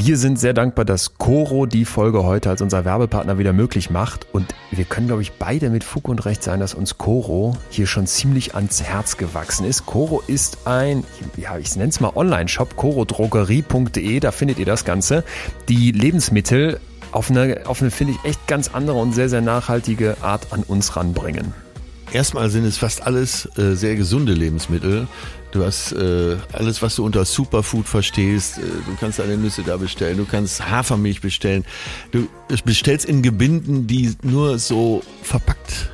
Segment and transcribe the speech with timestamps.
[0.00, 4.28] Wir sind sehr dankbar, dass Coro die Folge heute als unser Werbepartner wieder möglich macht.
[4.32, 7.88] Und wir können, glaube ich, beide mit Fug und Recht sein, dass uns Coro hier
[7.88, 9.86] schon ziemlich ans Herz gewachsen ist.
[9.86, 11.02] Coro ist ein,
[11.36, 15.24] ja, ich nenne es mal Online-Shop, corodrogerie.de, da findet ihr das Ganze.
[15.68, 16.78] Die Lebensmittel
[17.10, 20.62] auf eine, auf eine finde ich, echt ganz andere und sehr, sehr nachhaltige Art an
[20.62, 21.52] uns ranbringen.
[22.12, 25.08] Erstmal sind es fast alles äh, sehr gesunde Lebensmittel.
[25.50, 28.58] Du hast äh, alles, was du unter Superfood verstehst.
[28.58, 31.64] Äh, du kannst deine Nüsse da bestellen, du kannst Hafermilch bestellen.
[32.10, 32.28] Du
[32.64, 35.90] bestellst in Gebinden, die nur so verpackt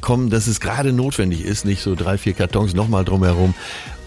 [0.00, 3.54] kommen, dass es gerade notwendig ist, nicht so drei, vier Kartons nochmal drumherum.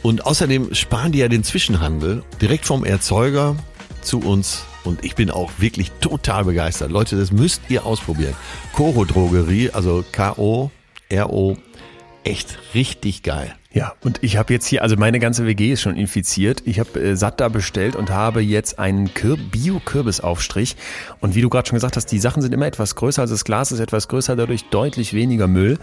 [0.01, 3.55] Und außerdem sparen die ja den Zwischenhandel direkt vom Erzeuger
[4.01, 4.63] zu uns.
[4.83, 6.89] Und ich bin auch wirklich total begeistert.
[6.89, 8.33] Leute, das müsst ihr ausprobieren.
[8.73, 11.57] Koro Drogerie, also K-O-R-O,
[12.23, 13.58] echt richtig geil.
[13.71, 16.63] Ja, und ich habe jetzt hier, also meine ganze WG ist schon infiziert.
[16.65, 20.75] Ich habe äh, satt da bestellt und habe jetzt einen Kür Bio-Kürbisaufstrich.
[21.21, 23.45] Und wie du gerade schon gesagt hast, die Sachen sind immer etwas größer, also das
[23.45, 25.77] Glas ist etwas größer, dadurch deutlich weniger Müll.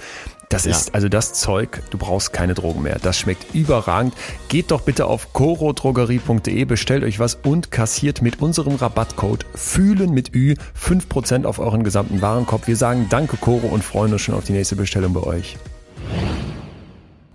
[0.48, 0.72] Das ja.
[0.72, 2.98] ist also das Zeug, du brauchst keine Drogen mehr.
[3.00, 4.14] Das schmeckt überragend.
[4.48, 10.34] Geht doch bitte auf corodrogerie.de, bestellt euch was und kassiert mit unserem Rabattcode fühlen mit
[10.34, 12.66] Ü 5% auf euren gesamten Warenkorb.
[12.66, 15.56] Wir sagen danke Coro und freuen uns schon auf die nächste Bestellung bei euch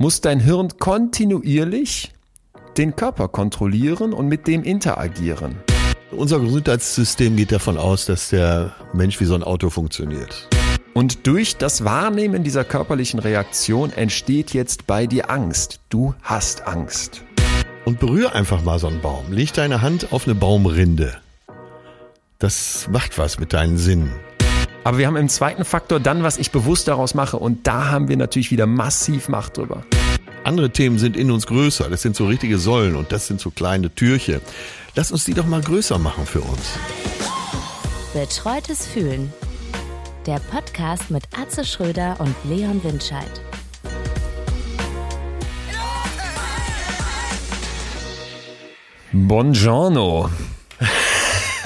[0.02, 2.12] muss dein Hirn kontinuierlich
[2.76, 5.58] den Körper kontrollieren und mit dem interagieren.
[6.10, 10.50] Unser Gesundheitssystem geht davon aus, dass der Mensch wie so ein Auto funktioniert.
[10.96, 15.80] Und durch das Wahrnehmen dieser körperlichen Reaktion entsteht jetzt bei dir Angst.
[15.90, 17.24] Du hast Angst.
[17.86, 19.32] Und berühr einfach mal so einen Baum.
[19.32, 21.16] Leg deine Hand auf eine Baumrinde.
[22.40, 24.12] Das macht was mit deinen Sinnen.
[24.84, 27.38] Aber wir haben im zweiten Faktor dann, was ich bewusst daraus mache.
[27.38, 29.84] Und da haben wir natürlich wieder massiv Macht drüber.
[30.44, 31.90] Andere Themen sind in uns größer.
[31.90, 34.42] Das sind so richtige Säulen und das sind so kleine Türche.
[34.96, 36.80] Lass uns die doch mal größer machen für uns.
[38.14, 39.32] Betreutes Fühlen.
[40.26, 43.42] Der Podcast mit Atze Schröder und Leon Windscheid.
[49.14, 50.30] Buongiorno.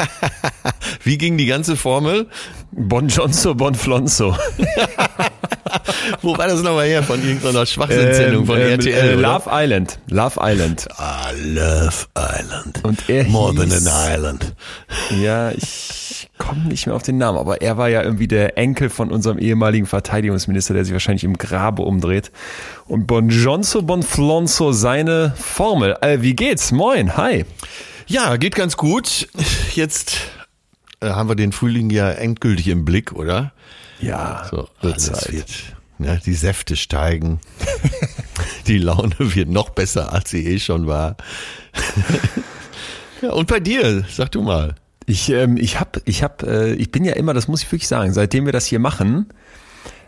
[1.03, 2.27] Wie ging die ganze Formel?
[2.71, 4.35] Bon Johnso, Bon Flonzo.
[6.21, 7.03] Wo war das nochmal her?
[7.03, 8.93] Von irgendeiner Schwachsinnssendung ähm, von ähm, RTL?
[8.93, 9.99] Äh, Love Island.
[10.09, 10.87] Love Island.
[10.97, 12.83] Ah, Love Island.
[12.83, 14.55] Und er More hieß, than an island.
[15.21, 18.89] Ja, ich komme nicht mehr auf den Namen, aber er war ja irgendwie der Enkel
[18.89, 22.31] von unserem ehemaligen Verteidigungsminister, der sich wahrscheinlich im Grabe umdreht.
[22.87, 25.97] Und Bon Johnso, Bon Flonzo, seine Formel.
[26.01, 26.71] Äh, wie geht's?
[26.71, 27.45] Moin, hi.
[28.07, 29.27] Ja, geht ganz gut.
[29.73, 30.17] Jetzt
[30.99, 33.51] äh, haben wir den Frühling ja endgültig im Blick, oder?
[33.99, 35.31] Ja, so, alles Zeit.
[35.31, 35.51] wird,
[35.97, 37.39] ne, die Säfte steigen.
[38.67, 41.17] die Laune wird noch besser, als sie eh schon war.
[43.21, 44.75] ja, und bei dir, sag du mal.
[45.07, 47.87] Ich, ähm, ich hab, ich hab, äh, ich bin ja immer, das muss ich wirklich
[47.87, 49.27] sagen, seitdem wir das hier machen,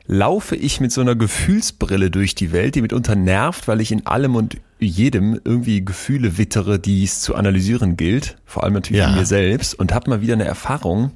[0.08, 4.06] laufe ich mit so einer Gefühlsbrille durch die Welt, die mitunter nervt, weil ich in
[4.06, 9.10] allem und jedem irgendwie Gefühle wittere, die es zu analysieren gilt, vor allem natürlich ja.
[9.10, 11.12] in mir selbst und habe mal wieder eine Erfahrung,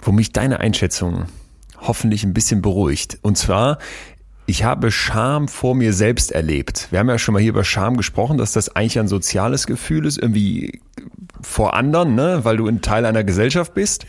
[0.00, 1.24] wo mich deine Einschätzung
[1.80, 3.18] hoffentlich ein bisschen beruhigt.
[3.22, 3.78] Und zwar,
[4.44, 6.88] ich habe Scham vor mir selbst erlebt.
[6.90, 10.04] Wir haben ja schon mal hier über Scham gesprochen, dass das eigentlich ein soziales Gefühl
[10.04, 10.80] ist, irgendwie
[11.40, 14.06] vor anderen, ne, weil du ein Teil einer Gesellschaft bist.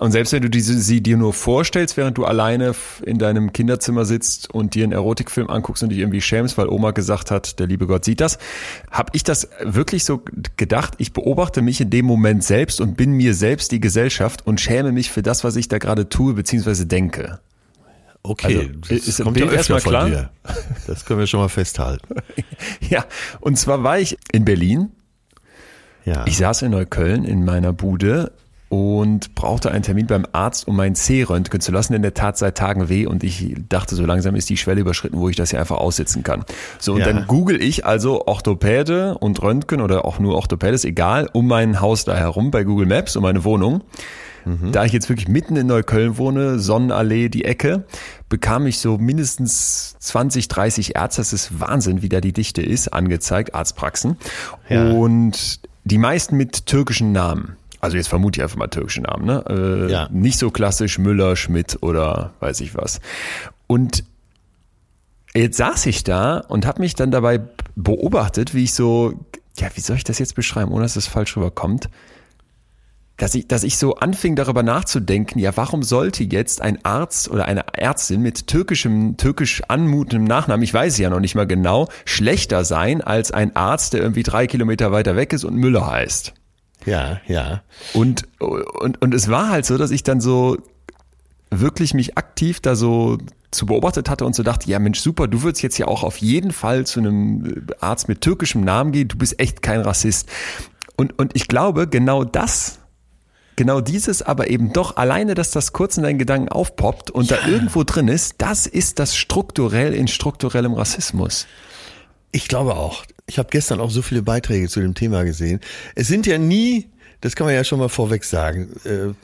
[0.00, 2.74] Und selbst wenn du diese, sie dir nur vorstellst, während du alleine
[3.04, 6.92] in deinem Kinderzimmer sitzt und dir einen Erotikfilm anguckst und dich irgendwie schämst, weil Oma
[6.92, 8.38] gesagt hat, der liebe Gott sieht das,
[8.90, 10.22] habe ich das wirklich so
[10.56, 14.58] gedacht, ich beobachte mich in dem Moment selbst und bin mir selbst die Gesellschaft und
[14.58, 16.86] schäme mich für das, was ich da gerade tue bzw.
[16.86, 17.40] denke.
[18.22, 20.08] Okay, also, das ist, kommt ja von klar?
[20.08, 20.30] dir.
[20.86, 22.14] Das können wir schon mal festhalten.
[22.88, 23.04] ja,
[23.40, 24.92] und zwar war ich in Berlin.
[26.06, 26.24] Ja.
[26.26, 28.32] Ich saß in Neukölln in meiner Bude
[28.70, 31.92] und brauchte einen Termin beim Arzt, um mein C röntgen zu lassen.
[31.92, 35.18] In der Tat seit Tagen weh und ich dachte, so langsam ist die Schwelle überschritten,
[35.18, 36.44] wo ich das hier einfach aussitzen kann.
[36.78, 37.06] So, und ja.
[37.06, 41.80] dann google ich also Orthopäde und Röntgen oder auch nur Orthopäde, ist egal, um mein
[41.80, 43.82] Haus da herum bei Google Maps, um meine Wohnung.
[44.44, 44.70] Mhm.
[44.70, 47.84] Da ich jetzt wirklich mitten in Neukölln wohne, Sonnenallee, die Ecke,
[48.28, 52.94] bekam ich so mindestens 20, 30 Ärzte, das ist Wahnsinn, wie da die Dichte ist,
[52.94, 54.16] angezeigt, Arztpraxen.
[54.68, 54.92] Ja.
[54.92, 59.44] Und die meisten mit türkischen Namen also jetzt vermute ich einfach mal türkische Namen, ne?
[59.48, 60.08] Äh, ja.
[60.12, 63.00] Nicht so klassisch Müller, Schmidt oder weiß ich was.
[63.66, 64.04] Und
[65.34, 67.40] jetzt saß ich da und habe mich dann dabei
[67.76, 69.14] beobachtet, wie ich so,
[69.56, 71.88] ja, wie soll ich das jetzt beschreiben, ohne dass es falsch rüberkommt?
[73.16, 77.46] Dass ich, dass ich so anfing darüber nachzudenken, ja, warum sollte jetzt ein Arzt oder
[77.46, 81.88] eine Ärztin mit türkischem, türkisch anmutendem Nachnamen, ich weiß es ja noch nicht mal genau,
[82.06, 86.34] schlechter sein als ein Arzt, der irgendwie drei Kilometer weiter weg ist und Müller heißt?
[86.86, 87.62] Ja, ja.
[87.92, 90.56] Und, und, und es war halt so, dass ich dann so
[91.50, 93.18] wirklich mich aktiv da so
[93.50, 96.18] zu beobachtet hatte und so dachte, ja Mensch, super, du würdest jetzt ja auch auf
[96.18, 100.28] jeden Fall zu einem Arzt mit türkischem Namen gehen, du bist echt kein Rassist.
[100.96, 102.78] Und, und ich glaube, genau das,
[103.56, 107.38] genau dieses aber eben doch alleine, dass das kurz in deinen Gedanken aufpoppt und ja.
[107.38, 111.46] da irgendwo drin ist, das ist das strukturell in strukturellem Rassismus.
[112.32, 113.04] Ich glaube auch.
[113.26, 115.60] Ich habe gestern auch so viele Beiträge zu dem Thema gesehen.
[115.94, 116.88] Es sind ja nie,
[117.20, 119.14] das kann man ja schon mal vorweg sagen, äh,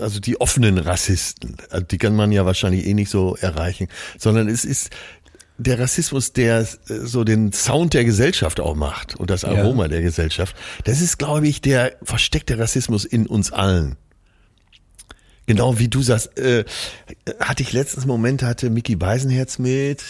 [0.00, 3.88] also die offenen Rassisten, also die kann man ja wahrscheinlich eh nicht so erreichen,
[4.18, 4.90] sondern es ist
[5.56, 9.88] der Rassismus, der äh, so den Sound der Gesellschaft auch macht und das Aroma ja.
[9.88, 10.56] der Gesellschaft.
[10.84, 13.96] Das ist, glaube ich, der versteckte Rassismus in uns allen.
[15.46, 16.64] Genau wie du sagst, äh,
[17.38, 20.02] hatte ich letztens Momente, hatte Mickey Beisenherz mit,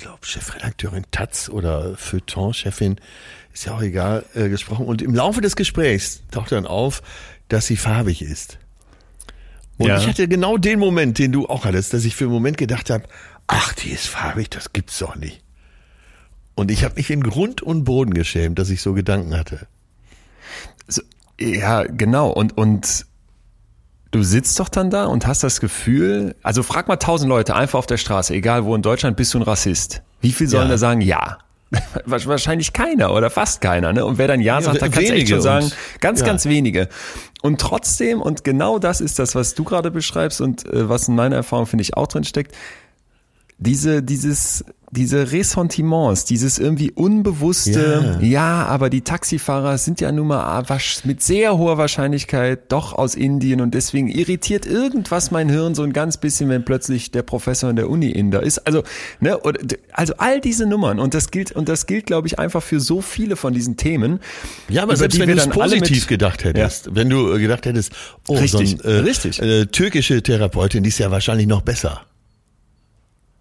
[0.00, 2.96] glaube, Chefredakteurin Taz oder Feuilleton-Chefin,
[3.52, 4.86] ist ja auch egal, äh, gesprochen.
[4.86, 7.02] Und im Laufe des Gesprächs taucht dann auf,
[7.48, 8.58] dass sie farbig ist.
[9.78, 9.98] Und ja.
[9.98, 12.90] ich hatte genau den Moment, den du auch hattest, dass ich für einen Moment gedacht
[12.90, 13.04] habe,
[13.46, 15.42] ach, die ist farbig, das gibt's doch nicht.
[16.54, 19.66] Und ich habe mich in Grund und Boden geschämt, dass ich so Gedanken hatte.
[20.86, 21.02] So,
[21.40, 22.30] ja, genau.
[22.30, 23.06] Und, und
[24.10, 27.78] du sitzt doch dann da und hast das Gefühl, also frag mal tausend Leute einfach
[27.78, 30.02] auf der Straße, egal wo in Deutschland, bist du ein Rassist?
[30.20, 30.72] Wie viel sollen ja.
[30.72, 31.38] da sagen, ja?
[32.04, 33.92] Wahrscheinlich keiner oder fast keiner.
[33.92, 34.04] Ne?
[34.04, 35.70] Und wer dann Ja sagt, dann kannst du echt schon sagen,
[36.00, 36.26] ganz, ja.
[36.26, 36.88] ganz wenige.
[37.42, 41.14] Und trotzdem, und genau das ist das, was du gerade beschreibst und äh, was in
[41.14, 42.56] meiner Erfahrung, finde ich, auch drin steckt,
[43.58, 48.26] diese, dieses, diese Ressentiments, dieses irgendwie unbewusste, ja.
[48.26, 48.66] ja.
[48.66, 50.64] aber die Taxifahrer sind ja nun mal
[51.04, 55.92] mit sehr hoher Wahrscheinlichkeit doch aus Indien und deswegen irritiert irgendwas mein Hirn so ein
[55.92, 58.58] ganz bisschen, wenn plötzlich der Professor in der Uni Inder ist.
[58.66, 58.82] Also,
[59.20, 59.38] ne,
[59.92, 63.00] also all diese Nummern und das gilt, und das gilt, glaube ich, einfach für so
[63.00, 64.18] viele von diesen Themen.
[64.68, 66.94] Ja, aber selbst wenn du es positiv gedacht hättest, ja.
[66.96, 67.92] wenn du gedacht hättest,
[68.26, 69.40] oh, richtig, so ein, äh, richtig.
[69.40, 72.02] Äh, türkische Therapeutin, die ist ja wahrscheinlich noch besser.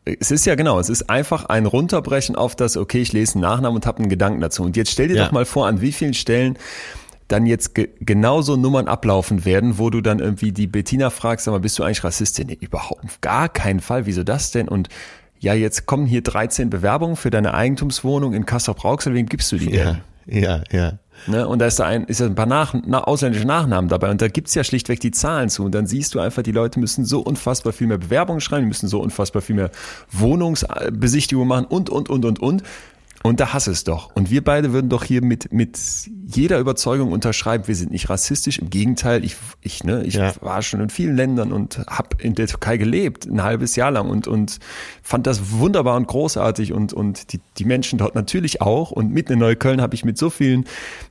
[0.06, 3.42] Es ist ja genau, es ist einfach ein Runterbrechen auf das, okay, ich lese einen
[3.42, 4.64] Nachnamen und habe einen Gedanken dazu.
[4.64, 5.26] Und jetzt stell dir ja.
[5.26, 6.58] doch mal vor, an wie vielen Stellen
[7.28, 11.52] dann jetzt ge genauso Nummern ablaufen werden, wo du dann irgendwie die Bettina fragst, sag
[11.52, 12.48] mal, bist du eigentlich Rassistin?
[12.48, 14.06] Nee, überhaupt gar keinen Fall.
[14.06, 14.68] Wieso das denn?
[14.68, 14.90] Und
[15.40, 19.14] ja, jetzt kommen hier 13 Bewerbungen für deine Eigentumswohnung in Kassel-Brauxel.
[19.14, 20.02] Wem gibst du die denn?
[20.26, 21.00] Ja, ja, ja.
[21.28, 21.48] Ne?
[21.48, 24.28] Und da ist da ein, ist ein paar nach, na, ausländische Nachnamen dabei und da
[24.28, 25.64] gibt's ja schlichtweg die Zahlen zu.
[25.64, 28.68] Und dann siehst du einfach, die Leute müssen so unfassbar viel mehr Bewerbungen schreiben, die
[28.68, 29.72] müssen so unfassbar viel mehr
[30.12, 32.64] Wohnungsbesichtigungen machen und, und, und, und, und.
[33.22, 34.16] Und da hass es doch.
[34.16, 35.78] Und wir beide würden doch hier mit, mit
[36.26, 38.60] jeder Überzeugung unterschreiben, wir sind nicht rassistisch.
[38.60, 40.34] Im Gegenteil, ich, ich, ne, ich ja.
[40.42, 44.10] war schon in vielen Ländern und habe in der Türkei gelebt, ein halbes Jahr lang
[44.10, 44.60] und, und
[45.04, 48.92] fand das wunderbar und großartig und, und die, die Menschen dort natürlich auch.
[48.92, 50.64] Und mitten in Neukölln habe ich mit so vielen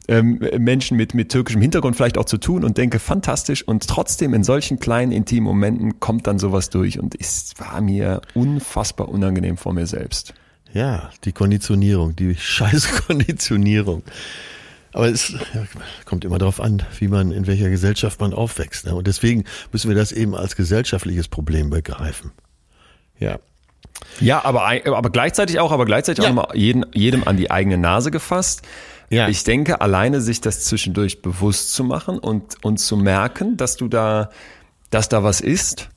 [0.09, 3.69] ähm, Menschen mit, mit türkischem Hintergrund vielleicht auch zu tun und denke, fantastisch.
[3.69, 8.23] Und trotzdem in solchen kleinen, intimen Momenten kommt dann sowas durch und es war mir
[8.33, 10.33] unfassbar unangenehm vor mir selbst.
[10.73, 14.03] Ja, die Konditionierung, die scheiß Konditionierung.
[14.93, 15.35] Aber es
[16.05, 18.87] kommt immer darauf an, wie man, in welcher Gesellschaft man aufwächst.
[18.87, 18.95] Ne?
[18.95, 22.33] Und deswegen müssen wir das eben als gesellschaftliches Problem begreifen.
[23.19, 23.39] Ja.
[24.21, 26.31] Ja, aber, aber gleichzeitig auch, aber gleichzeitig ja.
[26.31, 28.63] auch mal jedem, jedem an die eigene Nase gefasst.
[29.11, 29.29] Ja.
[29.29, 33.89] Ich denke, alleine sich das zwischendurch bewusst zu machen und, und zu merken, dass du
[33.89, 34.31] da,
[34.91, 35.89] dass da was ist,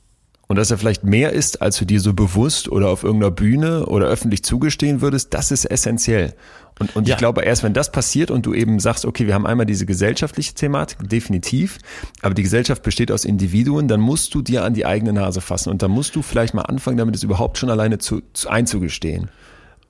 [0.51, 3.86] und dass er vielleicht mehr ist, als du dir so bewusst oder auf irgendeiner Bühne
[3.86, 6.34] oder öffentlich zugestehen würdest, das ist essentiell.
[6.77, 7.15] Und, und ja.
[7.15, 9.86] ich glaube, erst wenn das passiert und du eben sagst, okay, wir haben einmal diese
[9.86, 11.77] gesellschaftliche Thematik, definitiv,
[12.22, 15.70] aber die Gesellschaft besteht aus Individuen, dann musst du dir an die eigene Nase fassen
[15.70, 19.29] und dann musst du vielleicht mal anfangen, damit es überhaupt schon alleine zu, zu einzugestehen.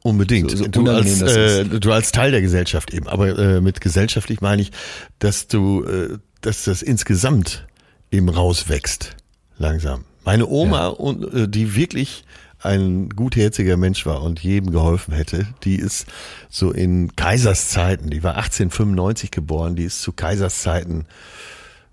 [0.03, 0.51] Unbedingt.
[0.51, 3.07] So, so du, als, äh, du als Teil der Gesellschaft eben.
[3.07, 4.71] Aber äh, mit gesellschaftlich meine ich,
[5.17, 7.65] dass du, äh, dass das insgesamt
[8.11, 9.15] eben rauswächst.
[9.57, 10.03] Langsam.
[10.23, 10.87] Meine Oma, ja.
[10.87, 12.23] und, äh, die wirklich
[12.59, 16.05] ein gutherziger Mensch war und jedem geholfen hätte, die ist
[16.49, 21.05] so in Kaiserszeiten, die war 1895 geboren, die ist zu Kaiserszeiten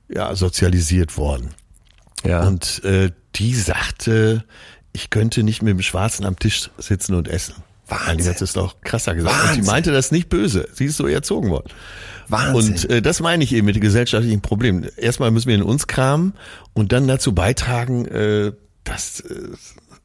[0.09, 1.51] ja sozialisiert worden.
[2.25, 2.47] Ja.
[2.47, 4.45] Und äh, die sagte,
[4.93, 7.55] ich könnte nicht mit dem Schwarzen am Tisch sitzen und essen.
[7.87, 8.19] Wahnsinn.
[8.19, 9.35] Die hat es doch krasser gesagt.
[9.35, 9.59] Wahnsinn.
[9.59, 10.69] Und sie meinte das nicht böse.
[10.73, 11.71] Sie ist so erzogen worden.
[12.29, 12.75] Wahnsinn.
[12.75, 14.85] Und äh, das meine ich eben mit dem gesellschaftlichen Problem.
[14.97, 16.35] Erstmal müssen wir in uns kramen
[16.75, 18.53] und dann dazu beitragen, äh,
[18.85, 19.49] dass, äh,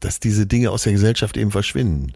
[0.00, 2.12] dass diese Dinge aus der Gesellschaft eben verschwinden.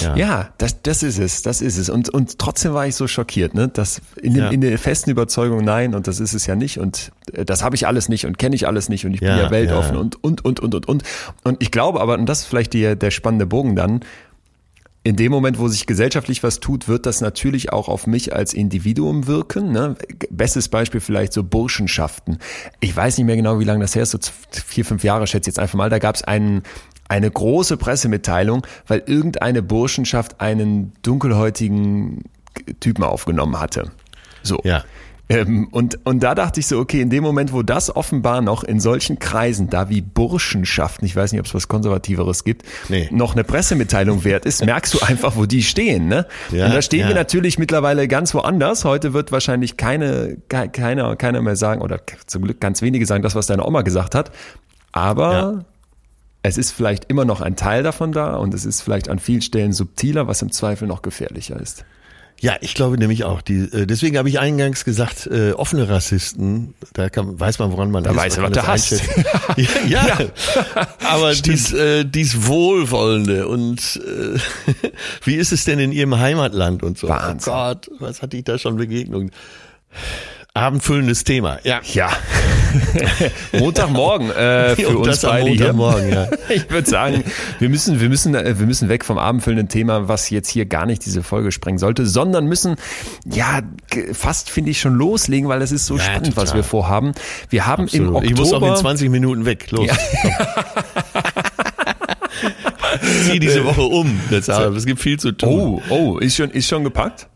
[0.00, 1.90] Ja, ja das, das ist es, das ist es.
[1.90, 3.68] Und, und trotzdem war ich so schockiert, ne?
[3.68, 4.50] dass in, dem, ja.
[4.50, 7.76] in der festen Überzeugung, nein, und das ist es ja nicht und äh, das habe
[7.76, 10.22] ich alles nicht und kenne ich alles nicht und ich ja, bin ja weltoffen und,
[10.24, 11.02] und, und, und, und, und.
[11.42, 14.00] Und ich glaube aber, und das ist vielleicht die, der spannende Bogen dann,
[15.04, 18.54] in dem Moment, wo sich gesellschaftlich was tut, wird das natürlich auch auf mich als
[18.54, 19.70] Individuum wirken.
[19.70, 19.96] Ne?
[20.30, 22.38] Bestes Beispiel vielleicht so Burschenschaften.
[22.80, 24.18] Ich weiß nicht mehr genau, wie lange das her ist, so
[24.50, 25.90] vier, fünf Jahre schätze ich jetzt einfach mal.
[25.90, 26.62] Da gab es einen
[27.06, 32.24] eine große Pressemitteilung, weil irgendeine Burschenschaft einen dunkelhäutigen
[32.80, 33.90] Typen aufgenommen hatte.
[34.42, 34.60] So.
[34.64, 34.84] Ja.
[35.28, 38.62] Ähm, und, und da dachte ich so, okay, in dem Moment, wo das offenbar noch
[38.62, 43.08] in solchen Kreisen, da wie Burschenschaften, ich weiß nicht, ob es was Konservativeres gibt, nee.
[43.10, 46.08] noch eine Pressemitteilung wert ist, merkst du einfach, wo die stehen.
[46.08, 46.26] Ne?
[46.50, 47.08] Ja, und da stehen ja.
[47.08, 48.84] wir natürlich mittlerweile ganz woanders.
[48.84, 53.34] Heute wird wahrscheinlich keine, keiner, keiner mehr sagen, oder zum Glück ganz wenige sagen, das,
[53.34, 54.30] was deine Oma gesagt hat.
[54.92, 55.64] Aber ja
[56.46, 59.40] es ist vielleicht immer noch ein Teil davon da und es ist vielleicht an vielen
[59.40, 61.86] Stellen subtiler, was im Zweifel noch gefährlicher ist.
[62.44, 63.40] Ja, ich glaube nämlich auch.
[63.40, 67.90] Die, äh, deswegen habe ich eingangs gesagt, äh, offene Rassisten, da kann, weiß man, woran
[67.90, 68.16] man da ist.
[68.18, 69.02] weiß man, was der hasst.
[69.56, 74.38] ja, ja, ja, aber dies, äh, dies Wohlwollende und äh,
[75.24, 77.08] wie ist es denn in Ihrem Heimatland und so?
[77.08, 77.50] Wahnsinn.
[77.50, 79.30] Oh Gott, was hatte ich da schon Begegnungen?
[80.56, 81.80] Abendfüllendes Thema, ja.
[81.92, 82.10] Ja.
[83.58, 85.74] Montagmorgen äh, für uns beide hier.
[85.74, 86.28] Ja.
[86.48, 87.24] Ich würde sagen,
[87.58, 90.86] wir müssen, wir müssen, äh, wir müssen weg vom abendfüllenden Thema, was jetzt hier gar
[90.86, 92.76] nicht diese Folge sprengen sollte, sondern müssen
[93.24, 93.62] ja
[94.12, 96.44] fast finde ich schon loslegen, weil es ist so ja, spannend, total.
[96.44, 97.14] was wir vorhaben.
[97.50, 98.06] Wir haben Absolut.
[98.06, 98.32] im Oktober.
[98.32, 99.72] Ich muss auch in 20 Minuten weg.
[99.72, 99.86] Los.
[99.88, 99.96] Ja.
[103.24, 104.20] Zieh diese Woche um.
[104.30, 105.82] Es gibt viel zu tun.
[105.90, 107.28] Oh, oh, ist schon, ist schon gepackt?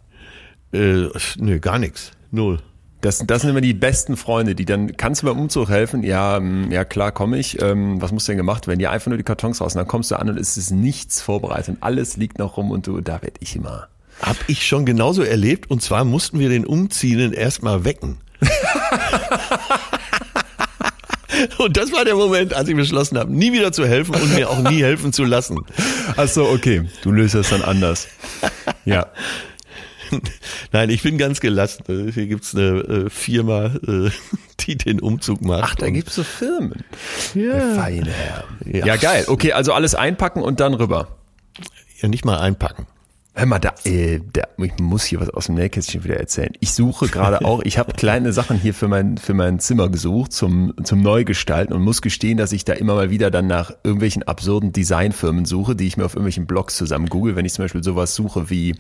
[0.73, 2.13] Äh, nö, gar nichts.
[2.31, 2.61] Null.
[3.01, 6.03] Das, das sind immer die besten Freunde, die dann, kannst du beim Umzug helfen?
[6.03, 7.63] Ja, ähm, ja klar, komme ich.
[7.63, 8.81] Ähm, was muss denn gemacht werden?
[8.81, 9.75] Ja, einfach nur die Kartons raus.
[9.75, 11.77] Und dann kommst du an und es ist nichts vorbereitet.
[11.81, 13.87] Alles liegt noch rum und du, da werd ich immer.
[14.21, 15.71] Hab ich schon genauso erlebt.
[15.71, 18.19] Und zwar mussten wir den Umziehenden erstmal wecken.
[21.59, 24.51] Und das war der Moment, als ich beschlossen habe, nie wieder zu helfen und mir
[24.51, 25.59] auch nie helfen zu lassen.
[26.17, 26.89] Ach so, okay.
[27.03, 28.09] Du löst das dann anders.
[28.85, 29.07] Ja.
[30.73, 31.85] Nein, ich bin ganz gelassen.
[32.13, 34.11] Hier gibt's eine äh, Firma, äh,
[34.61, 35.65] die den Umzug macht.
[35.65, 36.85] Ach, da gibt's so Firmen.
[37.35, 37.75] Ja.
[37.75, 38.45] Feine Herr.
[38.65, 38.87] Ja.
[38.87, 39.25] ja, geil.
[39.29, 41.19] Okay, also alles einpacken und dann rüber.
[42.01, 42.87] Ja, nicht mal einpacken.
[43.39, 46.51] Hör mal, da, äh, da, ich muss hier was aus dem Nähkästchen wieder erzählen.
[46.59, 50.33] Ich suche gerade auch, ich habe kleine Sachen hier für mein, für mein Zimmer gesucht
[50.33, 54.25] zum, zum Neugestalten und muss gestehen, dass ich da immer mal wieder dann nach irgendwelchen
[54.25, 57.85] absurden Designfirmen suche, die ich mir auf irgendwelchen Blogs zusammen google, wenn ich zum Beispiel
[57.85, 58.75] sowas suche wie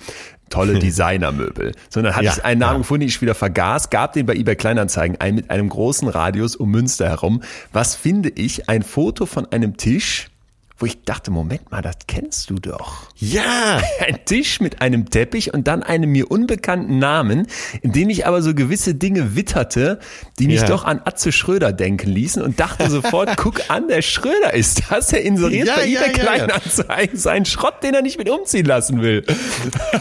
[0.50, 1.70] tolle Designermöbel.
[1.88, 2.78] Sondern hatte ja, ich einen Namen ja.
[2.78, 6.56] gefunden, den ich wieder vergaß, gab den bei eBay Kleinanzeigen ein mit einem großen Radius
[6.56, 7.44] um Münster herum.
[7.72, 8.68] Was finde ich?
[8.68, 10.30] Ein Foto von einem Tisch,
[10.78, 13.08] wo ich dachte, Moment mal, das kennst du doch.
[13.16, 13.82] Ja!
[14.06, 17.48] Ein Tisch mit einem Teppich und dann einem mir unbekannten Namen,
[17.82, 19.98] in dem ich aber so gewisse Dinge witterte,
[20.38, 20.66] die mich ja.
[20.66, 25.12] doch an Atze Schröder denken ließen und dachte sofort, guck an, der Schröder ist das,
[25.12, 27.20] er inseriert ja, bei ja, eBay Kleinanzeigen ja.
[27.20, 29.24] seinen Schrott, den er nicht mit umziehen lassen will.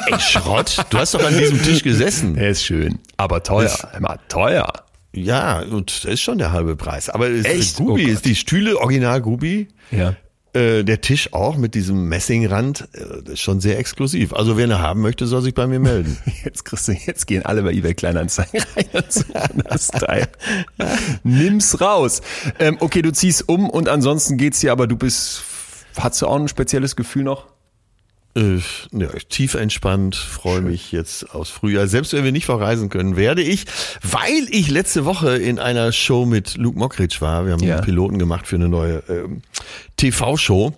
[0.05, 0.85] Ey, Schrott?
[0.91, 2.37] Du hast doch an diesem Tisch gesessen.
[2.37, 4.71] Er ist schön, aber teuer, immer teuer.
[5.11, 7.09] Ja, und das ist schon der halbe Preis.
[7.09, 7.77] Aber Echt?
[7.77, 9.69] Gubi, oh ist die Stühle original Gubi?
[9.89, 10.15] Ja.
[10.57, 14.33] Äh, der Tisch auch mit diesem Messingrand, äh, schon sehr exklusiv.
[14.33, 16.17] Also wer eine haben möchte, soll sich bei mir melden.
[16.43, 20.27] Jetzt kriegst du, jetzt gehen alle bei eBay Kleinanzeigen rein das Teil.
[21.23, 22.21] Nimm's raus.
[22.57, 25.43] Ähm, okay, du ziehst um und ansonsten geht's dir, aber du bist,
[25.95, 27.45] hast du auch ein spezielles Gefühl noch?
[28.37, 28.59] Äh,
[28.91, 31.87] ja, tief entspannt, freue mich jetzt aufs Frühjahr.
[31.87, 33.65] Selbst wenn wir nicht verreisen können, werde ich,
[34.03, 37.45] weil ich letzte Woche in einer Show mit Luke Mockridge war.
[37.45, 37.77] Wir haben ja.
[37.77, 39.27] einen Piloten gemacht für eine neue äh,
[39.97, 40.73] TV-Show.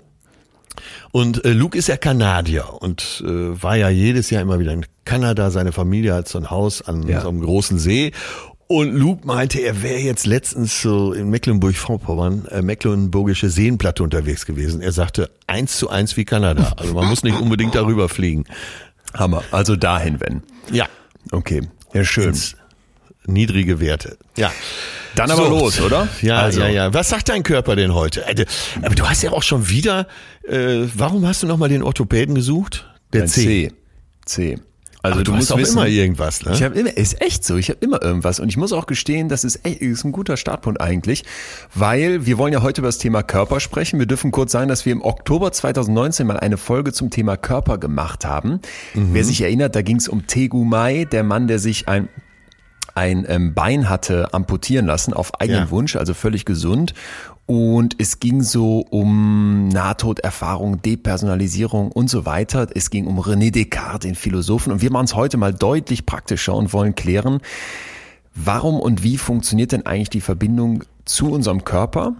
[1.11, 4.85] Und äh, Luke ist ja Kanadier und äh, war ja jedes Jahr immer wieder in
[5.03, 5.51] Kanada.
[5.51, 7.21] Seine Familie hat so ein Haus an ja.
[7.21, 8.13] so einem großen See.
[8.71, 14.79] Und Luke meinte, er wäre jetzt letztens so in Mecklenburg-Vorpommern, äh, Mecklenburgische Seenplatte unterwegs gewesen.
[14.79, 16.73] Er sagte, eins zu eins wie Kanada.
[16.77, 18.43] Also man muss nicht unbedingt darüber fliegen.
[19.15, 19.43] Hammer.
[19.49, 20.43] Also dahin, wenn.
[20.71, 20.85] Ja.
[21.31, 21.67] Okay.
[21.93, 22.27] Ja, schön.
[22.29, 22.57] Ins
[23.25, 24.19] niedrige Werte.
[24.37, 24.51] Ja.
[25.15, 25.49] Dann aber so.
[25.49, 26.07] los, oder?
[26.21, 26.59] Ja, also.
[26.59, 26.93] ja, ja.
[26.93, 28.23] Was sagt dein Körper denn heute?
[28.27, 28.45] Äh,
[28.83, 30.05] aber du hast ja auch schon wieder,
[30.47, 32.87] äh, warum hast du nochmal den Orthopäden gesucht?
[33.13, 33.71] Der C.
[34.25, 34.55] C.
[34.55, 34.59] C.
[35.01, 36.51] Also Ach, du, du musst auch wissen, immer irgendwas, ne?
[36.53, 37.55] Ich habe immer, ist echt so.
[37.55, 40.35] Ich habe immer irgendwas und ich muss auch gestehen, das ist echt, ist ein guter
[40.35, 41.23] Startpunkt eigentlich,
[41.73, 43.99] weil wir wollen ja heute über das Thema Körper sprechen.
[43.99, 47.77] Wir dürfen kurz sagen, dass wir im Oktober 2019 mal eine Folge zum Thema Körper
[47.77, 48.59] gemacht haben.
[48.93, 49.13] Mhm.
[49.13, 52.09] Wer sich erinnert, da ging es um Tegu Mai, der Mann, der sich ein
[52.95, 55.71] ein ähm, Bein hatte amputieren lassen auf eigenen ja.
[55.71, 56.93] Wunsch, also völlig gesund
[57.49, 62.67] und es ging so um Nahtoderfahrung, Depersonalisierung und so weiter.
[62.75, 64.71] Es ging um René Descartes, den Philosophen.
[64.71, 67.39] Und wir machen es heute mal deutlich praktischer und wollen klären,
[68.35, 72.17] warum und wie funktioniert denn eigentlich die Verbindung zu unserem Körper?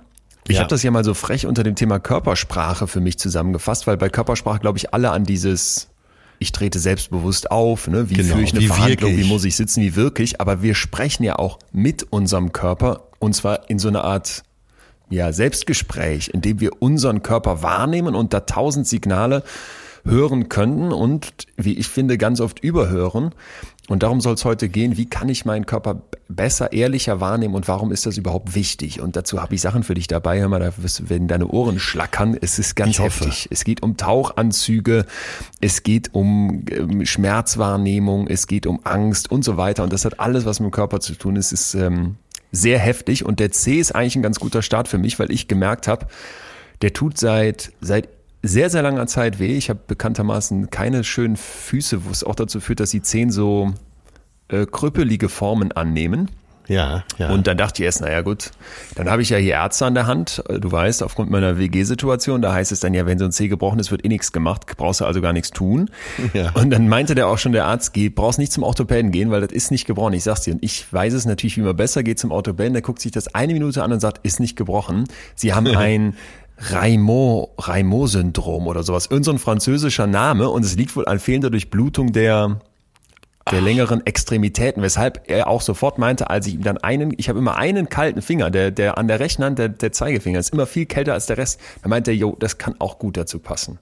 [0.47, 0.61] Ich ja.
[0.61, 4.09] habe das ja mal so frech unter dem Thema Körpersprache für mich zusammengefasst, weil bei
[4.09, 5.89] Körpersprache glaube ich alle an dieses
[6.39, 8.09] ich trete selbstbewusst auf, ne?
[8.09, 11.23] wie genau, führe ich eine Verhandlung, wie muss ich sitzen, wie wirklich, aber wir sprechen
[11.23, 14.43] ja auch mit unserem Körper und zwar in so einer Art
[15.09, 19.43] ja, Selbstgespräch, in dem wir unseren Körper wahrnehmen und da tausend Signale
[20.05, 23.33] hören können und, wie ich finde, ganz oft überhören.
[23.89, 27.67] Und darum soll es heute gehen, wie kann ich meinen Körper besser, ehrlicher wahrnehmen und
[27.67, 29.01] warum ist das überhaupt wichtig?
[29.01, 30.39] Und dazu habe ich Sachen für dich dabei.
[30.39, 30.71] Hör mal, da
[31.09, 32.37] werden deine Ohren schlackern.
[32.39, 33.47] Es ist ganz heftig.
[33.49, 35.07] Es geht um Tauchanzüge,
[35.59, 39.83] es geht um ähm, Schmerzwahrnehmung, es geht um Angst und so weiter.
[39.83, 41.51] Und das hat alles, was mit dem Körper zu tun ist.
[41.51, 42.17] Ist ähm,
[42.51, 43.25] sehr heftig.
[43.25, 46.07] Und der C ist eigentlich ein ganz guter Start für mich, weil ich gemerkt habe,
[46.81, 48.09] der tut seit, seit
[48.41, 49.57] sehr, sehr langer Zeit weh.
[49.57, 53.73] Ich habe bekanntermaßen keine schönen Füße, wo es auch dazu führt, dass die Zehen so
[54.47, 56.29] äh, krüppelige Formen annehmen.
[56.69, 57.31] Ja, ja.
[57.31, 58.51] Und dann dachte ich erst, naja gut,
[58.95, 60.43] dann habe ich ja hier Ärzte an der Hand.
[60.47, 63.79] Du weißt, aufgrund meiner WG-Situation, da heißt es dann ja, wenn so ein Zeh gebrochen
[63.79, 65.89] ist, wird eh nichts gemacht, brauchst du also gar nichts tun.
[66.33, 66.51] Ja.
[66.51, 69.41] Und dann meinte der auch schon, der Arzt, geh, brauchst nicht zum Orthopäden gehen, weil
[69.41, 70.13] das ist nicht gebrochen.
[70.13, 70.53] Ich sag's dir.
[70.53, 72.73] Und ich weiß es natürlich, wie man besser geht zum Orthopäden.
[72.73, 75.05] Der guckt sich das eine Minute an und sagt, ist nicht gebrochen.
[75.33, 76.15] Sie haben ein
[76.59, 79.07] Raimond-Syndrom oder sowas.
[79.09, 82.59] Irgend so ein französischer Name und es liegt wohl an fehlender Durchblutung der,
[83.51, 87.39] der längeren Extremitäten, weshalb er auch sofort meinte, als ich ihm dann einen, ich habe
[87.39, 90.65] immer einen kalten Finger, der, der an der rechten Hand, der, der Zeigefinger ist immer
[90.65, 91.59] viel kälter als der Rest.
[91.81, 93.79] Da meinte er, jo, das kann auch gut dazu passen.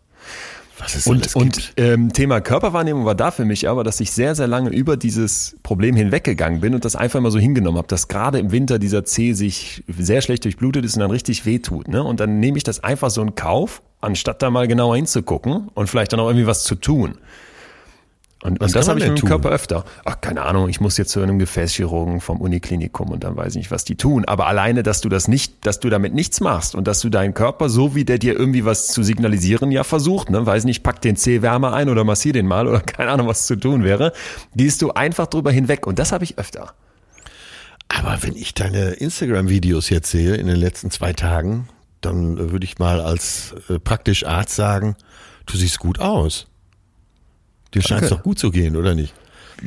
[0.79, 4.35] Was es und und ähm, Thema Körperwahrnehmung war da für mich aber, dass ich sehr,
[4.35, 8.07] sehr lange über dieses Problem hinweggegangen bin und das einfach mal so hingenommen habe, dass
[8.07, 11.87] gerade im Winter dieser Zeh sich sehr schlecht durchblutet ist und dann richtig wehtut.
[11.87, 12.03] Ne?
[12.03, 15.87] Und dann nehme ich das einfach so in Kauf, anstatt da mal genauer hinzugucken und
[15.87, 17.17] vielleicht dann auch irgendwie was zu tun.
[18.47, 19.27] Und, und das habe ich tun?
[19.27, 19.83] Körper öfter.
[20.05, 23.57] Ach, keine Ahnung, ich muss jetzt zu einem Gefäßchirurgen vom Uniklinikum und dann weiß ich
[23.57, 24.23] nicht, was die tun.
[24.23, 27.33] Aber alleine, dass du das nicht, dass du damit nichts machst und dass du deinen
[27.33, 31.01] Körper, so wie der dir irgendwie was zu signalisieren, ja versucht, ne, weiß nicht, pack
[31.01, 34.13] den C-Wärmer ein oder massier den mal oder keine Ahnung, was zu tun wäre,
[34.55, 35.85] gehst du einfach drüber hinweg.
[35.85, 36.73] Und das habe ich öfter.
[37.89, 41.67] Aber wenn ich deine Instagram-Videos jetzt sehe in den letzten zwei Tagen,
[41.99, 44.95] dann würde ich mal als äh, praktisch Arzt sagen,
[45.47, 46.47] du siehst gut aus.
[47.73, 49.13] Dir scheint es doch gut zu gehen, oder nicht?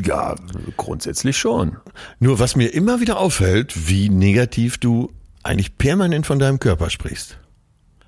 [0.04, 0.36] Ja,
[0.76, 1.76] grundsätzlich schon.
[2.18, 7.38] Nur was mir immer wieder auffällt, wie negativ du eigentlich permanent von deinem Körper sprichst.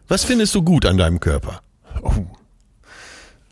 [0.09, 1.63] Was findest du gut an deinem Körper?
[2.03, 2.13] Oh,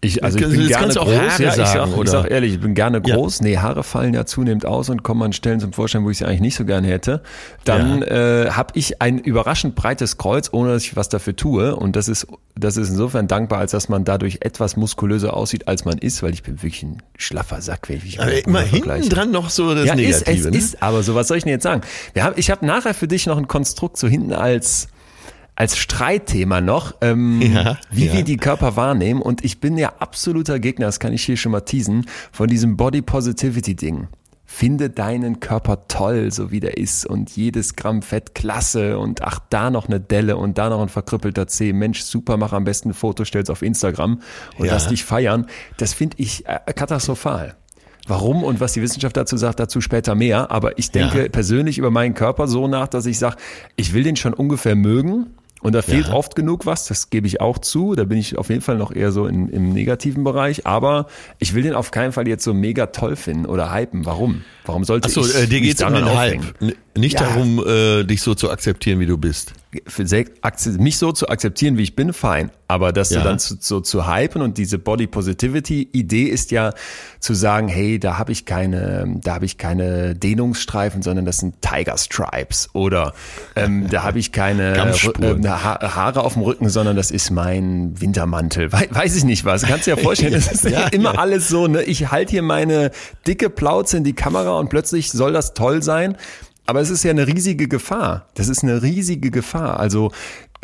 [0.02, 3.02] ich, also ich bin gerne groß, ja, ich, sag, ich sag ehrlich, ich bin gerne
[3.02, 3.40] groß.
[3.40, 3.44] Ja.
[3.44, 6.24] Nee, Haare fallen ja zunehmend aus und kommen an Stellen zum Vorschein, wo ich sie
[6.24, 7.22] eigentlich nicht so gerne hätte.
[7.64, 8.06] Dann ja.
[8.44, 11.76] äh, habe ich ein überraschend breites Kreuz, ohne dass ich was dafür tue.
[11.76, 15.84] Und das ist, das ist insofern dankbar, als dass man dadurch etwas muskulöser aussieht, als
[15.84, 19.08] man ist, weil ich bin wirklich ein schlaffer Sack, wenn ich mich aber immer hinten
[19.10, 20.30] dran noch so das ja, Negative.
[20.32, 20.56] Ist, es ne?
[20.56, 21.82] ist, aber so, was soll ich denn jetzt sagen?
[22.14, 24.88] Wir haben, ich habe nachher für dich noch ein Konstrukt so hinten als
[25.60, 28.14] als Streitthema noch, ähm, ja, wie ja.
[28.14, 29.20] wir die Körper wahrnehmen.
[29.20, 32.78] Und ich bin ja absoluter Gegner, das kann ich hier schon mal teasen, von diesem
[32.78, 34.08] Body Positivity Ding.
[34.46, 39.38] Finde deinen Körper toll, so wie der ist und jedes Gramm Fett klasse und ach,
[39.50, 41.74] da noch eine Delle und da noch ein verkrüppelter Zeh.
[41.74, 44.22] Mensch, super, mach am besten ein Foto, stell's auf Instagram
[44.56, 44.72] und ja.
[44.72, 45.44] lass dich feiern.
[45.76, 47.54] Das finde ich äh, katastrophal.
[48.06, 50.50] Warum und was die Wissenschaft dazu sagt, dazu später mehr.
[50.50, 51.28] Aber ich denke ja.
[51.28, 53.36] persönlich über meinen Körper so nach, dass ich sage,
[53.76, 56.14] ich will den schon ungefähr mögen, und da fehlt ja.
[56.14, 57.94] oft genug was, das gebe ich auch zu.
[57.94, 60.66] Da bin ich auf jeden Fall noch eher so in, im negativen Bereich.
[60.66, 61.06] Aber
[61.38, 64.06] ich will den auf keinen Fall jetzt so mega toll finden oder hypen.
[64.06, 64.42] Warum?
[64.64, 66.40] Warum sollte Ach so, ich äh, dir geht's um den Hype.
[67.00, 67.26] Nicht ja.
[67.26, 69.54] darum, äh, dich so zu akzeptieren, wie du bist
[70.78, 72.50] mich so zu akzeptieren, wie ich bin, fein.
[72.66, 73.22] Aber das ja.
[73.22, 76.72] dann zu, so zu hypen und diese Body Positivity Idee ist ja
[77.20, 81.62] zu sagen, hey, da habe ich keine, da habe ich keine Dehnungsstreifen, sondern das sind
[81.62, 83.12] Tiger Stripes oder
[83.54, 84.74] ähm, da habe ich keine
[85.20, 88.72] äh, ha Haare auf dem Rücken, sondern das ist mein Wintermantel.
[88.72, 89.62] We weiß ich nicht was.
[89.62, 91.68] Kannst du dir ja vorstellen, das ist ja, immer alles so.
[91.68, 91.82] Ne?
[91.82, 92.90] Ich halte hier meine
[93.26, 96.16] dicke Plauze in die Kamera und plötzlich soll das toll sein.
[96.70, 98.28] Aber es ist ja eine riesige Gefahr.
[98.34, 99.80] Das ist eine riesige Gefahr.
[99.80, 100.12] Also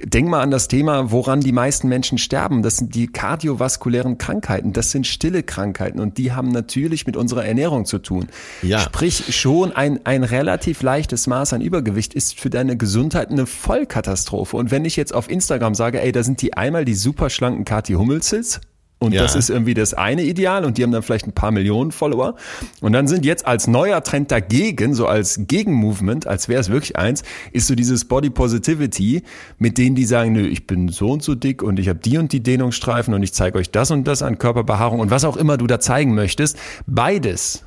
[0.01, 2.63] denk mal an das Thema, woran die meisten Menschen sterben.
[2.63, 4.73] Das sind die kardiovaskulären Krankheiten.
[4.73, 8.29] Das sind stille Krankheiten und die haben natürlich mit unserer Ernährung zu tun.
[8.63, 8.79] Ja.
[8.79, 14.57] Sprich, schon ein, ein relativ leichtes Maß an Übergewicht ist für deine Gesundheit eine Vollkatastrophe.
[14.57, 17.95] Und wenn ich jetzt auf Instagram sage, ey, da sind die einmal die superschlanken Kathi
[17.95, 18.61] Hummelsels,
[18.99, 19.23] und ja.
[19.23, 22.35] das ist irgendwie das eine Ideal und die haben dann vielleicht ein paar Millionen Follower.
[22.81, 26.97] Und dann sind jetzt als neuer Trend dagegen, so als Gegenmovement, als wäre es wirklich
[26.97, 29.23] eins, ist so dieses Body Positivity,
[29.59, 32.17] mit denen die sagen, nö, ich bin so und so dick und ich habe die
[32.17, 35.37] und die Dehnungsstreifen und ich zeige euch das und das an Körperbehaarung und was auch
[35.37, 36.59] immer du da zeigen möchtest.
[36.87, 37.66] Beides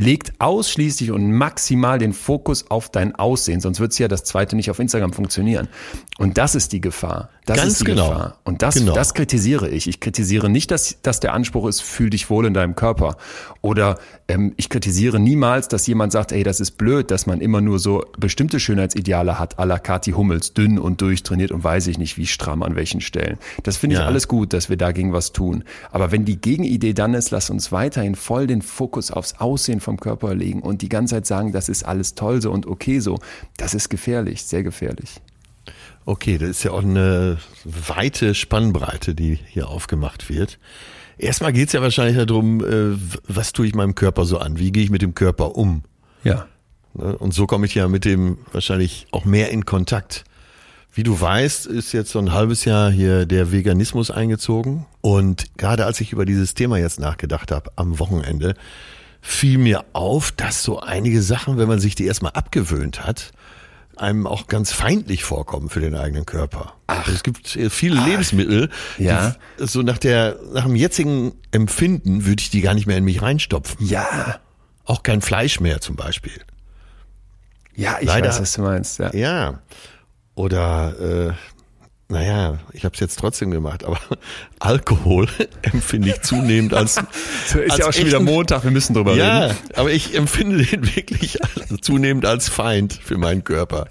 [0.00, 4.54] legt ausschließlich und maximal den Fokus auf dein Aussehen, sonst wird es ja das zweite
[4.54, 5.66] nicht auf Instagram funktionieren.
[6.18, 7.30] Und das ist die Gefahr.
[7.46, 8.10] Das Ganz ist die genau.
[8.10, 8.38] Gefahr.
[8.44, 8.92] Und das, Genau.
[8.94, 9.88] das kritisiere ich.
[9.88, 13.16] Ich kritisiere nicht, dass, dass der Anspruch ist, fühl dich wohl in deinem Körper.
[13.62, 17.60] Oder ähm, ich kritisiere niemals, dass jemand sagt, ey, das ist blöd, dass man immer
[17.60, 21.98] nur so bestimmte Schönheitsideale hat, à la Kathi Hummels, dünn und durchtrainiert und weiß ich
[21.98, 23.38] nicht, wie stramm an welchen Stellen.
[23.64, 24.06] Das finde ich Ja.
[24.06, 25.64] alles gut, dass wir dagegen was tun.
[25.90, 29.98] Aber wenn die Gegenidee dann ist, lass uns weiterhin voll den Fokus aufs Aussehen vom
[29.98, 33.18] Körper legen und die ganze Zeit sagen, das ist alles toll so und okay so,
[33.56, 35.22] das ist gefährlich, sehr gefährlich.
[36.04, 40.58] Okay, das ist ja auch eine weite Spannbreite, die hier aufgemacht wird.
[41.16, 44.58] Erstmal geht's ja wahrscheinlich darum, äh, was tue ich meinem Körper so an?
[44.58, 45.84] Wie gehe ich mit dem Körper um?
[46.22, 46.46] Ja.
[46.92, 47.16] Ne?
[47.16, 50.24] Und so komme ich ja mit dem wahrscheinlich auch mehr in Kontakt.
[50.92, 54.84] Wie du weißt, ist jetzt so ein halbes Jahr hier der Veganismus eingezogen.
[55.00, 58.54] Und gerade als ich über dieses Thema jetzt nachgedacht habe, am Wochenende,
[59.20, 63.32] fiel mir auf, dass so einige Sachen, wenn man sich die erstmal abgewöhnt hat,
[63.96, 66.74] einem auch ganz feindlich vorkommen für den eigenen Körper.
[66.86, 67.08] Ach.
[67.08, 69.34] Es gibt äh, viele Lebensmittel, Ja.
[69.58, 73.04] die so nach der, nach dem jetzigen Empfinden würde ich die gar nicht mehr in
[73.04, 73.84] mich reinstopfen.
[73.84, 74.38] Ja.
[74.84, 76.40] Auch kein Fleisch mehr zum Beispiel.
[77.74, 78.98] Ja, ich Leider- weiß, was du meinst.
[78.98, 79.12] Ja.
[79.14, 79.58] Ja.
[80.34, 81.32] Oder, äh,
[82.08, 83.98] naja, ich habe es jetzt trotzdem gemacht, aber
[84.58, 85.28] Alkohol
[85.62, 86.96] empfinde ich zunehmend als.
[87.46, 89.58] Ist als ja auch schon wieder Montag, wir müssen drüber Ja, reden.
[89.74, 91.38] aber ich empfinde den wirklich
[91.82, 93.88] zunehmend als Feind für meinen Körper.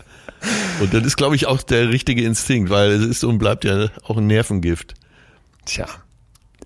[0.79, 3.87] Und das ist, glaube ich, auch der richtige Instinkt, weil es ist und bleibt ja
[4.03, 4.93] auch ein Nervengift.
[5.65, 5.87] Tja.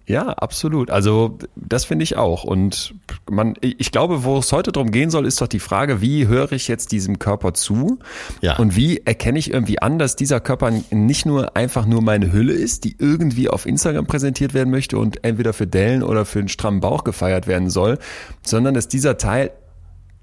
[0.08, 0.90] Ja, absolut.
[0.90, 2.44] Also das finde ich auch.
[2.44, 2.94] Und
[3.30, 6.52] man, ich glaube, wo es heute drum gehen soll, ist doch die Frage, wie höre
[6.52, 8.00] ich jetzt diesem Körper zu?
[8.42, 8.58] Ja.
[8.58, 12.54] Und wie erkenne ich irgendwie an, dass dieser Körper nicht nur einfach nur meine Hülle
[12.54, 16.50] ist, die irgendwie auf Instagram präsentiert werden möchte und entweder für Dellen oder für einen
[16.50, 17.98] strammen Bauch gefeiert werden soll,
[18.42, 19.52] sondern dass dieser Teil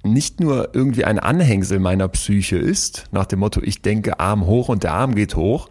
[0.04, 4.68] nicht nur irgendwie ein Anhängsel meiner Psyche ist, nach dem Motto, ich denke Arm hoch
[4.68, 5.68] und der Arm geht hoch,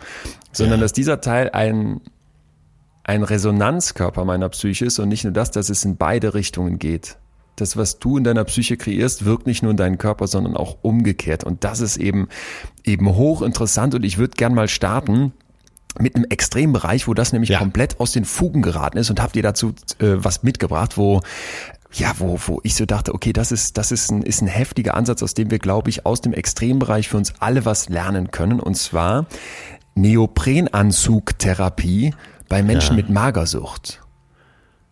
[0.52, 0.84] sondern Ja.
[0.84, 2.02] dass dieser Teil ein,
[3.08, 7.18] ein Resonanzkörper meiner Psyche ist und nicht nur das, dass es in beide Richtungen geht.
[7.56, 10.78] Das, was du in deiner Psyche kreierst, wirkt nicht nur in deinen Körper, sondern auch
[10.84, 11.44] umgekehrt.
[11.44, 12.28] Und das ist eben,
[12.84, 15.34] eben hochinteressant und ich würde gern mal starten
[15.98, 17.58] mit einem Extrembereich, wo das nämlich Ja.
[17.58, 21.22] komplett aus den Fugen geraten ist und habt ihr dazu äh, was mitgebracht, wo
[21.94, 24.96] ja, wo, wo ich so dachte, okay, das ist, das ist ein, ist ein heftiger
[24.96, 28.60] Ansatz, aus dem wir, glaube ich, aus dem Extrembereich für uns alle was lernen können.
[28.60, 29.26] Und zwar
[29.96, 32.14] Neoprenanzugtherapie
[32.50, 33.04] bei Menschen Ja.
[33.04, 34.02] mit Magersucht.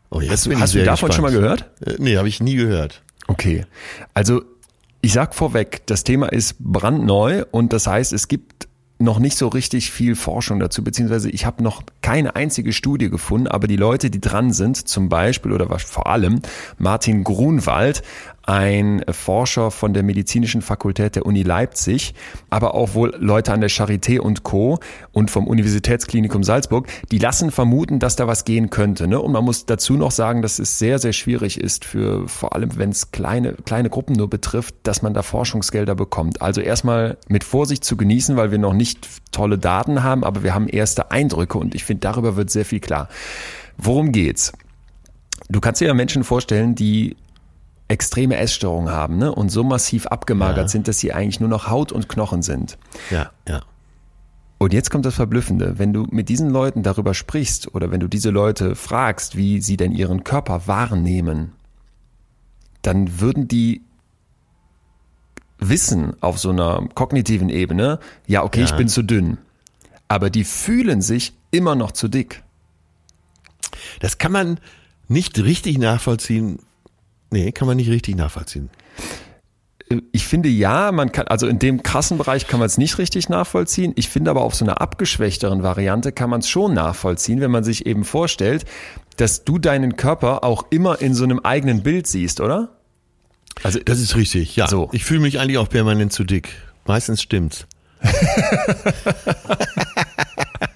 [0.09, 1.13] Oh, jetzt Hast, bin du- ich hast du davon gespannt.
[1.13, 1.71] schon mal gehört?
[1.85, 3.01] Äh, nee, habe ich nie gehört.
[3.27, 3.65] Okay.
[4.13, 4.43] Also
[5.01, 9.49] ich sag vorweg, das Thema ist brandneu und das heißt, es gibt noch nicht so
[9.49, 14.09] richtig viel Forschung dazu, beziehungsweise ich habe noch keine einzige Studie gefunden, aber die Leute,
[14.09, 16.41] die dran sind, zum Beispiel oder was vor allem
[16.77, 18.03] Martin Grunwald,
[18.45, 22.13] ein Forscher von der medizinischen Fakultät der Uni Leipzig,
[22.49, 24.79] aber auch wohl Leute an der Charité und Co.
[25.11, 29.07] und vom Universitätsklinikum Salzburg, die lassen vermuten, dass da was gehen könnte.
[29.07, 29.19] Ne?
[29.19, 32.77] Und man muss dazu noch sagen, dass es sehr, sehr schwierig ist für, vor allem
[32.77, 36.41] wenn es kleine, kleine Gruppen nur betrifft, dass man da Forschungsgelder bekommt.
[36.41, 40.53] Also erstmal mit Vorsicht zu genießen, weil wir noch nicht tolle Daten haben, aber wir
[40.53, 43.09] haben erste Eindrücke und ich finde, darüber wird sehr viel klar.
[43.77, 44.53] Worum geht's?
[45.49, 47.15] Du kannst dir ja Menschen vorstellen, die
[47.87, 49.31] extreme Essstörungen haben ne?
[49.33, 50.67] und so massiv abgemagert Ja.
[50.67, 52.77] sind, dass sie eigentlich nur noch Haut und Knochen sind.
[53.11, 53.61] Ja, ja.
[54.57, 55.77] Und jetzt kommt das Verblüffende.
[55.77, 59.77] Wenn du mit diesen Leuten darüber sprichst oder wenn du diese Leute fragst, wie sie
[59.77, 61.51] denn ihren Körper wahrnehmen,
[62.81, 63.81] dann würden die
[65.59, 68.75] wissen auf so einer kognitiven Ebene, ja, okay, ich Ja.
[68.77, 69.37] bin zu dünn.
[70.07, 72.43] Aber die fühlen sich immer noch zu dick.
[73.99, 74.59] Das kann man
[75.07, 76.59] nicht richtig nachvollziehen.
[77.35, 78.69] Nee, kann man nicht richtig nachvollziehen.
[80.13, 83.27] Ich finde ja, man kann, also in dem krassen Bereich kann man es nicht richtig
[83.27, 83.91] nachvollziehen.
[83.97, 87.65] Ich finde aber auf so einer abgeschwächteren Variante kann man es schon nachvollziehen, wenn man
[87.65, 88.63] sich eben vorstellt,
[89.17, 92.77] dass du deinen Körper auch immer in so einem eigenen Bild siehst, oder?
[93.63, 94.69] Also Das ist richtig, ja.
[94.69, 94.87] So.
[94.93, 96.53] Ich fühle mich eigentlich auch permanent zu dick.
[96.85, 97.67] Meistens stimmt's.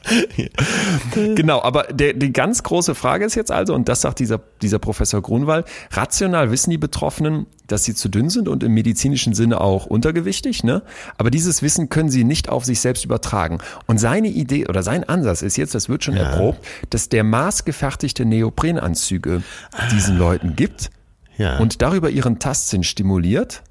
[1.36, 4.80] Genau, aber der, die ganz große Frage ist jetzt also, und das sagt dieser, dieser
[4.80, 9.62] Professor Grunwald, rational wissen die Betroffenen, dass sie zu dünn sind und im medizinischen Sinne
[9.62, 10.82] auch untergewichtig, ne?
[11.17, 13.60] Aber dieses Wissen können sie nicht auf sich selbst übertragen.
[13.86, 18.26] Und seine Idee oder sein Ansatz ist jetzt, das wird schon erprobt, dass der maßgefertigte
[18.26, 19.43] Neoprenanzüge
[19.91, 20.89] diesen Leuten gibt
[21.38, 21.58] Ja.
[21.60, 23.62] und darüber ihren Tastsinn stimuliert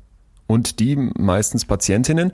[0.46, 2.32] und die meistens Patientinnen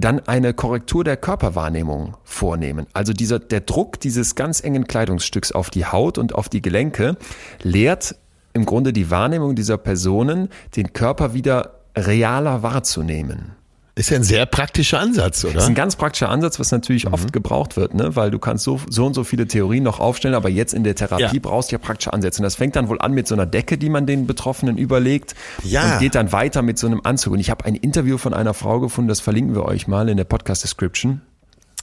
[0.00, 2.86] dann eine Korrektur der Körperwahrnehmung vornehmen.
[2.92, 7.16] Also dieser, der Druck dieses ganz engen Kleidungsstücks auf die Haut und auf die Gelenke
[7.62, 8.14] lehrt
[8.52, 13.57] im Grunde die Wahrnehmung dieser Personen, den Körper wieder realer wahrzunehmen.
[13.98, 15.54] Ist ja ein sehr praktischer Ansatz, oder?
[15.54, 17.14] Das ist ein ganz praktischer Ansatz, was natürlich mhm.
[17.14, 18.14] oft gebraucht wird, ne?
[18.14, 20.94] weil du kannst so, so und so viele Theorien noch aufstellen, aber jetzt in der
[20.94, 21.40] Therapie ja.
[21.42, 22.40] brauchst du ja praktische Ansätze.
[22.40, 25.34] Und das fängt dann wohl an mit so einer Decke, die man den Betroffenen überlegt
[25.64, 25.94] ja.
[25.94, 27.32] und geht dann weiter mit so einem Anzug.
[27.32, 30.16] Und ich habe ein Interview von einer Frau gefunden, das verlinken wir euch mal in
[30.16, 31.20] der Podcast-Description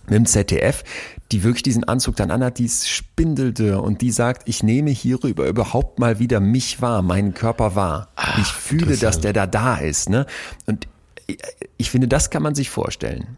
[0.07, 0.85] mit dem ZDF,
[1.33, 5.47] die wirklich diesen Anzug dann anhat, die ist spindelte und die sagt, ich nehme hierüber
[5.47, 8.07] überhaupt mal wieder mich wahr, meinen Körper wahr.
[8.15, 10.09] Ach, ich fühle, dass der da da ist.
[10.09, 10.25] Ne?
[10.65, 10.87] Und
[11.77, 13.37] ich finde, das kann man sich vorstellen.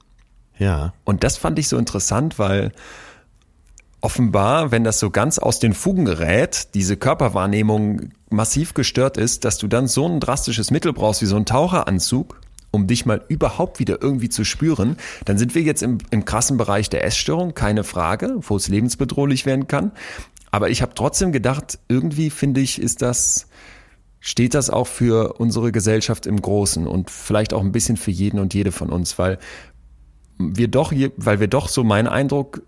[0.58, 0.94] Ja.
[1.04, 2.72] Und das fand ich so interessant, weil
[4.02, 9.58] offenbar, wenn das so ganz aus den Fugen gerät, diese Körperwahrnehmung massiv gestört ist, dass
[9.58, 12.40] du dann so ein drastisches Mittel brauchst wie so ein Taucheranzug,
[12.72, 16.58] um dich mal überhaupt wieder irgendwie zu spüren, dann sind wir jetzt im, im krassen
[16.58, 19.92] Bereich der Essstörung, keine Frage, wo es lebensbedrohlich werden kann.
[20.52, 23.47] Aber ich habe trotzdem gedacht, irgendwie finde ich, ist das
[24.20, 28.40] steht das auch für unsere Gesellschaft im Großen und vielleicht auch ein bisschen für jeden
[28.40, 29.38] und jede von uns, weil
[30.38, 32.62] wir doch, weil wir doch so mein Eindruck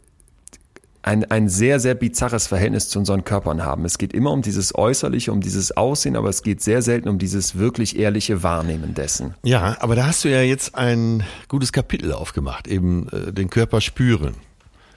[1.01, 3.85] ein, ein sehr, sehr bizarres Verhältnis zu unseren Körpern haben.
[3.85, 7.17] Es geht immer um dieses Äußerliche, um dieses Aussehen, aber es geht sehr selten um
[7.17, 9.33] dieses wirklich ehrliche Wahrnehmen dessen.
[9.43, 13.81] Ja, aber da hast du ja jetzt ein gutes Kapitel aufgemacht, eben äh, den Körper
[13.81, 14.35] spüren.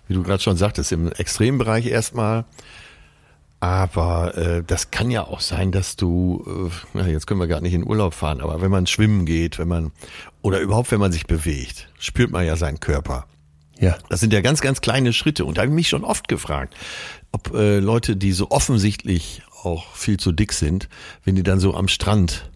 [0.09, 2.45] Wie du gerade schon sagtest, im Extrembereich erstmal
[3.63, 7.61] aber äh, das kann ja auch sein, dass du, äh, na, jetzt können wir gar
[7.61, 9.93] nicht in Urlaub fahren, aber wenn man schwimmen geht, wenn man,
[10.43, 13.27] oder überhaupt wenn man sich bewegt, spürt man ja seinen Körper.
[13.79, 13.97] Ja.
[14.09, 15.45] Das sind ja ganz, ganz kleine Schritte.
[15.45, 16.75] Und da habe ich mich schon oft gefragt,
[17.31, 20.89] ob äh, Leute, die so offensichtlich auch viel zu dick sind,
[21.23, 22.51] wenn die dann so am Strand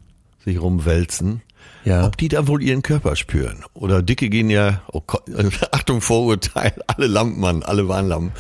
[0.45, 1.41] sich rumwälzen,
[1.87, 2.05] ja.
[2.05, 3.65] ob die da wohl ihren Körper spüren.
[3.73, 5.23] Oder Dicke gehen ja, oh Gott,
[5.73, 8.33] Achtung, Vorurteil, alle Lampen an, alle Warnlampen.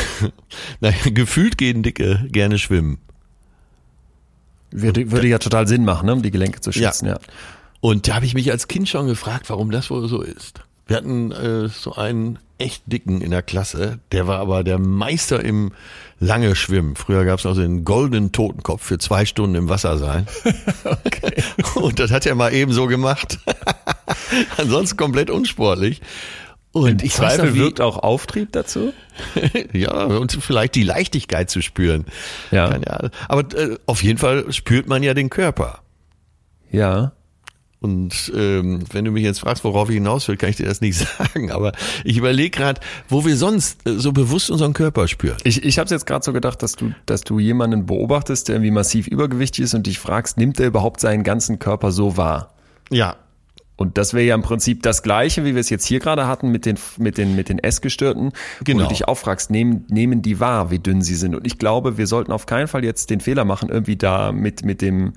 [0.80, 2.98] naja, gefühlt gehen Dicke gerne schwimmen.
[4.72, 7.12] Würde, würde ja total Sinn machen, ne, um die Gelenke zu schützen, ja.
[7.14, 7.20] ja.
[7.80, 10.60] Und da habe ich mich als Kind schon gefragt, warum das wohl so ist.
[10.86, 15.44] Wir hatten äh, so einen echt dicken in der Klasse, der war aber der Meister
[15.44, 15.72] im
[16.22, 16.94] lange Schwimmen.
[16.96, 20.26] Früher gab es noch so den goldenen Totenkopf für zwei Stunden im Wasser sein.
[20.84, 21.42] okay.
[21.74, 23.38] Und das hat er mal eben so gemacht.
[24.56, 26.00] Ansonsten komplett unsportlich.
[26.70, 28.94] Und ich Zweifel weiß noch, wirkt auch Auftrieb dazu.
[29.72, 32.06] ja, und vielleicht die Leichtigkeit zu spüren.
[32.50, 32.78] Ja.
[33.28, 35.80] Aber äh, auf jeden Fall spürt man ja den Körper.
[36.70, 37.12] Ja.
[37.82, 40.80] Und ähm, wenn du mich jetzt fragst, worauf ich hinaus will, kann ich dir das
[40.80, 41.50] nicht sagen.
[41.50, 41.72] Aber
[42.04, 45.36] ich überlege gerade, wo wir sonst äh, so bewusst unseren Körper spüren.
[45.42, 48.70] Ich, ich habe jetzt gerade so gedacht, dass du, dass du jemanden beobachtest, der irgendwie
[48.70, 52.54] massiv übergewichtig ist und dich fragst, nimmt er überhaupt seinen ganzen Körper so wahr?
[52.88, 53.16] Ja.
[53.74, 56.52] Und das wäre ja im Prinzip das Gleiche, wie wir es jetzt hier gerade hatten
[56.52, 58.30] mit den, mit den, mit den Essgestörten.
[58.62, 58.78] Genau.
[58.78, 61.34] Wo du dich auch fragst, nehmen, nehmen die wahr, wie dünn sie sind.
[61.34, 64.64] Und ich glaube, wir sollten auf keinen Fall jetzt den Fehler machen, irgendwie da mit,
[64.64, 65.14] mit dem,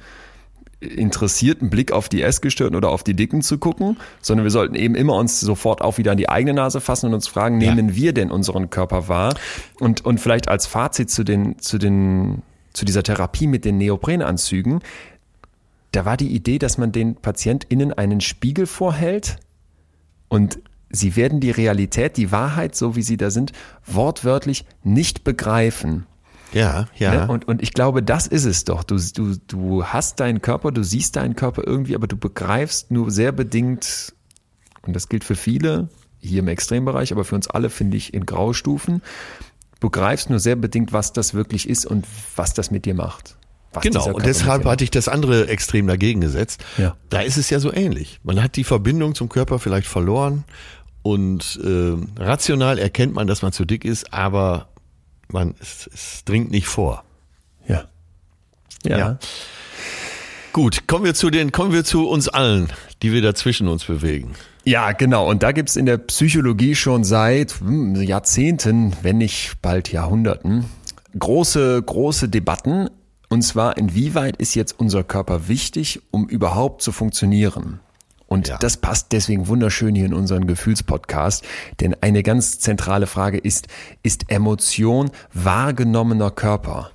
[0.80, 4.96] interessierten Blick auf die Essgestörten oder auf die Dicken zu gucken, sondern wir sollten eben
[4.96, 7.74] immer uns sofort auch wieder an die eigene Nase fassen und uns fragen, ja.
[7.74, 9.36] nehmen wir denn unseren Körper wahr?
[9.80, 12.42] Und, und vielleicht als Fazit zu den, zu den,
[12.74, 14.82] zu dieser Therapie mit den Neoprenanzügen,
[15.92, 19.38] da war die Idee, dass man den PatientInnen einen Spiegel vorhält
[20.28, 20.60] und
[20.90, 23.54] sie werden die Realität, die Wahrheit, so wie sie da sind,
[23.86, 26.06] wortwörtlich nicht begreifen.
[26.56, 27.26] Ja, ja.
[27.26, 27.28] Ne?
[27.28, 28.86] Und, und ich glaube, das ist es doch.
[28.86, 33.12] Du, du, du hast deinen Körper, du siehst deinen Körper irgendwie, aber du begreifst nur
[33.12, 34.14] sehr bedingt,
[34.84, 35.90] und das gilt für viele,
[36.22, 39.02] hier im Extrembereich, aber für uns alle finde ich in Graustufen,
[39.82, 43.36] begreifst nur sehr bedingt, was das wirklich ist und was das mit dir macht.
[43.82, 46.64] Genau, und deshalb hatte ich das andere Extrem dagegen gesetzt.
[46.78, 46.96] Ja.
[47.10, 48.22] Da ist es ja so ähnlich.
[48.24, 50.46] Man hat die Verbindung zum Körper vielleicht verloren
[51.02, 54.70] und äh, rational erkennt man, dass man zu dick ist, aber
[55.32, 57.04] man, es, es dringt nicht vor.
[57.68, 57.86] Ja.
[58.86, 58.98] ja.
[58.98, 59.20] Ja.
[60.54, 64.36] Gut, kommen wir zu den, kommen wir zu uns allen, die wir dazwischen uns bewegen.
[64.64, 65.30] Ja, genau.
[65.30, 70.66] Und da gibt's in der Psychologie schon seit hm, Jahrzehnten, wenn nicht bald Jahrhunderten,
[71.18, 72.90] große, große Debatten.
[73.30, 77.80] Und zwar, inwieweit ist jetzt unser Körper wichtig, um überhaupt zu funktionieren?
[78.28, 78.58] Und ja.
[78.58, 81.46] das passt deswegen wunderschön hier in unseren Gefühlspodcast,
[81.80, 83.68] denn eine ganz zentrale Frage ist,
[84.04, 86.92] ist Emotion wahrgenommener Körper?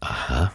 [0.00, 0.52] Aha.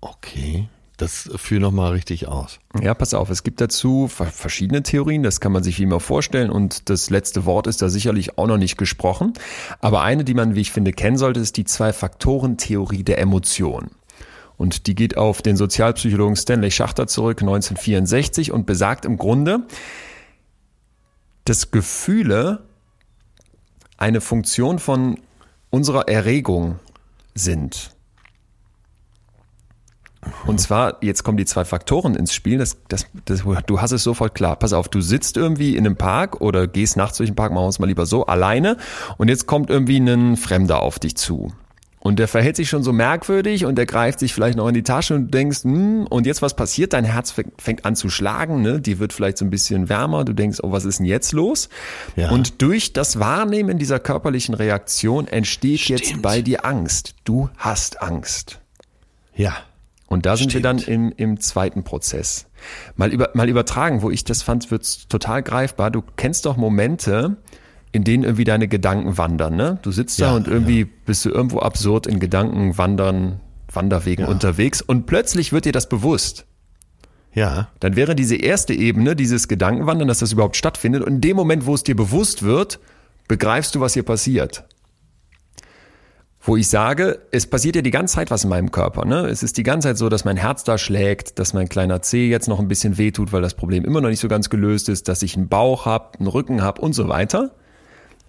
[0.00, 0.68] Okay.
[0.96, 2.60] Das führt nochmal richtig aus.
[2.80, 6.50] Ja, pass auf, es gibt dazu verschiedene Theorien, das kann man sich wie immer vorstellen
[6.50, 9.32] und das letzte Wort ist da sicherlich auch noch nicht gesprochen.
[9.80, 13.90] Aber eine, die man, wie ich finde, kennen sollte, ist die Zwei-Faktoren-Theorie der Emotion.
[14.56, 19.66] Und die geht auf den Sozialpsychologen Stanley Schachter zurück, 1964, und besagt im Grunde,
[21.44, 22.64] dass Gefühle
[23.96, 25.18] eine Funktion von
[25.70, 26.78] unserer Erregung
[27.34, 27.90] sind.
[30.46, 32.58] Und zwar, jetzt kommen die zwei Faktoren ins Spiel.
[32.58, 34.56] Das, das, das, du hast es sofort klar.
[34.56, 37.64] Pass auf, du sitzt irgendwie in einem Park oder gehst nachts durch den Park, machen
[37.64, 38.76] wir es mal lieber so, alleine.
[39.18, 41.52] Und jetzt kommt irgendwie ein Fremder auf dich zu.
[42.04, 44.82] Und der verhält sich schon so merkwürdig und der greift sich vielleicht noch in die
[44.82, 46.92] Tasche und du denkst, hm, und jetzt was passiert?
[46.92, 48.78] Dein Herz fängt an zu schlagen, ne?
[48.78, 50.26] Die wird vielleicht so ein bisschen wärmer.
[50.26, 51.70] Du denkst, oh, was ist denn jetzt los?
[52.14, 52.30] Ja.
[52.30, 56.00] Und durch das Wahrnehmen dieser körperlichen Reaktion entsteht Stimmt.
[56.00, 57.14] jetzt bei dir Angst.
[57.24, 58.60] Du hast Angst.
[59.34, 59.56] Ja.
[60.06, 60.64] Und da sind Stimmt.
[60.64, 62.44] wir dann im, im zweiten Prozess.
[62.96, 65.90] Mal, über, mal übertragen, wo ich das fand, wird's total greifbar.
[65.90, 67.38] Du kennst doch Momente,
[67.94, 69.54] in denen irgendwie deine Gedanken wandern.
[69.54, 69.78] Ne?
[69.82, 70.86] Du sitzt ja, da und irgendwie ja.
[71.06, 73.40] bist du irgendwo absurd in Gedanken wandern,
[73.72, 74.30] Wanderwegen ja.
[74.30, 76.44] unterwegs und plötzlich wird dir das bewusst.
[77.34, 77.68] Ja.
[77.78, 81.04] Dann wäre diese erste Ebene, dieses Gedankenwandern, dass das überhaupt stattfindet.
[81.04, 82.80] Und in dem Moment, wo es dir bewusst wird,
[83.28, 84.64] begreifst du, was hier passiert.
[86.40, 89.04] Wo ich sage, es passiert ja die ganze Zeit was in meinem Körper.
[89.04, 89.28] Ne?
[89.28, 92.28] Es ist die ganze Zeit so, dass mein Herz da schlägt, dass mein kleiner Zeh
[92.28, 95.06] jetzt noch ein bisschen wehtut, weil das Problem immer noch nicht so ganz gelöst ist,
[95.06, 97.52] dass ich einen Bauch habe, einen Rücken habe und so weiter.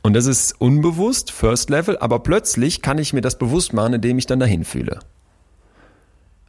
[0.06, 4.20] Und das ist unbewusst, First Level, aber plötzlich kann ich mir das bewusst machen, indem
[4.20, 5.00] ich dann dahin fühle.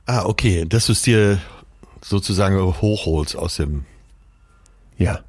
[0.04, 1.40] Ah, okay, dass du es dir
[2.02, 3.86] sozusagen hochholst aus dem
[4.98, 5.20] ja.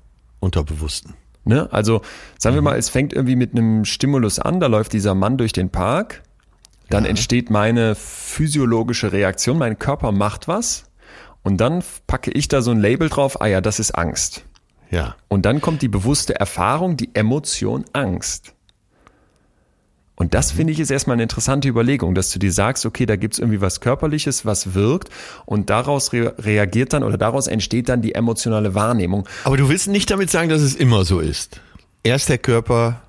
[0.41, 1.13] Unterbewussten.
[1.45, 1.71] Ne?
[1.71, 2.01] Also
[2.37, 2.57] sagen mhm.
[2.57, 5.69] wir mal, es fängt irgendwie mit einem Stimulus an, da läuft dieser Mann durch den
[5.69, 6.21] Park,
[6.89, 7.11] dann ja.
[7.11, 10.83] entsteht meine physiologische Reaktion, mein Körper macht was
[11.43, 14.43] und dann packe ich da so ein Label drauf, ah ja, das ist Angst.
[14.89, 15.15] Ja.
[15.27, 18.53] Und dann kommt die bewusste Erfahrung, die Emotion Angst.
[20.19, 23.15] Und das finde ich ist erstmal eine interessante Überlegung, dass du dir sagst, okay, da
[23.15, 25.09] gibt's irgendwie was Körperliches, was wirkt
[25.45, 29.29] und daraus re reagiert dann oder daraus entsteht dann die emotionale Wahrnehmung.
[29.43, 31.61] Aber du willst nicht damit sagen, dass es immer so ist.
[32.01, 33.03] Erst der Körper,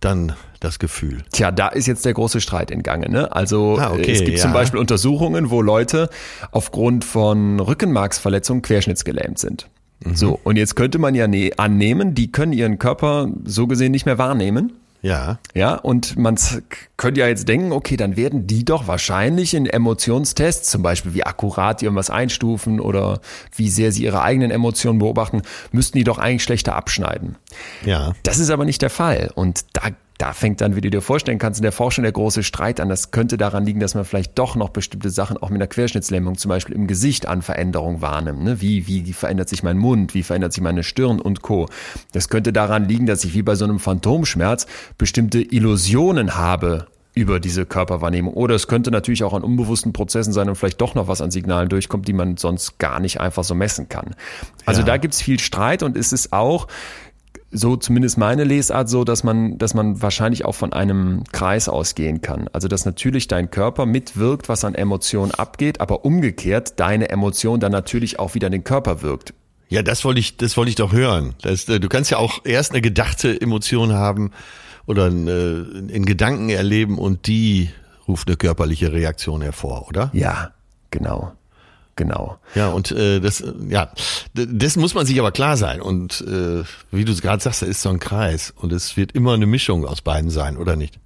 [0.00, 1.22] dann das Gefühl.
[1.30, 3.08] Tja, da ist jetzt der große Streit in Gange.
[3.08, 3.30] Ne?
[3.30, 4.42] Also ah, okay, es gibt ja.
[4.42, 6.10] zum Beispiel Untersuchungen, wo Leute
[6.50, 9.68] aufgrund von Rückenmarksverletzungen querschnittsgelähmt sind.
[10.04, 10.16] Mhm.
[10.16, 14.06] So, und jetzt könnte man ja ne annehmen, die können ihren Körper so gesehen nicht
[14.06, 14.72] mehr wahrnehmen.
[15.00, 15.38] Ja.
[15.54, 16.36] Ja, und man
[16.96, 21.24] könnte ja jetzt denken, okay, dann werden die doch wahrscheinlich in Emotionstests, zum Beispiel wie
[21.24, 23.20] akkurat die irgendwas einstufen oder
[23.54, 27.36] wie sehr sie ihre eigenen Emotionen beobachten, müssten die doch eigentlich schlechter abschneiden.
[27.84, 28.12] Ja.
[28.24, 29.30] Das ist aber nicht der Fall.
[29.34, 29.82] Und da
[30.18, 32.88] da fängt dann, wie du dir vorstellen kannst, in der Forschung der große Streit an.
[32.88, 36.36] Das könnte daran liegen, dass man vielleicht doch noch bestimmte Sachen auch mit einer Querschnittslähmung
[36.36, 38.42] zum Beispiel im Gesicht an Veränderung wahrnimmt.
[38.42, 38.60] Ne?
[38.60, 40.14] Wie, wie verändert sich mein Mund?
[40.14, 41.68] Wie verändert sich meine Stirn und Co.
[42.12, 44.66] Das könnte daran liegen, dass ich wie bei so einem Phantomschmerz
[44.98, 48.32] bestimmte Illusionen habe über diese Körperwahrnehmung.
[48.34, 51.32] Oder es könnte natürlich auch an unbewussten Prozessen sein und vielleicht doch noch was an
[51.32, 54.14] Signalen durchkommt, die man sonst gar nicht einfach so messen kann.
[54.66, 54.86] Also ja.
[54.86, 56.68] da gibt's viel Streit und es ist auch
[57.50, 62.20] so zumindest meine Lesart so, dass man, dass man wahrscheinlich auch von einem Kreis ausgehen
[62.20, 62.48] kann.
[62.52, 67.72] Also dass natürlich dein Körper mitwirkt, was an Emotionen abgeht, aber umgekehrt deine Emotion dann
[67.72, 69.32] natürlich auch wieder den Körper wirkt.
[69.68, 71.34] Ja, das wollte ich, das wollte ich doch hören.
[71.42, 74.30] Das, äh, du kannst ja auch erst eine gedachte Emotion haben
[74.86, 77.70] oder eine, in Gedanken erleben und die
[78.06, 80.10] ruft eine körperliche Reaktion hervor, oder?
[80.14, 80.52] Ja,
[80.90, 81.32] genau.
[81.98, 82.38] Genau.
[82.54, 83.90] Ja, und äh, das, ja,
[84.32, 85.80] das muss man sich aber klar sein.
[85.80, 89.34] Und äh, wie du gerade sagst, da ist so ein Kreis und es wird immer
[89.34, 91.00] eine Mischung aus beiden sein, oder nicht?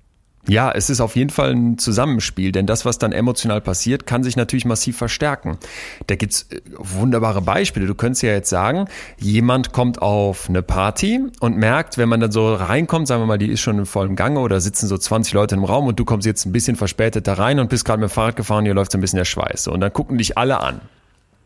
[0.49, 4.25] Ja, es ist auf jeden Fall ein Zusammenspiel, denn das, was dann emotional passiert, kann
[4.25, 5.57] sich natürlich massiv verstärken.
[6.09, 7.87] Da gibt's äh, wunderbare Beispiele.
[7.87, 8.87] Du könntest ja jetzt sagen,
[9.19, 13.39] jemand kommt auf eine Party und merkt, wenn man dann so reinkommt, sagen wir mal,
[13.39, 16.05] die ist schon in vollem Gange oder sitzen so 20 Leute im Raum und du
[16.05, 18.75] kommst jetzt ein bisschen verspätet da rein und bist gerade mit dem Fahrrad gefahren, hier
[18.75, 19.69] läuft so ein bisschen der Schweiß.
[19.69, 20.81] Und dann gucken dich alle an.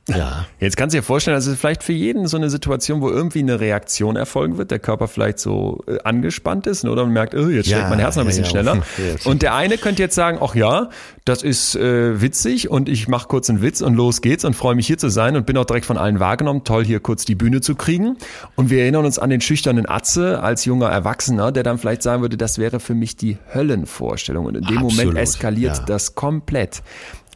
[0.08, 0.46] Ja.
[0.60, 3.40] Jetzt kannst du dir vorstellen, das ist vielleicht für jeden so eine Situation, wo irgendwie
[3.40, 7.34] eine Reaktion erfolgen wird, der Körper vielleicht so äh, angespannt ist ne, oder man merkt,
[7.34, 8.82] oh, jetzt schlägt ja, mein Herz noch ein bisschen ja, schneller.
[9.24, 10.90] Und der eine könnte jetzt sagen, ach ja,
[11.24, 14.76] das ist äh, witzig und ich mache kurz einen Witz und los geht's und freue
[14.76, 17.34] mich hier zu sein und bin auch direkt von allen wahrgenommen, toll hier kurz die
[17.34, 18.16] Bühne zu kriegen.
[18.54, 22.22] Und wir erinnern uns an den schüchternen Atze als junger Erwachsener, der dann vielleicht sagen
[22.22, 24.46] würde, das wäre für mich die Höllenvorstellung.
[24.46, 25.84] Und in dem Absolut, Moment eskaliert ja.
[25.84, 26.82] das komplett.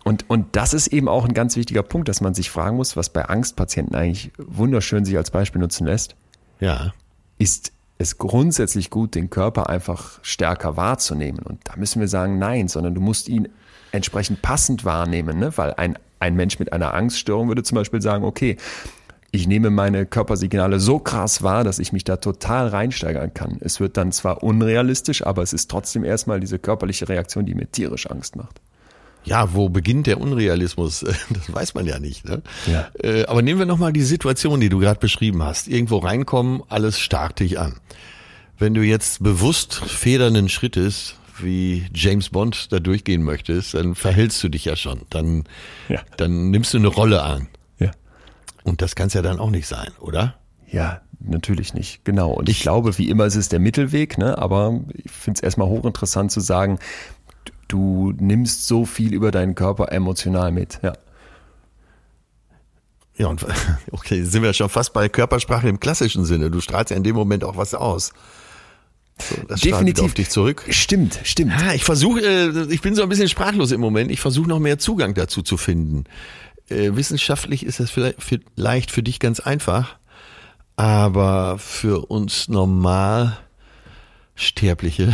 [0.04, 2.96] Und, und das ist eben auch ein ganz wichtiger Punkt, dass man sich fragen muss,
[2.96, 6.16] was bei Angstpatienten eigentlich wunderschön sich als Beispiel nutzen lässt.
[6.58, 6.92] Ja.
[7.38, 11.40] Ist es grundsätzlich gut, den Körper einfach stärker wahrzunehmen?
[11.40, 13.48] Und da müssen wir sagen, nein, sondern du musst ihn
[13.92, 15.56] entsprechend passend wahrnehmen, ne?
[15.56, 18.56] weil ein, ein Mensch mit einer Angststörung würde zum Beispiel sagen, okay,
[19.32, 23.58] ich nehme meine Körpersignale so krass wahr, dass ich mich da total reinsteigern kann.
[23.60, 27.70] Es wird dann zwar unrealistisch, aber es ist trotzdem erstmal diese körperliche Reaktion, die mir
[27.70, 28.60] tierisch Angst macht.
[29.24, 31.04] Ja, wo beginnt der Unrealismus?
[31.30, 32.24] Das weiß man ja nicht.
[32.24, 32.42] Ne?
[32.66, 32.90] Ja.
[33.02, 35.68] Äh, aber nehmen wir nochmal die Situation, die du gerade beschrieben hast.
[35.68, 37.76] Irgendwo reinkommen, alles starrt dich an.
[38.58, 44.48] Wenn du jetzt bewusst federnden Schrittes wie James Bond da durchgehen möchtest, dann verhältst du
[44.48, 45.02] dich ja schon.
[45.10, 45.44] Dann,
[45.88, 46.00] ja.
[46.16, 47.48] dann nimmst du eine Rolle an.
[47.78, 47.90] Ja.
[48.64, 50.34] Und das kann es ja dann auch nicht sein, oder?
[50.70, 52.04] Ja, natürlich nicht.
[52.04, 52.32] Genau.
[52.32, 54.38] Und ich, ich glaube, wie immer ist es der Mittelweg, ne?
[54.38, 56.78] aber ich finde es erstmal hochinteressant zu sagen,
[57.70, 60.80] du nimmst so viel über deinen Körper emotional mit.
[60.82, 60.92] Ja.
[63.16, 63.44] Ja, und
[63.92, 66.50] okay, sind wir schon fast bei Körpersprache im klassischen Sinne.
[66.50, 68.12] Du strahlst ja in dem Moment auch was aus.
[69.18, 70.64] So, das Definitiv auf dich zurück.
[70.70, 71.52] Stimmt, stimmt.
[71.52, 74.10] Ja, ich versuche, äh, ich bin so ein bisschen sprachlos im Moment.
[74.10, 76.04] Ich versuche noch mehr Zugang dazu zu finden.
[76.70, 79.98] Äh, wissenschaftlich ist das vielleicht, vielleicht für dich ganz einfach,
[80.76, 83.36] aber für uns normal
[84.34, 85.12] Sterbliche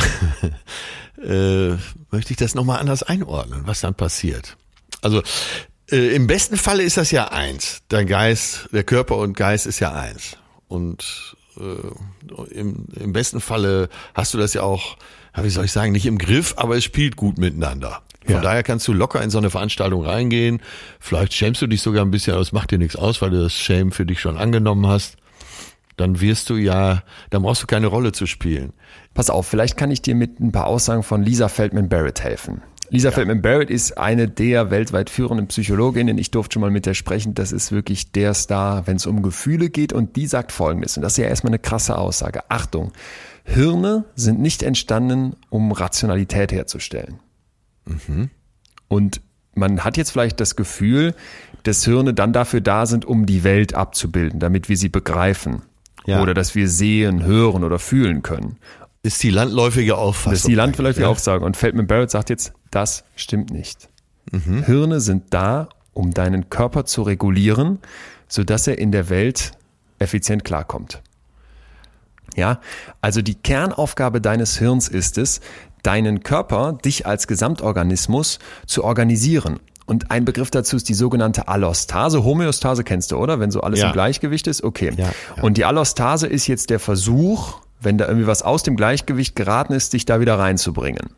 [1.22, 1.70] äh,
[2.10, 4.56] möchte ich das nochmal anders einordnen, was dann passiert.
[5.02, 5.22] Also
[5.90, 7.82] äh, im besten Falle ist das ja eins.
[7.88, 10.36] Dein Geist, der Körper und Geist ist ja eins.
[10.68, 14.96] Und äh, im, im besten Falle hast du das ja auch,
[15.40, 18.02] wie soll ich sagen, nicht im Griff, aber es spielt gut miteinander.
[18.24, 18.40] Von ja.
[18.40, 20.60] daher kannst du locker in so eine Veranstaltung reingehen.
[20.98, 23.40] Vielleicht schämst du dich sogar ein bisschen, aber es macht dir nichts aus, weil du
[23.40, 25.16] das Shame für dich schon angenommen hast.
[25.96, 28.72] Dann wirst du ja, dann brauchst du keine Rolle zu spielen.
[29.14, 32.62] Pass auf, vielleicht kann ich dir mit ein paar Aussagen von Lisa Feldman Barrett helfen.
[32.90, 33.14] Lisa ja.
[33.14, 36.18] Feldman Barrett ist eine der weltweit führenden Psychologinnen.
[36.18, 37.34] Ich durfte schon mal mit der sprechen.
[37.34, 39.92] Das ist wirklich der Star, wenn es um Gefühle geht.
[39.92, 40.96] Und die sagt Folgendes.
[40.96, 42.48] Und das ist ja erstmal eine krasse Aussage.
[42.50, 42.92] Achtung.
[43.44, 47.20] Hirne sind nicht entstanden, um Rationalität herzustellen.
[47.84, 48.30] Mhm.
[48.88, 49.20] Und
[49.54, 51.14] man hat jetzt vielleicht das Gefühl,
[51.62, 55.62] dass Hirne dann dafür da sind, um die Welt abzubilden, damit wir sie begreifen.
[56.06, 56.22] Ja.
[56.22, 58.56] Oder dass wir sehen, hören oder fühlen können.
[59.02, 60.32] Ist die landläufige Auffassung.
[60.32, 61.10] Das ist die landläufige ja.
[61.10, 61.44] Aufsage.
[61.44, 63.88] Und Feldman Barrett sagt jetzt, das stimmt nicht.
[64.32, 64.64] Mhm.
[64.64, 67.78] Hirne sind da, um deinen Körper zu regulieren,
[68.28, 69.52] sodass er in der Welt
[69.98, 71.02] effizient klarkommt.
[72.34, 72.60] Ja,
[73.00, 75.40] also die Kernaufgabe deines Hirns ist es,
[75.82, 79.60] deinen Körper, dich als Gesamtorganismus zu organisieren.
[79.86, 82.24] Und ein Begriff dazu ist die sogenannte Allostase.
[82.24, 83.38] Homöostase kennst du, oder?
[83.38, 83.86] Wenn so alles ja.
[83.86, 84.64] im Gleichgewicht ist?
[84.64, 84.92] Okay.
[84.96, 85.42] Ja, ja.
[85.42, 89.72] Und die Allostase ist jetzt der Versuch, wenn da irgendwie was aus dem Gleichgewicht geraten
[89.72, 91.10] ist, dich da wieder reinzubringen.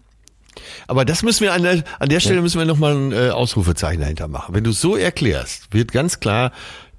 [0.86, 4.00] Aber das müssen wir an der, an der Stelle müssen wir nochmal ein äh, Ausrufezeichen
[4.00, 4.54] dahinter machen.
[4.54, 6.52] Wenn du es so erklärst, wird ganz klar,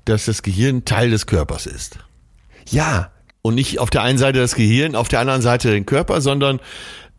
[0.06, 2.00] dass das Gehirn Teil des Körpers ist.
[2.70, 3.12] Ja.
[3.42, 6.60] Und nicht auf der einen Seite das Gehirn, auf der anderen Seite den Körper, sondern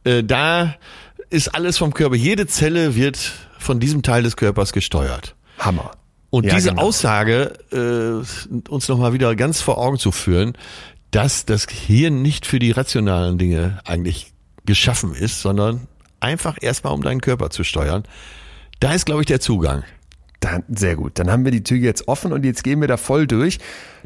[0.05, 0.75] äh, da
[1.29, 2.17] ist alles vom Körper.
[2.17, 5.37] Jede Zelle wird von diesem Teil des Körpers gesteuert.
[5.59, 5.93] Hammer.
[6.31, 6.83] Und ja, diese genau.
[6.83, 10.55] Aussage äh, uns nochmal wieder ganz vor Augen zu führen,
[11.11, 14.33] dass das Gehirn nicht für die rationalen Dinge eigentlich
[14.65, 15.89] geschaffen ist, sondern
[16.21, 18.05] einfach erstmal um deinen Körper zu steuern.
[18.79, 19.83] Da ist, glaube ich, der Zugang.
[20.39, 21.19] Dann, sehr gut.
[21.19, 23.59] Dann haben wir die Tür jetzt offen und jetzt gehen wir da voll durch.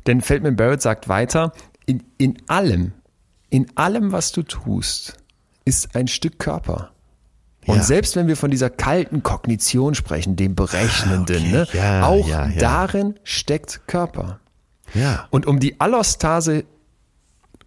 [0.06, 1.52] Denn Feldman Barrett sagt weiter,
[1.86, 2.92] in, in allem,
[3.50, 5.18] in allem, was du tust,
[5.64, 6.93] ist ein Stück Körper.
[7.66, 7.82] Und ja.
[7.82, 11.50] selbst wenn wir von dieser kalten Kognition sprechen, dem Berechnenden, okay.
[11.50, 14.40] ne, ja, auch ja, darin steckt Körper.
[14.92, 15.26] Ja.
[15.30, 16.64] Und um die Allostase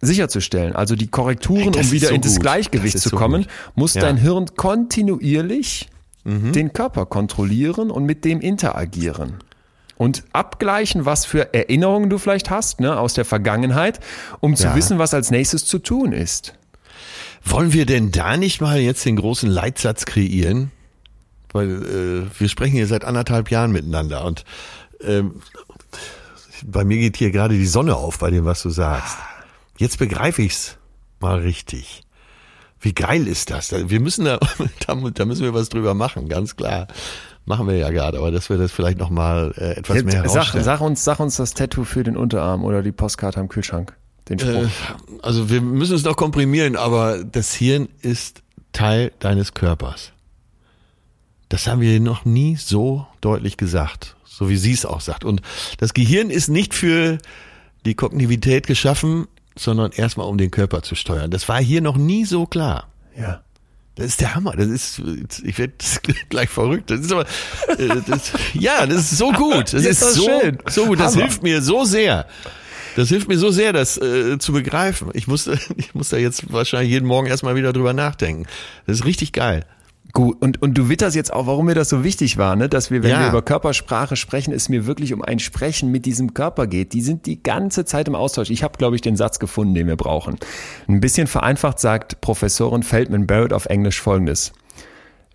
[0.00, 3.48] sicherzustellen, also die Korrekturen, hey, um wieder so in das Gleichgewicht das zu kommen, so
[3.74, 5.88] muss dein Hirn kontinuierlich
[6.24, 6.52] mhm.
[6.52, 9.38] den Körper kontrollieren und mit dem interagieren.
[9.96, 13.98] Und abgleichen, was für Erinnerungen du vielleicht hast, ne, aus der Vergangenheit,
[14.38, 14.76] um zu ja.
[14.76, 16.54] wissen, was als nächstes zu tun ist.
[17.44, 20.70] Wollen wir denn da nicht mal jetzt den großen Leitsatz kreieren?
[21.52, 24.44] Weil äh, wir sprechen hier seit anderthalb Jahren miteinander und
[25.00, 25.40] ähm,
[26.64, 29.16] bei mir geht hier gerade die Sonne auf bei dem, was du sagst.
[29.78, 30.76] Jetzt begreife ich's
[31.20, 32.02] mal richtig.
[32.80, 33.72] Wie geil ist das?
[33.72, 34.38] Wir müssen da,
[34.86, 36.86] da müssen wir was drüber machen, ganz klar.
[37.44, 40.28] Machen wir ja gerade, aber dass wir das vielleicht noch mal äh, etwas Jetzt, mehr
[40.28, 43.96] sag, sag uns, sag uns das Tattoo für den Unterarm oder die Postkarte am Kühlschrank.
[44.28, 44.52] Den Spruch.
[44.52, 44.68] Äh,
[45.22, 50.12] also wir müssen es noch komprimieren, aber das Hirn ist Teil deines Körpers.
[51.48, 55.24] Das haben wir noch nie so deutlich gesagt, so wie sie es auch sagt.
[55.24, 55.40] Und
[55.78, 57.18] das Gehirn ist nicht für
[57.86, 59.26] die Kognitivität geschaffen,
[59.56, 61.30] sondern erstmal um den Körper zu steuern.
[61.30, 62.88] Das war hier noch nie so klar.
[63.18, 63.42] Ja.
[63.94, 64.52] Das ist der Hammer.
[64.52, 65.02] Das ist,
[65.42, 65.72] ich werde
[66.28, 66.90] gleich verrückt.
[66.90, 67.26] Das ist aber,
[67.78, 69.72] äh, das, ja, das ist so gut.
[69.72, 70.58] Das ist, ist so, schön.
[70.68, 71.00] so gut.
[71.00, 71.24] Das Hammer.
[71.24, 72.26] hilft mir so sehr.
[72.98, 75.10] Das hilft mir so sehr, das äh, zu begreifen.
[75.14, 75.46] Ich muss,
[75.76, 78.46] ich muss da jetzt wahrscheinlich jeden Morgen erstmal wieder drüber nachdenken.
[78.88, 79.64] Das ist richtig geil.
[80.12, 82.68] Gut, und, und du witterst jetzt auch, warum mir das so wichtig war, ne?
[82.68, 83.20] dass wir, wenn ja.
[83.20, 86.92] wir über Körpersprache sprechen, es mir wirklich um ein Sprechen mit diesem Körper geht.
[86.92, 88.50] Die sind die ganze Zeit im Austausch.
[88.50, 90.36] Ich habe, glaube ich, den Satz gefunden, den wir brauchen.
[90.88, 94.52] Ein bisschen vereinfacht sagt Professorin Feldman Barrett auf Englisch folgendes.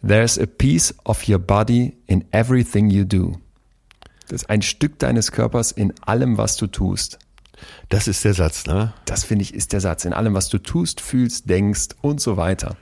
[0.06, 3.38] There's a piece of your body in everything you do.
[4.28, 7.20] Das ist ein Stück deines Körpers in allem, was du tust.
[7.90, 8.94] Das ist der Satz, ne?
[9.06, 10.06] Das finde ich ist der Satz.
[10.06, 12.76] In allem, was du tust, fühlst, denkst und so weiter.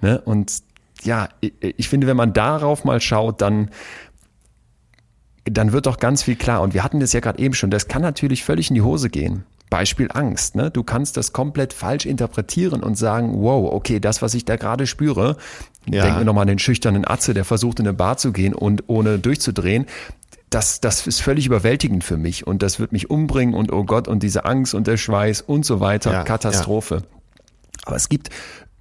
[0.00, 0.20] Ne?
[0.20, 0.62] Und
[1.02, 3.70] ja, ich, finde, wenn man darauf mal schaut, dann
[5.44, 6.62] dann wird doch ganz viel klar.
[6.62, 7.70] Und wir hatten das ja gerade eben schon.
[7.70, 9.44] Das kann natürlich völlig in die Hose gehen.
[9.70, 10.54] Beispiel Angst.
[10.54, 10.70] Ne?
[10.70, 14.86] Du kannst das komplett falsch interpretieren und sagen, wow, okay, das, was ich da gerade
[14.86, 15.36] spüre,
[15.86, 16.04] ja.
[16.04, 18.84] denk mir nochmal an den schüchternen Atze, der versucht in eine Bar zu gehen und
[18.86, 19.86] ohne durchzudrehen.
[20.50, 24.06] Das, das ist völlig überwältigend für mich und das wird mich umbringen und oh Gott
[24.06, 26.96] und diese Angst und der Schweiß und so weiter, ja, Katastrophe.
[26.96, 27.18] Ja.
[27.86, 28.30] Aber es gibt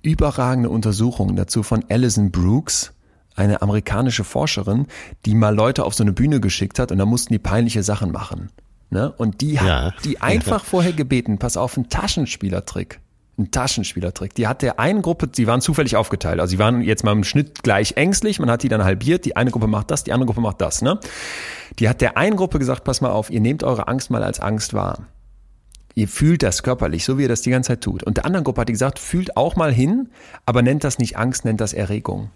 [0.03, 2.93] überragende Untersuchungen dazu von Alison Brooks,
[3.35, 4.87] eine amerikanische Forscherin,
[5.25, 8.11] die mal Leute auf so eine Bühne geschickt hat und da mussten die peinliche Sachen
[8.11, 8.49] machen.
[8.91, 9.11] Ne?
[9.11, 9.93] Und die hat ja.
[10.05, 12.99] die einfach vorher gebeten, pass auf, ein Taschenspielertrick.
[13.37, 14.35] Ein Taschenspielertrick.
[14.35, 16.39] Die hat der einen Gruppe, die waren zufällig aufgeteilt.
[16.39, 19.35] Also sie waren jetzt mal im Schnitt gleich ängstlich, man hat die dann halbiert, die
[19.35, 20.83] eine Gruppe macht das, die andere Gruppe macht das.
[20.83, 20.99] Ne?
[21.79, 24.39] Die hat der einen Gruppe gesagt, pass mal auf, ihr nehmt eure Angst mal als
[24.39, 25.07] Angst wahr.
[25.95, 28.03] Ihr fühlt das körperlich, so wie ihr das die ganze Zeit tut.
[28.03, 30.09] Und der anderen Gruppe hat die gesagt, fühlt auch mal hin,
[30.45, 32.29] aber nennt das nicht Angst, nennt das Erregung.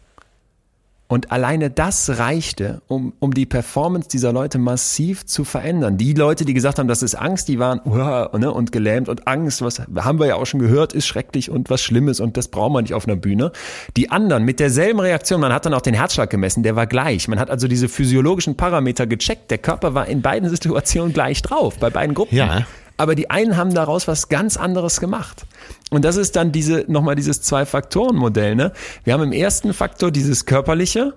[1.10, 5.98] Und alleine das reichte, um, um die Performance dieser Leute massiv zu verändern.
[5.98, 9.26] Die Leute, die gesagt haben, das ist Angst, die waren uh, ne, und gelähmt und
[9.26, 12.50] Angst, was haben wir ja auch schon gehört, ist schrecklich und was Schlimmes und das
[12.50, 13.54] braucht man nicht auf einer Bühne.
[13.96, 17.30] Die anderen mit derselben Reaktion, man hat dann auch den Herzschlag gemessen, der war gleich.
[17.30, 19.50] Man hat also diese physiologischen Parameter gecheckt.
[19.50, 22.36] Der Körper war in beiden Situationen gleich drauf, bei beiden Gruppen.
[22.36, 22.66] Ja.
[22.98, 25.46] Aber die einen haben daraus was ganz anderes gemacht.
[25.92, 28.74] Und das ist dann diese, nochmal dieses Zwei-Faktoren-Modell, ne?
[29.04, 31.14] Wir haben im ersten Faktor dieses körperliche,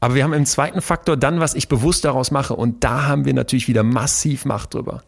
[0.00, 2.54] aber wir haben im zweiten Faktor dann, was ich bewusst daraus mache.
[2.54, 5.02] Und da haben wir natürlich wieder massiv Macht drüber.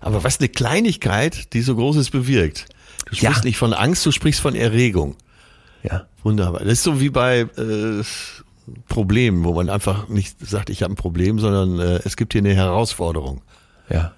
[0.00, 2.66] Aber was eine Kleinigkeit, die so Großes bewirkt.
[3.06, 3.44] Du sprichst ja.
[3.44, 5.16] nicht von Angst, du sprichst von Erregung.
[5.82, 6.06] Ja.
[6.22, 6.60] Wunderbar.
[6.60, 8.02] Das ist so wie bei äh,
[8.88, 12.42] Problemen, wo man einfach nicht sagt, ich habe ein Problem, sondern äh, es gibt hier
[12.42, 13.42] eine Herausforderung.
[13.88, 14.12] Ja.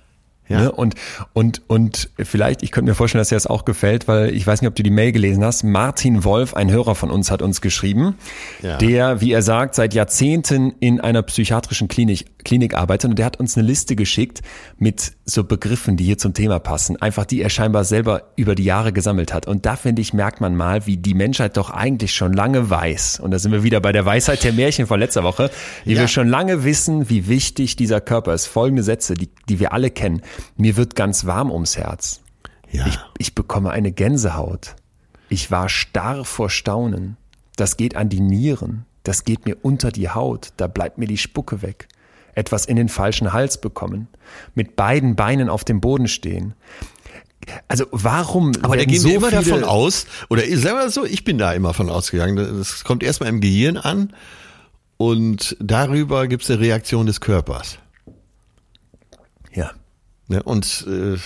[0.49, 0.63] Ja.
[0.63, 0.73] Ne?
[0.73, 0.95] Und,
[1.33, 4.61] und, und vielleicht, ich könnte mir vorstellen, dass dir das auch gefällt, weil ich weiß
[4.61, 5.63] nicht, ob du die Mail gelesen hast.
[5.63, 8.17] Martin Wolf, ein Hörer von uns, hat uns geschrieben,
[8.61, 8.77] ja.
[8.77, 13.39] der, wie er sagt, seit Jahrzehnten in einer psychiatrischen Klinik, Klinik arbeitet und der hat
[13.39, 14.41] uns eine Liste geschickt
[14.79, 17.01] mit so Begriffen, die hier zum Thema passen.
[17.01, 19.47] Einfach die er scheinbar selber über die Jahre gesammelt hat.
[19.47, 23.21] Und da finde ich, merkt man mal, wie die Menschheit doch eigentlich schon lange weiß.
[23.21, 25.51] Und da sind wir wieder bei der Weisheit der Märchen von letzter Woche,
[25.85, 26.01] die ja.
[26.01, 28.47] wir schon lange wissen, wie wichtig dieser Körper ist.
[28.47, 30.23] Folgende Sätze, die, die wir alle kennen.
[30.57, 32.21] Mir wird ganz warm ums Herz.
[32.71, 32.87] Ja.
[32.87, 34.77] Ich, ich bekomme eine Gänsehaut.
[35.29, 37.17] Ich war starr vor Staunen.
[37.57, 38.87] Das geht an die Nieren.
[39.03, 40.53] Das geht mir unter die Haut.
[40.57, 41.89] Da bleibt mir die Spucke weg.
[42.35, 44.09] Etwas in den falschen Hals bekommen.
[44.55, 46.55] Mit beiden Beinen auf dem Boden stehen.
[47.69, 48.53] Also warum?
[48.63, 51.75] Aber da gehen so wir immer davon aus, oder selber so, ich bin da immer
[51.75, 54.15] von ausgegangen, das kommt erstmal im Gehirn an
[54.97, 57.79] und darüber gibt es eine Reaktion des Körpers.
[59.53, 59.73] Ja.
[60.29, 60.43] Ne?
[60.43, 61.17] Und äh,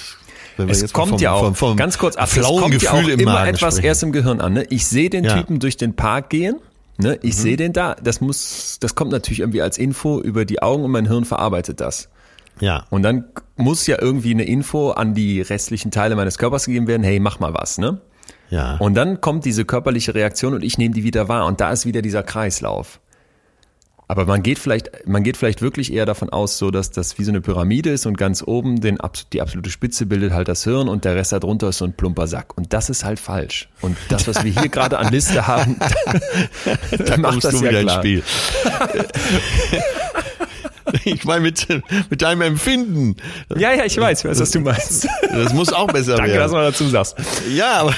[0.57, 2.73] wenn wir es jetzt kommt vom, ja auch, vom, vom ganz kurz ab, es kommt
[2.73, 3.87] Gefühl ja auch immer Magen etwas sprechen.
[3.87, 4.55] erst im Gehirn an.
[4.55, 4.67] Ne?
[4.71, 5.37] Ich sehe den ja.
[5.37, 6.57] Typen durch den Park gehen,
[6.99, 7.19] ne?
[7.23, 7.41] ich mhm.
[7.41, 10.91] sehe den da, das muss, das kommt natürlich irgendwie als Info über die Augen und
[10.91, 12.09] mein Hirn verarbeitet das.
[12.61, 12.85] Ja.
[12.89, 13.25] Und dann
[13.57, 17.39] muss ja irgendwie eine Info an die restlichen Teile meines Körpers gegeben werden, hey, mach
[17.39, 18.01] mal was, ne?
[18.49, 18.77] Ja.
[18.77, 21.85] Und dann kommt diese körperliche Reaktion und ich nehme die wieder wahr und da ist
[21.85, 23.01] wieder dieser Kreislauf.
[24.09, 27.25] Aber man geht vielleicht, man geht vielleicht wirklich eher davon aus, so dass das wie
[27.25, 28.99] so eine Pyramide ist und ganz oben den,
[29.33, 32.29] die absolute Spitze bildet halt das Hirn und der Rest darunter ist so ein plumper
[32.29, 32.57] Sack.
[32.57, 33.69] Und das ist halt falsch.
[33.81, 35.77] Und das, was wir hier gerade an Liste haben,
[36.99, 37.99] da macht das ja klar.
[37.99, 38.23] Spiel.
[41.17, 41.69] Ich meine mit,
[42.11, 43.17] mit deinem Empfinden.
[43.57, 45.09] Ja, ja, ich weiß, ich weiß, was du meinst.
[45.23, 46.53] Das muss auch besser Danke, werden.
[46.53, 47.17] Danke, dass du dazu sagst.
[47.55, 47.95] Ja, aber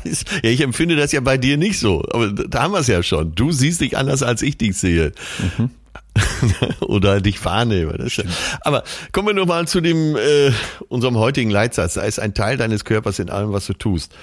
[0.04, 2.04] ist, ja, ich empfinde das ja bei dir nicht so.
[2.12, 3.34] Aber da haben wir es ja schon.
[3.34, 5.12] Du siehst dich anders, als ich dich sehe.
[5.58, 5.70] Mhm.
[6.80, 7.98] Oder dich wahrnehme.
[7.98, 8.22] Das
[8.60, 10.52] aber kommen wir nochmal zu dem äh,
[10.88, 11.94] unserem heutigen Leitsatz.
[11.94, 14.14] Da ist ein Teil deines Körpers in allem, was du tust.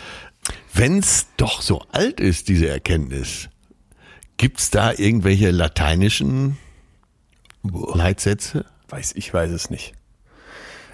[0.74, 3.50] Wenn's doch so alt ist, diese Erkenntnis,
[4.38, 6.58] gibt's da irgendwelche lateinischen
[7.64, 8.66] Leitsätze?
[8.90, 9.94] Weiß, ich weiß es nicht.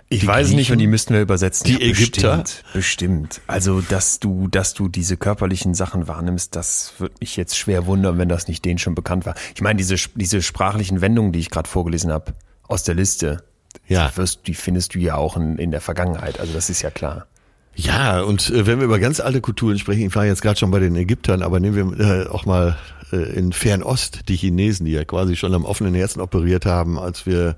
[0.08, 1.66] Ich die weiß es nicht und die müssten wir übersetzen.
[1.66, 2.38] Die Ägypter?
[2.38, 3.42] Bestimmt, bestimmt.
[3.48, 8.20] Also, dass du, dass du diese körperlichen Sachen wahrnimmst, das wird mich jetzt schwer wundern,
[8.20, 9.34] wenn das nicht denen schon bekannt war.
[9.56, 12.34] Ich meine, diese, diese sprachlichen Wendungen, die ich gerade vorgelesen habe,
[12.68, 13.44] aus der Liste,
[13.88, 14.10] ja.
[14.10, 16.40] die, wirst, die findest du ja auch in, in der Vergangenheit.
[16.40, 17.26] Also, das ist ja klar.
[17.74, 20.72] Ja, und äh, wenn wir über ganz alte Kulturen sprechen, ich war jetzt gerade schon
[20.72, 22.78] bei den Ägyptern, aber nehmen wir äh, auch mal
[23.12, 27.56] in Fernost die Chinesen, die ja quasi schon am offenen Herzen operiert haben, als wir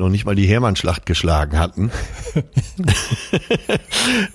[0.00, 1.90] noch nicht mal die Hermannschlacht geschlagen hatten.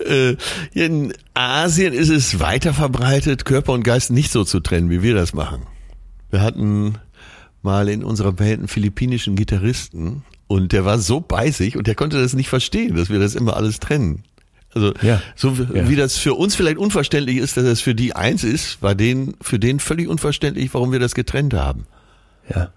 [0.06, 0.36] Äh,
[0.72, 5.14] in Asien ist es weiter verbreitet, Körper und Geist nicht so zu trennen, wie wir
[5.14, 5.62] das machen.
[6.30, 6.98] Wir hatten
[7.62, 11.96] mal in unserer Band einen philippinischen Gitarristen und der war so bei sich und der
[11.96, 14.22] konnte das nicht verstehen, dass wir das immer alles trennen.
[14.76, 15.22] Also ja.
[15.34, 15.88] so ja.
[15.88, 19.34] wie das für uns vielleicht unverständlich ist, dass es für die eins ist, war denen
[19.40, 21.86] für den völlig unverständlich, warum wir das getrennt haben.
[22.54, 22.70] Ja.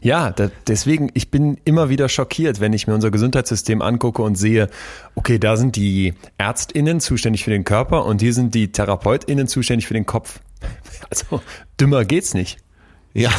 [0.00, 0.34] Ja,
[0.66, 4.68] deswegen, ich bin immer wieder schockiert, wenn ich mir unser Gesundheitssystem angucke und sehe,
[5.14, 9.86] okay, da sind die ÄrztInnen zuständig für den Körper und hier sind die TherapeutInnen zuständig
[9.86, 10.40] für den Kopf.
[11.10, 11.40] Also,
[11.80, 12.58] dümmer geht's nicht.
[13.14, 13.30] Ja,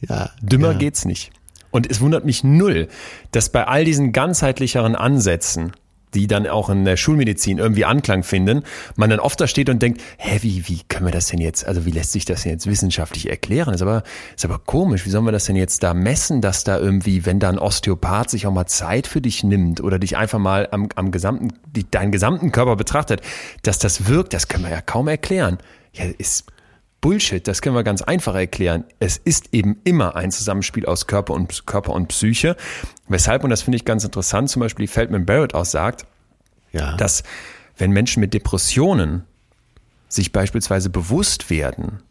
[0.00, 0.30] ja.
[0.40, 0.78] Dümmer ja.
[0.78, 1.32] geht's nicht.
[1.70, 2.88] Und es wundert mich null,
[3.32, 5.72] dass bei all diesen ganzheitlicheren Ansätzen,
[6.14, 8.62] die dann auch in der Schulmedizin irgendwie Anklang finden,
[8.96, 11.66] man dann oft da steht und denkt, hä, wie, wie können wir das denn jetzt,
[11.66, 13.74] also wie lässt sich das denn jetzt wissenschaftlich erklären?
[13.74, 14.02] Ist aber,
[14.34, 17.38] ist aber komisch, wie sollen wir das denn jetzt da messen, dass da irgendwie, wenn
[17.38, 20.88] da ein Osteopath sich auch mal Zeit für dich nimmt oder dich einfach mal am,
[20.94, 23.20] am gesamten, die, deinen gesamten Körper betrachtet,
[23.62, 25.58] dass das wirkt, das können wir ja kaum erklären.
[25.92, 26.46] Ja, ist
[27.00, 28.84] Bullshit, das können wir ganz einfach erklären.
[28.98, 32.56] Es ist eben immer ein Zusammenspiel aus Körper und, Körper und Psyche.
[33.08, 36.06] Weshalb, und das finde ich ganz interessant, zum Beispiel Feldman Barrett auch sagt,
[36.72, 36.96] ja.
[36.96, 37.22] dass
[37.78, 39.24] wenn Menschen mit Depressionen
[40.08, 42.02] sich beispielsweise bewusst werden,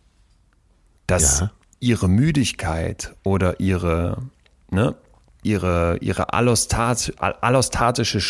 [1.05, 1.51] dass ja.
[1.79, 4.23] ihre Müdigkeit oder ihre,
[4.71, 4.95] ne,
[5.43, 8.21] ihre, ihre allostat, allostatische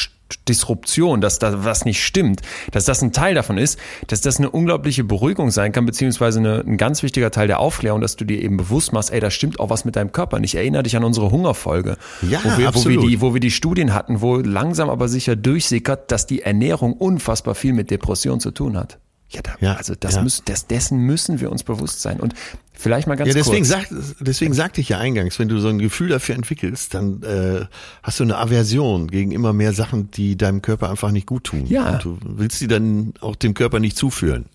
[0.47, 4.49] Disruption, dass da was nicht stimmt, dass das ein Teil davon ist, dass das eine
[4.49, 8.41] unglaubliche Beruhigung sein kann, beziehungsweise eine, ein ganz wichtiger Teil der Aufklärung, dass du dir
[8.41, 10.55] eben bewusst machst, ey, da stimmt auch was mit deinem Körper nicht.
[10.55, 12.97] Erinnere dich an unsere Hungerfolge, ja, wo, wir, absolut.
[12.97, 16.41] wo, wir die, wo wir die Studien hatten, wo langsam aber sicher durchsickert, dass die
[16.41, 18.99] Ernährung unfassbar viel mit Depression zu tun hat.
[19.29, 20.23] Ja, da, ja, also das ja.
[20.23, 22.19] müssen, das, dessen müssen wir uns bewusst sein.
[22.19, 22.33] Und
[22.79, 23.89] vielleicht mal ganz ja, deswegen kurz.
[23.89, 27.65] Sagt, deswegen sagte ich ja eingangs, wenn du so ein Gefühl dafür entwickelst, dann äh,
[28.01, 31.65] hast du eine Aversion gegen immer mehr Sachen, die deinem Körper einfach nicht gut tun.
[31.67, 31.93] Ja.
[31.93, 34.45] Und du willst sie dann auch dem Körper nicht zuführen.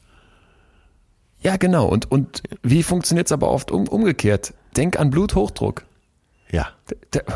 [1.41, 1.87] Ja, genau.
[1.87, 4.55] Und, und wie funktioniert es aber oft um, umgekehrt?
[4.77, 5.85] Denk an Bluthochdruck.
[6.55, 6.69] Ja.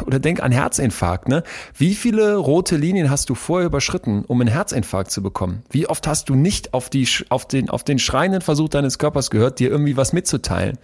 [0.07, 1.43] Oder denk an Herzinfarkt, ne?
[1.77, 5.63] Wie viele rote Linien hast du vorher überschritten, um einen Herzinfarkt zu bekommen?
[5.71, 9.31] Wie oft hast du nicht auf die, auf den, auf den schreienden Versuch deines Körpers
[9.31, 10.79] gehört, dir irgendwie was mitzuteilen?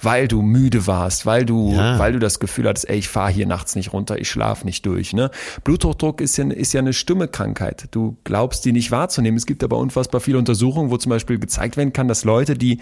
[0.00, 1.98] Weil du müde warst, weil du, ja.
[1.98, 4.84] weil du das Gefühl hattest, ey, ich fahre hier nachts nicht runter, ich schlafe nicht
[4.84, 5.30] durch, ne?
[5.64, 7.88] Bluthochdruck ist ja, ist ja eine Stimmekrankheit.
[7.90, 9.38] Du glaubst, die nicht wahrzunehmen.
[9.38, 12.80] Es gibt aber unfassbar viele Untersuchungen, wo zum Beispiel gezeigt werden kann, dass Leute, die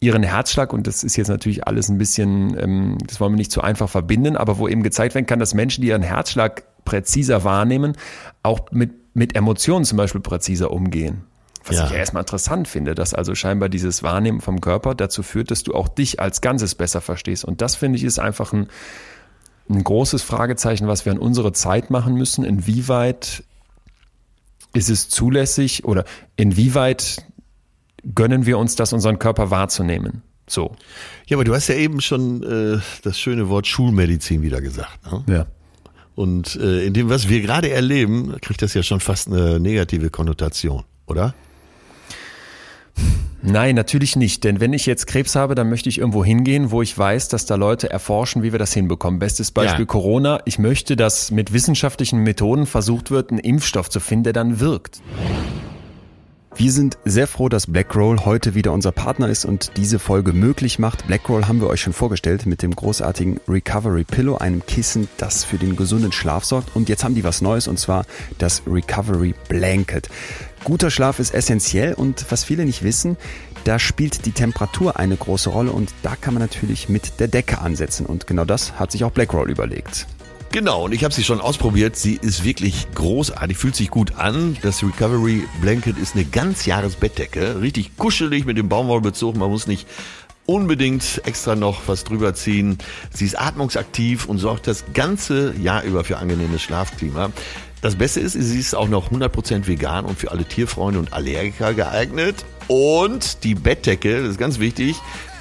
[0.00, 3.52] ihren Herzschlag, und das ist jetzt natürlich alles ein bisschen, ähm, das wollen wir nicht
[3.52, 7.44] zu einfach verbinden, aber wo eben gezeigt werden kann, dass Menschen, die ihren Herzschlag präziser
[7.44, 7.96] wahrnehmen,
[8.42, 11.24] auch mit, mit Emotionen zum Beispiel präziser umgehen.
[11.64, 11.86] Was ja.
[11.86, 15.74] ich erstmal interessant finde, dass also scheinbar dieses Wahrnehmen vom Körper dazu führt, dass du
[15.74, 17.44] auch dich als Ganzes besser verstehst.
[17.44, 18.68] Und das finde ich ist einfach ein,
[19.68, 22.44] ein großes Fragezeichen, was wir an unsere Zeit machen müssen.
[22.44, 23.44] Inwieweit
[24.72, 26.04] ist es zulässig oder
[26.36, 27.24] inwieweit
[28.14, 30.22] gönnen wir uns das, unseren Körper wahrzunehmen.
[30.46, 30.74] So.
[31.26, 34.98] Ja, aber du hast ja eben schon äh, das schöne Wort Schulmedizin wieder gesagt.
[35.10, 35.24] Ne?
[35.28, 35.46] Ja.
[36.14, 40.10] Und äh, in dem, was wir gerade erleben, kriegt das ja schon fast eine negative
[40.10, 41.34] Konnotation, oder?
[43.40, 44.42] Nein, natürlich nicht.
[44.42, 47.46] Denn wenn ich jetzt Krebs habe, dann möchte ich irgendwo hingehen, wo ich weiß, dass
[47.46, 49.20] da Leute erforschen, wie wir das hinbekommen.
[49.20, 49.86] Bestes Beispiel ja.
[49.86, 50.40] Corona.
[50.44, 55.00] Ich möchte, dass mit wissenschaftlichen Methoden versucht wird, einen Impfstoff zu finden, der dann wirkt.
[56.58, 60.80] Wir sind sehr froh, dass Blackroll heute wieder unser Partner ist und diese Folge möglich
[60.80, 61.06] macht.
[61.06, 65.56] Blackroll haben wir euch schon vorgestellt mit dem großartigen Recovery Pillow, einem Kissen, das für
[65.56, 66.74] den gesunden Schlaf sorgt.
[66.74, 68.06] Und jetzt haben die was Neues und zwar
[68.38, 70.08] das Recovery Blanket.
[70.64, 73.16] Guter Schlaf ist essentiell und was viele nicht wissen,
[73.62, 77.60] da spielt die Temperatur eine große Rolle und da kann man natürlich mit der Decke
[77.60, 78.04] ansetzen.
[78.04, 80.08] Und genau das hat sich auch Blackroll überlegt.
[80.50, 81.96] Genau, und ich habe sie schon ausprobiert.
[81.96, 84.56] Sie ist wirklich großartig, fühlt sich gut an.
[84.62, 87.60] Das Recovery Blanket ist eine Ganzjahresbettdecke.
[87.60, 89.36] Richtig kuschelig mit dem Baumwollbezug.
[89.36, 89.86] Man muss nicht
[90.46, 92.78] unbedingt extra noch was drüber ziehen.
[93.12, 97.30] Sie ist atmungsaktiv und sorgt das ganze Jahr über für angenehmes Schlafklima.
[97.82, 101.74] Das Beste ist, sie ist auch noch 100% vegan und für alle Tierfreunde und Allergiker
[101.74, 102.46] geeignet.
[102.68, 104.96] Und die Bettdecke, das ist ganz wichtig,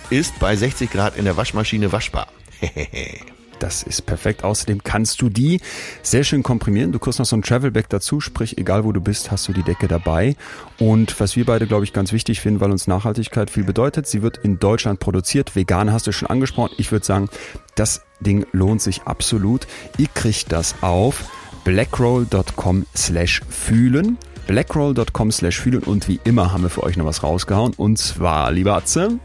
[0.10, 2.28] ist bei 60 Grad in der Waschmaschine waschbar.
[3.60, 4.44] Das ist perfekt.
[4.44, 5.62] Außerdem kannst du die
[6.04, 6.92] sehr schön komprimieren.
[6.92, 9.64] Du kriegst noch so ein Travelback dazu, sprich, egal wo du bist, hast du die
[9.64, 10.36] Decke dabei.
[10.80, 14.22] Und was wir beide, glaube ich, ganz wichtig finden, weil uns Nachhaltigkeit viel bedeutet, sie
[14.22, 15.56] wird in Deutschland produziert.
[15.56, 16.74] Vegan hast du schon angesprochen.
[16.78, 17.30] Ich würde sagen,
[17.76, 19.68] das Ding lohnt sich absolut.
[19.98, 21.26] Ihr kriegt das auf
[21.64, 27.22] blackroll.com slash fühlen blackroll.com slash fühlen und wie immer haben wir für euch noch was
[27.22, 29.20] rausgehauen und zwar, lieber Atze,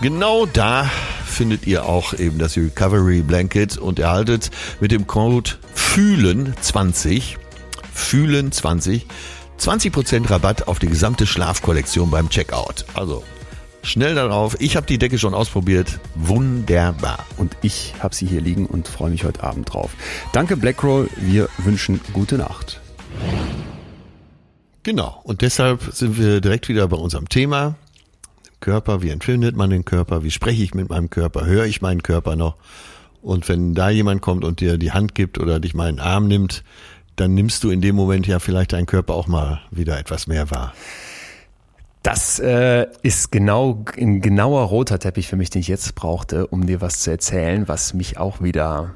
[0.00, 0.88] Genau da
[1.26, 7.34] findet ihr auch eben das Recovery Blanket und erhaltet mit dem Code FÜHLEN20
[7.96, 9.02] FÜHLEN20
[9.58, 12.84] 20% Rabatt auf die gesamte Schlafkollektion beim Checkout.
[12.94, 13.24] Also
[13.82, 14.60] schnell darauf.
[14.60, 15.98] Ich habe die Decke schon ausprobiert.
[16.14, 17.26] Wunderbar.
[17.36, 19.90] Und ich habe sie hier liegen und freue mich heute Abend drauf.
[20.32, 21.10] Danke Blackroll.
[21.16, 22.80] Wir wünschen gute Nacht.
[24.84, 25.20] Genau.
[25.24, 27.74] Und deshalb sind wir direkt wieder bei unserem Thema.
[28.60, 30.22] Körper, wie empfindet man den Körper?
[30.22, 31.46] Wie spreche ich mit meinem Körper?
[31.46, 32.56] Höre ich meinen Körper noch?
[33.22, 36.04] Und wenn da jemand kommt und dir die Hand gibt oder dich mal in den
[36.04, 36.64] Arm nimmt,
[37.16, 40.50] dann nimmst du in dem Moment ja vielleicht deinen Körper auch mal wieder etwas mehr
[40.50, 40.72] wahr.
[42.02, 46.66] Das äh, ist genau ein genauer roter Teppich für mich, den ich jetzt brauchte, um
[46.66, 48.94] dir was zu erzählen, was mich auch wieder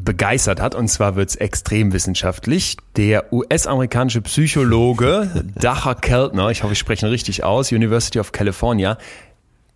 [0.00, 0.74] begeistert hat.
[0.74, 2.76] Und zwar wird es extrem wissenschaftlich.
[2.96, 8.98] Der US-amerikanische Psychologe Dacher Keltner, ich hoffe, ich spreche ihn richtig aus, University of California,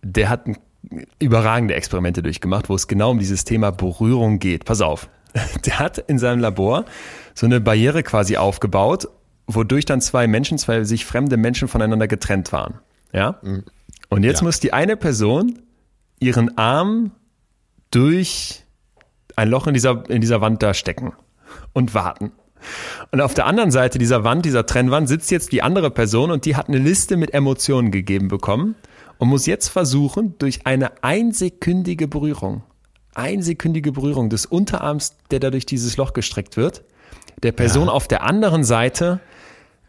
[0.01, 0.45] der hat
[1.19, 4.65] überragende Experimente durchgemacht, wo es genau um dieses Thema Berührung geht.
[4.65, 5.09] Pass auf,
[5.65, 6.85] der hat in seinem Labor
[7.33, 9.07] so eine Barriere quasi aufgebaut,
[9.47, 12.79] wodurch dann zwei Menschen, zwei sich fremde Menschen voneinander getrennt waren.
[13.13, 13.39] Ja?
[13.41, 13.63] Mhm.
[14.09, 14.45] Und jetzt ja.
[14.45, 15.59] muss die eine Person
[16.19, 17.11] ihren Arm
[17.91, 18.63] durch
[19.37, 21.13] ein Loch in dieser, in dieser Wand da stecken
[21.71, 22.31] und warten.
[23.11, 26.45] Und auf der anderen Seite dieser Wand, dieser Trennwand, sitzt jetzt die andere Person und
[26.45, 28.75] die hat eine Liste mit Emotionen gegeben bekommen
[29.19, 32.63] und muss jetzt versuchen, durch eine einsekündige Berührung,
[33.13, 36.83] einsekündige Berührung des Unterarms, der da durch dieses Loch gestreckt wird,
[37.43, 37.93] der Person ja.
[37.93, 39.19] auf der anderen Seite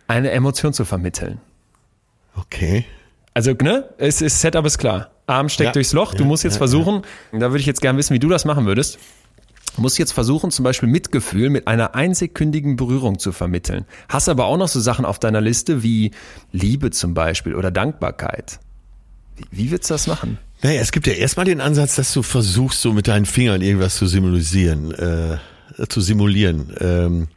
[0.06, 1.40] eine Emotion zu vermitteln.
[2.36, 2.84] Okay.
[3.32, 5.10] Also, ne, es ist Setup ist klar.
[5.26, 5.72] Arm steckt ja.
[5.72, 6.14] durchs Loch.
[6.14, 8.98] Du musst jetzt versuchen, da würde ich jetzt gerne wissen, wie du das machen würdest.
[9.78, 13.84] Du musst jetzt versuchen, zum Beispiel Mitgefühl mit einer einsekündigen Berührung zu vermitteln.
[14.08, 16.10] Hast aber auch noch so Sachen auf deiner Liste wie
[16.50, 18.58] Liebe zum Beispiel oder Dankbarkeit.
[19.36, 20.38] Wie, wie willst du das machen?
[20.62, 23.94] Naja, es gibt ja erstmal den Ansatz, dass du versuchst, so mit deinen Fingern irgendwas
[23.94, 25.38] zu simulieren, äh,
[25.88, 26.74] zu simulieren.
[26.80, 27.28] Ähm,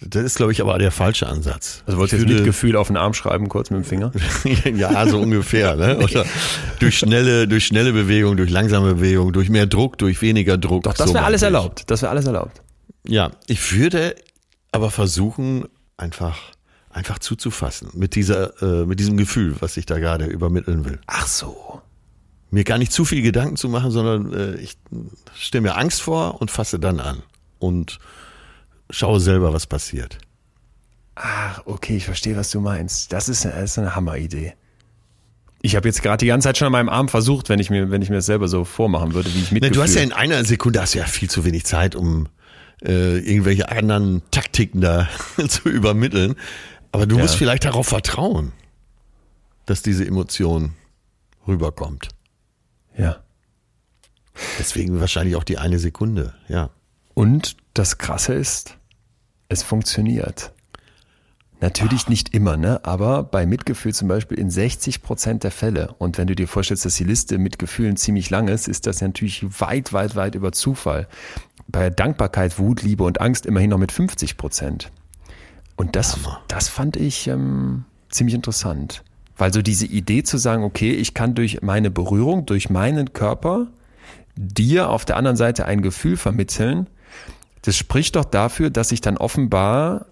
[0.00, 1.82] das ist, glaube ich, aber der falsche Ansatz.
[1.86, 4.12] Also wolltest du jetzt Mitgefühl auf den Arm schreiben, kurz mit dem Finger?
[4.74, 5.76] ja, so ungefähr.
[5.76, 5.98] Ne?
[6.02, 6.24] Oder
[6.80, 10.84] durch schnelle, durch schnelle Bewegung, durch langsame Bewegung, durch mehr Druck, durch weniger Druck.
[10.84, 11.84] Doch, das so wäre alles erlaubt.
[11.90, 12.62] Das wäre alles erlaubt.
[13.06, 14.16] Ja, ich würde
[14.72, 15.66] aber versuchen,
[15.96, 16.38] einfach,
[16.90, 20.98] einfach zuzufassen mit dieser, äh, mit diesem Gefühl, was ich da gerade übermitteln will.
[21.06, 21.80] Ach so.
[22.50, 24.76] Mir gar nicht zu viel Gedanken zu machen, sondern äh, ich
[25.34, 27.22] stelle mir Angst vor und fasse dann an.
[27.58, 27.98] Und
[28.90, 30.18] schau selber, was passiert.
[31.14, 33.12] Ach, okay, ich verstehe, was du meinst.
[33.12, 34.54] Das ist, das ist eine Hammeridee.
[35.62, 37.90] Ich habe jetzt gerade die ganze Zeit schon an meinem Arm versucht, wenn ich mir,
[37.90, 39.74] wenn ich mir das selber so vormachen würde, wie ich mit.
[39.74, 42.28] Du hast ja in einer Sekunde hast ja viel zu wenig Zeit, um
[42.82, 45.08] äh, irgendwelche anderen Taktiken da
[45.48, 46.34] zu übermitteln.
[46.92, 47.22] Aber du ja.
[47.22, 48.52] musst vielleicht darauf vertrauen,
[49.64, 50.74] dass diese Emotion
[51.46, 52.08] rüberkommt.
[52.96, 53.22] Ja.
[54.58, 56.70] Deswegen wahrscheinlich auch die eine Sekunde, ja.
[57.14, 58.78] Und das Krasse ist,
[59.48, 60.52] es funktioniert.
[61.60, 62.84] Natürlich nicht immer, ne?
[62.84, 65.94] aber bei Mitgefühl zum Beispiel in 60 Prozent der Fälle.
[65.98, 69.00] Und wenn du dir vorstellst, dass die Liste mit Gefühlen ziemlich lang ist, ist das
[69.00, 71.08] natürlich weit, weit, weit über Zufall.
[71.66, 74.92] Bei Dankbarkeit, Wut, Liebe und Angst immerhin noch mit 50 Prozent.
[75.76, 76.18] Und das,
[76.48, 79.02] das fand ich ähm, ziemlich interessant.
[79.36, 83.68] Weil so diese Idee zu sagen, okay, ich kann durch meine Berührung, durch meinen Körper
[84.36, 86.88] dir auf der anderen Seite ein Gefühl vermitteln,
[87.64, 90.06] das spricht doch dafür, dass ich dann offenbar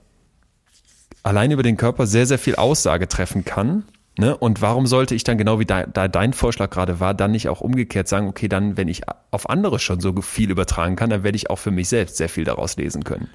[1.22, 3.84] allein über den Körper sehr, sehr viel Aussage treffen kann.
[4.18, 4.34] Ne?
[4.36, 7.48] Und warum sollte ich dann genau wie da, da dein Vorschlag gerade war, dann nicht
[7.48, 11.24] auch umgekehrt sagen, okay, dann, wenn ich auf andere schon so viel übertragen kann, dann
[11.24, 13.28] werde ich auch für mich selbst sehr viel daraus lesen können.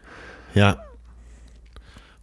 [0.55, 0.83] Ja.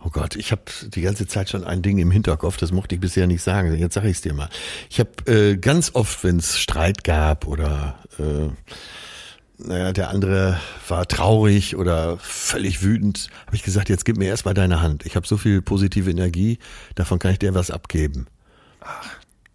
[0.04, 3.00] Oh Gott, ich habe die ganze Zeit schon ein Ding im Hinterkopf, das mochte ich
[3.00, 3.72] bisher nicht sagen.
[3.74, 4.50] Jetzt sage ich es dir mal.
[4.90, 8.50] Ich habe äh, ganz oft, wenn es Streit gab oder äh,
[9.58, 14.54] naja, der andere war traurig oder völlig wütend, habe ich gesagt, jetzt gib mir erstmal
[14.54, 15.06] deine Hand.
[15.06, 16.58] Ich habe so viel positive Energie,
[16.94, 18.26] davon kann ich dir was abgeben.
[18.80, 19.10] Ach.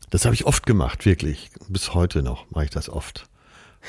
[0.10, 1.52] Das habe ich oft gemacht, wirklich.
[1.68, 3.28] Bis heute noch mache ich das oft.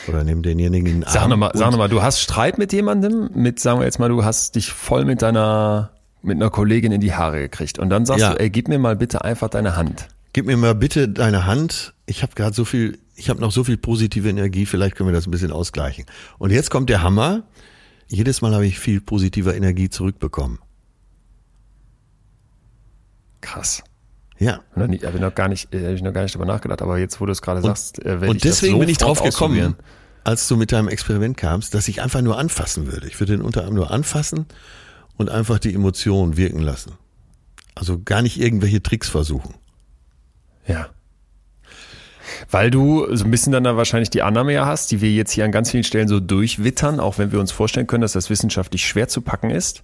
[0.06, 1.12] Oder nimm denjenigen in den Arm.
[1.12, 4.08] Sag nochmal, sag noch mal, du hast Streit mit jemandem, mit, sagen wir jetzt mal,
[4.08, 5.90] du hast dich voll mit deiner,
[6.22, 7.78] mit einer Kollegin in die Haare gekriegt.
[7.78, 8.32] Und dann sagst ja.
[8.32, 10.08] du, ey, gib mir mal bitte einfach deine Hand.
[10.32, 11.94] Gib mir mal bitte deine Hand.
[12.06, 15.14] Ich habe gerade so viel ich habe noch so viel positive Energie, vielleicht können wir
[15.14, 16.06] das ein bisschen ausgleichen.
[16.38, 17.42] Und jetzt kommt der Hammer.
[18.08, 20.58] Jedes Mal habe ich viel positiver Energie zurückbekommen.
[23.42, 23.82] Krass.
[24.38, 24.60] Ja.
[24.74, 27.20] Habe ich noch gar nicht, äh, habe ich noch gar nicht darüber nachgedacht, aber jetzt,
[27.20, 29.76] wo du es gerade sagst, äh, Und deswegen bin ich drauf gekommen,
[30.24, 33.06] als du mit deinem Experiment kamst, dass ich einfach nur anfassen würde.
[33.06, 34.46] Ich würde den Unterarm nur anfassen
[35.18, 36.92] und einfach die Emotionen wirken lassen.
[37.74, 39.54] Also gar nicht irgendwelche Tricks versuchen.
[40.66, 40.88] Ja.
[42.50, 45.32] Weil du so ein bisschen dann da wahrscheinlich die Annahme ja hast, die wir jetzt
[45.32, 48.30] hier an ganz vielen Stellen so durchwittern, auch wenn wir uns vorstellen können, dass das
[48.30, 49.82] wissenschaftlich schwer zu packen ist.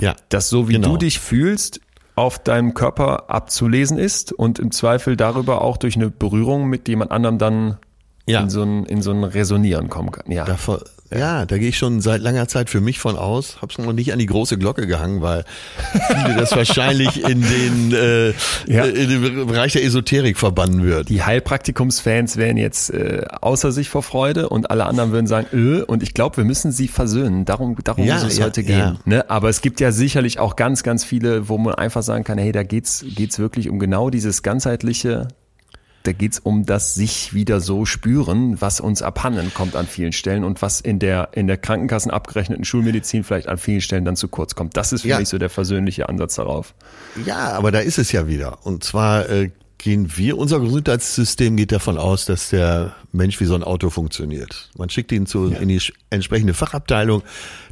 [0.00, 0.14] Ja.
[0.28, 0.90] Dass so wie genau.
[0.90, 1.80] du dich fühlst,
[2.16, 7.10] auf deinem Körper abzulesen ist und im Zweifel darüber auch durch eine Berührung mit jemand
[7.10, 7.78] anderem dann
[8.26, 8.40] ja.
[8.40, 10.30] in, so ein, in so ein Resonieren kommen kann.
[10.30, 10.44] Ja.
[10.44, 10.78] Davon,
[11.16, 13.58] Ja, da gehe ich schon seit langer Zeit für mich von aus.
[13.62, 15.44] Hab's noch nicht an die große Glocke gehangen, weil
[16.08, 18.28] viele das wahrscheinlich in den, äh,
[18.66, 18.84] ja.
[18.84, 21.08] in den Bereich der Esoterik verbannen wird.
[21.08, 25.82] Die Heilpraktikumsfans wären jetzt äh, außer sich vor Freude und alle anderen würden sagen, öh,
[25.82, 27.44] und ich glaube, wir müssen sie versöhnen.
[27.44, 28.98] Darum, darum ja, muss es ja, heute gehen.
[29.04, 29.28] Ne?
[29.30, 32.52] Aber es gibt ja sicherlich auch ganz, ganz viele, wo man einfach sagen kann, hey,
[32.52, 35.28] da geht's geht's wirklich um genau dieses ganzheitliche
[36.04, 40.44] da geht's um das sich wieder so spüren, was uns abhanden kommt an vielen Stellen
[40.44, 44.28] und was in der, in der Krankenkassen abgerechneten Schulmedizin vielleicht an vielen Stellen dann zu
[44.28, 44.76] kurz kommt.
[44.76, 45.18] Das ist für ja.
[45.18, 46.74] mich so der versöhnliche Ansatz darauf.
[47.24, 48.66] Ja, aber da ist es ja wieder.
[48.66, 53.54] Und zwar äh, gehen wir, unser Gesundheitssystem geht davon aus, dass der Mensch wie so
[53.54, 54.70] ein Auto funktioniert.
[54.76, 55.58] Man schickt ihn zu, ja.
[55.58, 55.80] in die
[56.10, 57.22] entsprechende Fachabteilung,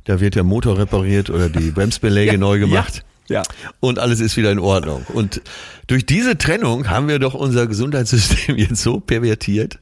[0.04, 3.04] da wird der Motor repariert oder die Bremsbeläge ja, neu gemacht.
[3.32, 3.42] Ja.
[3.80, 5.04] Und alles ist wieder in Ordnung.
[5.12, 5.40] Und
[5.86, 9.78] durch diese Trennung haben wir doch unser Gesundheitssystem jetzt so pervertiert,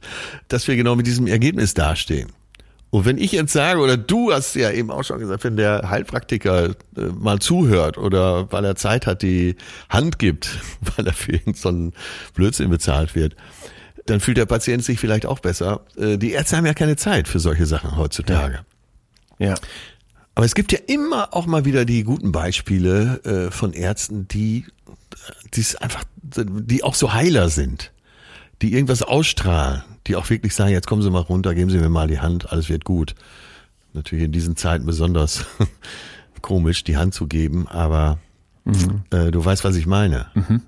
[0.47, 2.29] dass wir genau mit diesem Ergebnis dastehen.
[2.91, 5.89] Und wenn ich jetzt sage, oder du hast ja eben auch schon gesagt, wenn der
[5.89, 9.55] Heilpraktiker äh, mal zuhört oder weil er Zeit hat, die
[9.89, 10.59] Hand gibt,
[10.95, 11.93] weil er für irgendeinen
[12.33, 13.35] Blödsinn bezahlt wird,
[14.05, 15.85] dann fühlt der Patient sich vielleicht auch besser.
[15.97, 18.59] Äh, die Ärzte haben ja keine Zeit für solche Sachen heutzutage.
[19.39, 19.49] Ja.
[19.49, 19.55] ja.
[20.35, 24.65] Aber es gibt ja immer auch mal wieder die guten Beispiele äh, von Ärzten, die,
[25.53, 27.91] die einfach, die auch so Heiler sind,
[28.61, 31.89] die irgendwas ausstrahlen, die auch wirklich sagen, jetzt kommen Sie mal runter, geben Sie mir
[31.89, 33.15] mal die Hand, alles wird gut.
[33.93, 35.45] Natürlich in diesen Zeiten besonders
[36.41, 38.19] komisch, die Hand zu geben, aber
[38.63, 39.03] mhm.
[39.11, 40.27] äh, du weißt, was ich meine.
[40.33, 40.61] Mhm.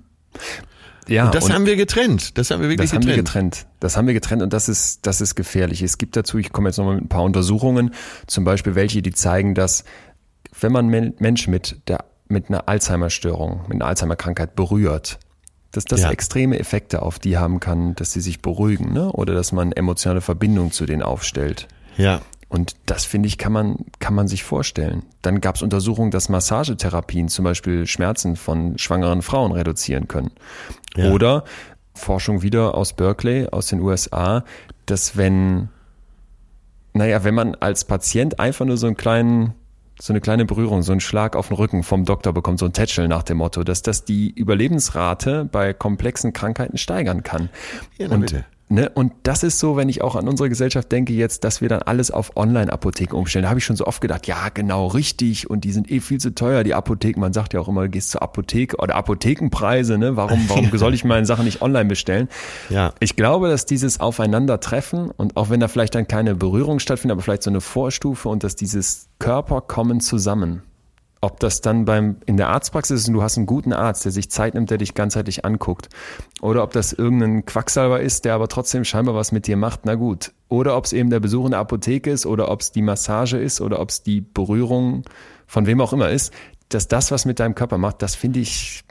[1.08, 2.38] Ja, und das und haben wir getrennt.
[2.38, 3.10] Das haben wir wirklich das getrennt.
[3.10, 3.66] Haben wir getrennt.
[3.80, 5.82] Das haben wir getrennt und das ist, das ist gefährlich.
[5.82, 7.92] Es gibt dazu, ich komme jetzt nochmal mit ein paar Untersuchungen,
[8.26, 9.84] zum Beispiel welche, die zeigen, dass
[10.60, 15.18] wenn man Menschen mit der, mit einer Alzheimer-Störung, mit einer Alzheimer-Krankheit berührt,
[15.72, 16.10] dass das ja.
[16.10, 19.10] extreme Effekte auf die haben kann, dass sie sich beruhigen, ne?
[19.10, 21.66] Oder dass man emotionale Verbindung zu denen aufstellt.
[21.96, 22.22] Ja.
[22.54, 25.02] Und das finde ich, kann man, kann man sich vorstellen.
[25.22, 30.30] Dann gab es Untersuchungen, dass Massagetherapien zum Beispiel Schmerzen von schwangeren Frauen reduzieren können.
[30.94, 31.10] Ja.
[31.10, 31.42] Oder
[31.94, 34.44] Forschung wieder aus Berkeley, aus den USA,
[34.86, 35.68] dass wenn,
[36.92, 39.54] naja, wenn man als Patient einfach nur so einen kleinen,
[40.00, 42.72] so eine kleine Berührung, so einen Schlag auf den Rücken vom Doktor bekommt, so ein
[42.72, 47.50] Tätschel nach dem Motto, dass das die Überlebensrate bei komplexen Krankheiten steigern kann.
[47.98, 48.44] Ja, und bitte.
[48.68, 48.88] Ne?
[48.88, 51.82] Und das ist so, wenn ich auch an unsere Gesellschaft denke jetzt, dass wir dann
[51.82, 53.42] alles auf Online-Apotheken umstellen.
[53.42, 55.50] Da habe ich schon so oft gedacht, ja, genau, richtig.
[55.50, 57.20] Und die sind eh viel zu teuer, die Apotheken.
[57.20, 60.16] Man sagt ja auch immer, du gehst zur Apotheke oder Apothekenpreise, ne?
[60.16, 62.28] Warum, warum soll ich meine Sachen nicht online bestellen?
[62.70, 62.94] Ja.
[63.00, 67.22] Ich glaube, dass dieses Aufeinandertreffen und auch wenn da vielleicht dann keine Berührung stattfindet, aber
[67.22, 70.62] vielleicht so eine Vorstufe und dass dieses Körper kommen zusammen
[71.24, 74.12] ob das dann beim, in der Arztpraxis ist und du hast einen guten Arzt, der
[74.12, 75.88] sich Zeit nimmt, der dich ganzheitlich anguckt.
[76.42, 79.94] Oder ob das irgendein Quacksalber ist, der aber trotzdem scheinbar was mit dir macht, na
[79.94, 80.32] gut.
[80.50, 83.38] Oder ob es eben der Besuch in der Apotheke ist oder ob es die Massage
[83.38, 85.04] ist oder ob es die Berührung
[85.46, 86.32] von wem auch immer ist,
[86.68, 88.84] dass das, was mit deinem Körper macht, das finde ich,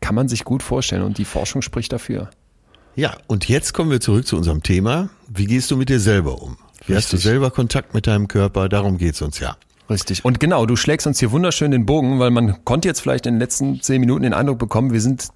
[0.00, 2.30] kann man sich gut vorstellen und die Forschung spricht dafür.
[2.94, 5.10] Ja, und jetzt kommen wir zurück zu unserem Thema.
[5.28, 6.56] Wie gehst du mit dir selber um?
[6.86, 6.96] Wie Richtig.
[6.96, 8.70] hast du selber Kontakt mit deinem Körper?
[8.70, 9.56] Darum geht's uns ja.
[9.90, 10.24] Richtig.
[10.24, 13.34] Und genau, du schlägst uns hier wunderschön den Bogen, weil man konnte jetzt vielleicht in
[13.34, 15.28] den letzten zehn Minuten den Eindruck bekommen, wir sind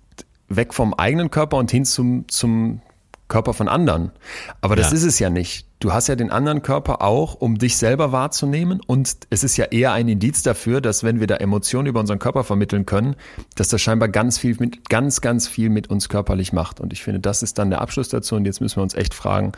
[0.49, 2.83] weg vom eigenen Körper und hin zum, zum
[3.29, 4.13] Körper von anderen.
[4.61, 4.97] Aber das ja.
[4.99, 5.67] ist es ja nicht.
[5.81, 8.81] Du hast ja den anderen Körper auch, um dich selber wahrzunehmen.
[8.87, 12.19] Und es ist ja eher ein Indiz dafür, dass wenn wir da Emotionen über unseren
[12.19, 13.17] Körper vermitteln können,
[13.57, 16.79] dass das scheinbar ganz viel mit, ganz, ganz viel mit uns körperlich macht.
[16.79, 18.37] Und ich finde, das ist dann der Abschluss dazu.
[18.37, 19.53] Und jetzt müssen wir uns echt fragen,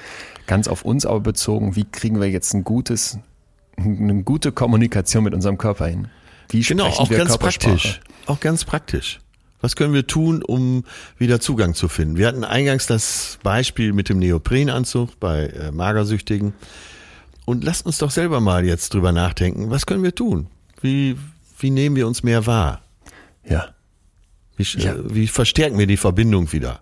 [0.46, 3.18] ganz auf uns aber bezogen, wie kriegen wir jetzt ein gutes,
[3.76, 6.08] eine gute Kommunikation mit unserem Körper hin.
[6.50, 8.00] Wie genau, auch ganz praktisch.
[8.26, 9.20] Auch ganz praktisch.
[9.60, 10.84] Was können wir tun, um
[11.16, 12.18] wieder Zugang zu finden?
[12.18, 16.52] Wir hatten eingangs das Beispiel mit dem Neoprenanzug bei äh, Magersüchtigen.
[17.46, 19.70] Und lasst uns doch selber mal jetzt drüber nachdenken.
[19.70, 20.48] Was können wir tun?
[20.82, 21.16] Wie,
[21.58, 22.82] wie nehmen wir uns mehr wahr?
[23.48, 23.68] Ja.
[24.56, 24.92] Wie, ja.
[24.92, 26.80] Äh, wie verstärken wir die Verbindung wieder?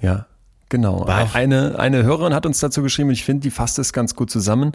[0.00, 0.26] Ja.
[0.74, 1.04] Genau.
[1.04, 4.72] Eine, eine Hörerin hat uns dazu geschrieben, ich finde, die fasst es ganz gut zusammen.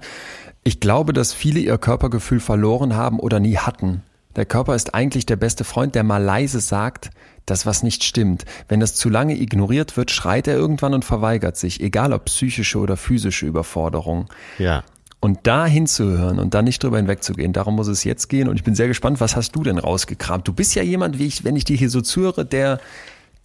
[0.64, 4.02] Ich glaube, dass viele ihr Körpergefühl verloren haben oder nie hatten.
[4.38, 7.10] Der Körper ist eigentlich der beste Freund, der mal leise sagt,
[7.45, 8.45] dass was nicht stimmt.
[8.70, 12.80] Wenn das zu lange ignoriert wird, schreit er irgendwann und verweigert sich, egal ob psychische
[12.80, 14.28] oder physische Überforderung.
[14.58, 14.86] Ja.
[15.20, 18.47] Und da hinzuhören und da nicht drüber hinwegzugehen, darum muss es jetzt gehen.
[18.47, 20.47] Und ich bin sehr gespannt, was hast du denn rausgekramt?
[20.47, 22.80] Du bist ja jemand, wie ich, wenn ich dir hier so zuhöre, der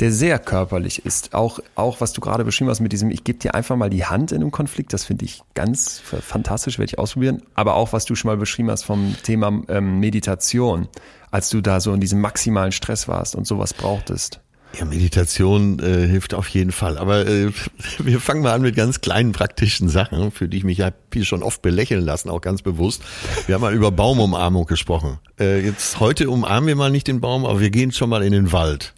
[0.00, 1.34] der sehr körperlich ist.
[1.34, 4.04] Auch, auch was du gerade beschrieben hast mit diesem, ich gebe dir einfach mal die
[4.04, 7.42] Hand in einem Konflikt, das finde ich ganz fantastisch, werde ich ausprobieren.
[7.54, 10.88] Aber auch, was du schon mal beschrieben hast vom Thema ähm, Meditation,
[11.30, 14.40] als du da so in diesem maximalen Stress warst und sowas brauchtest.
[14.78, 16.98] Ja, Meditation äh, hilft auf jeden Fall.
[16.98, 17.52] Aber äh,
[17.98, 20.90] wir fangen mal an mit ganz kleinen praktischen Sachen, für die ich mich ja
[21.22, 23.02] schon oft belächeln lassen, auch ganz bewusst.
[23.46, 25.18] Wir haben mal über Baumumarmung gesprochen.
[25.38, 28.32] Äh, jetzt heute umarmen wir mal nicht den Baum, aber wir gehen schon mal in
[28.32, 28.94] den Wald.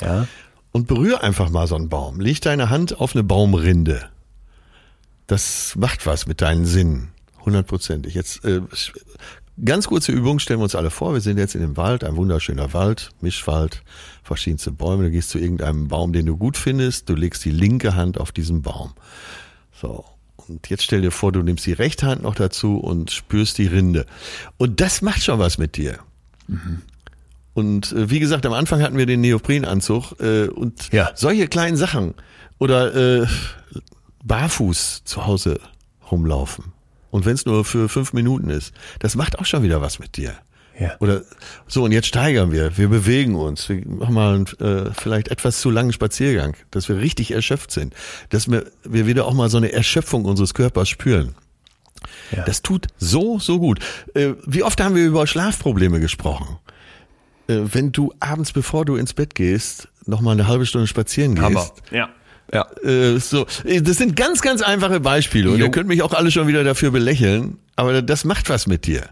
[0.00, 0.26] Ja.
[0.72, 2.20] Und berühr einfach mal so einen Baum.
[2.20, 4.08] Leg deine Hand auf eine Baumrinde.
[5.26, 7.10] Das macht was mit deinen Sinnen.
[7.44, 8.14] Hundertprozentig.
[8.14, 8.60] Jetzt äh,
[9.64, 12.14] Ganz kurze Übung, stellen wir uns alle vor, wir sind jetzt in dem Wald, ein
[12.14, 13.82] wunderschöner Wald, Mischwald,
[14.22, 17.96] verschiedenste Bäume, du gehst zu irgendeinem Baum, den du gut findest, du legst die linke
[17.96, 18.92] Hand auf diesen Baum.
[19.72, 20.04] So.
[20.36, 23.66] Und jetzt stell dir vor, du nimmst die rechte Hand noch dazu und spürst die
[23.66, 24.06] Rinde.
[24.58, 25.98] Und das macht schon was mit dir.
[26.46, 26.82] Mhm.
[27.58, 31.10] Und äh, wie gesagt, am Anfang hatten wir den Neoprenanzug äh, und ja.
[31.16, 32.14] solche kleinen Sachen
[32.58, 33.26] oder äh,
[34.22, 35.58] barfuß zu Hause
[36.08, 36.66] rumlaufen.
[37.10, 40.16] Und wenn es nur für fünf Minuten ist, das macht auch schon wieder was mit
[40.16, 40.34] dir.
[40.78, 40.94] Ja.
[41.00, 41.22] Oder
[41.66, 45.60] so, und jetzt steigern wir, wir bewegen uns, wir machen mal einen, äh, vielleicht etwas
[45.60, 47.92] zu langen Spaziergang, dass wir richtig erschöpft sind,
[48.28, 51.34] dass wir, wir wieder auch mal so eine Erschöpfung unseres Körpers spüren.
[52.30, 52.44] Ja.
[52.44, 53.80] Das tut so, so gut.
[54.14, 56.58] Äh, wie oft haben wir über Schlafprobleme gesprochen?
[57.48, 61.34] Äh, wenn du abends, bevor du ins Bett gehst, noch mal eine halbe Stunde spazieren
[61.34, 61.44] gehst.
[61.44, 62.08] Aber, ja.
[62.52, 62.66] Ja.
[62.82, 65.50] Äh, so, das sind ganz, ganz einfache Beispiele.
[65.50, 65.66] Und jo.
[65.66, 69.08] ihr könnt mich auch alle schon wieder dafür belächeln, aber das macht was mit dir.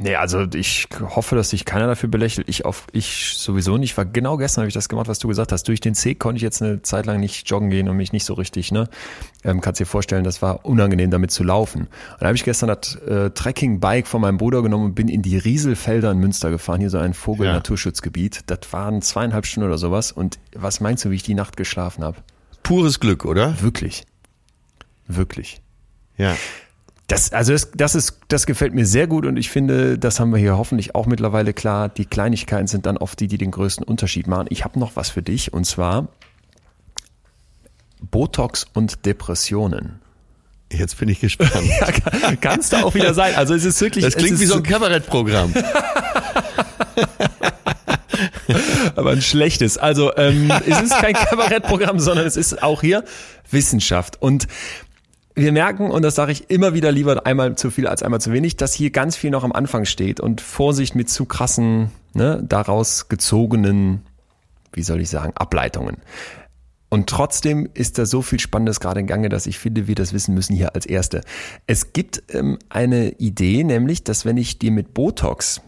[0.00, 2.48] Nee, also ich hoffe, dass sich keiner dafür belächelt.
[2.48, 3.96] Ich auf ich sowieso nicht.
[3.96, 5.64] War genau gestern habe ich das gemacht, was du gesagt hast.
[5.66, 8.24] Durch den See konnte ich jetzt eine Zeit lang nicht joggen gehen und mich nicht
[8.24, 8.88] so richtig, ne?
[9.42, 11.82] Ähm, kannst dir vorstellen, das war unangenehm, damit zu laufen.
[11.82, 15.22] Und da habe ich gestern das äh, Trekking-Bike von meinem Bruder genommen und bin in
[15.22, 18.42] die Rieselfelder in Münster gefahren, hier so ein Vogel-Naturschutzgebiet.
[18.46, 20.12] Das waren zweieinhalb Stunden oder sowas.
[20.12, 22.18] Und was meinst du, wie ich die Nacht geschlafen habe?
[22.62, 23.60] Pures Glück, oder?
[23.62, 24.04] Wirklich.
[25.08, 25.60] Wirklich.
[26.16, 26.36] Ja.
[27.08, 30.30] Das, also das, das ist, das gefällt mir sehr gut und ich finde, das haben
[30.30, 31.88] wir hier hoffentlich auch mittlerweile klar.
[31.88, 34.46] Die Kleinigkeiten sind dann oft die, die den größten Unterschied machen.
[34.50, 36.08] Ich habe noch was für dich und zwar
[38.02, 40.00] Botox und Depressionen.
[40.70, 41.50] Jetzt bin ich gespannt.
[41.80, 43.34] ja, kannst du auch wieder sein.
[43.36, 44.04] Also es ist wirklich.
[44.04, 45.54] Das klingt wie so ein Kabarettprogramm.
[48.96, 49.78] Aber ein schlechtes.
[49.78, 53.04] Also ähm, es ist kein Kabarettprogramm, sondern es ist auch hier
[53.50, 54.20] Wissenschaft.
[54.20, 54.46] Und
[55.38, 58.32] wir merken, und das sage ich immer wieder lieber einmal zu viel als einmal zu
[58.32, 62.42] wenig, dass hier ganz viel noch am Anfang steht und Vorsicht mit zu krassen, ne,
[62.46, 64.02] daraus gezogenen,
[64.72, 65.98] wie soll ich sagen, Ableitungen.
[66.90, 70.12] Und trotzdem ist da so viel Spannendes gerade in Gange, dass ich finde, wir das
[70.12, 71.20] wissen müssen hier als Erste.
[71.66, 75.60] Es gibt ähm, eine Idee, nämlich, dass wenn ich dir mit Botox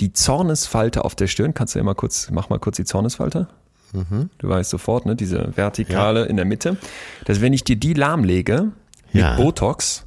[0.00, 3.48] die Zornesfalte auf der Stirn, kannst du ja mal kurz, mach mal kurz die Zornesfalte.
[3.92, 4.28] Mhm.
[4.38, 6.26] Du weißt sofort, ne, diese vertikale ja.
[6.26, 6.76] in der Mitte,
[7.24, 8.72] dass wenn ich dir die lahmlege,
[9.16, 9.36] mit ja.
[9.36, 10.06] Botox,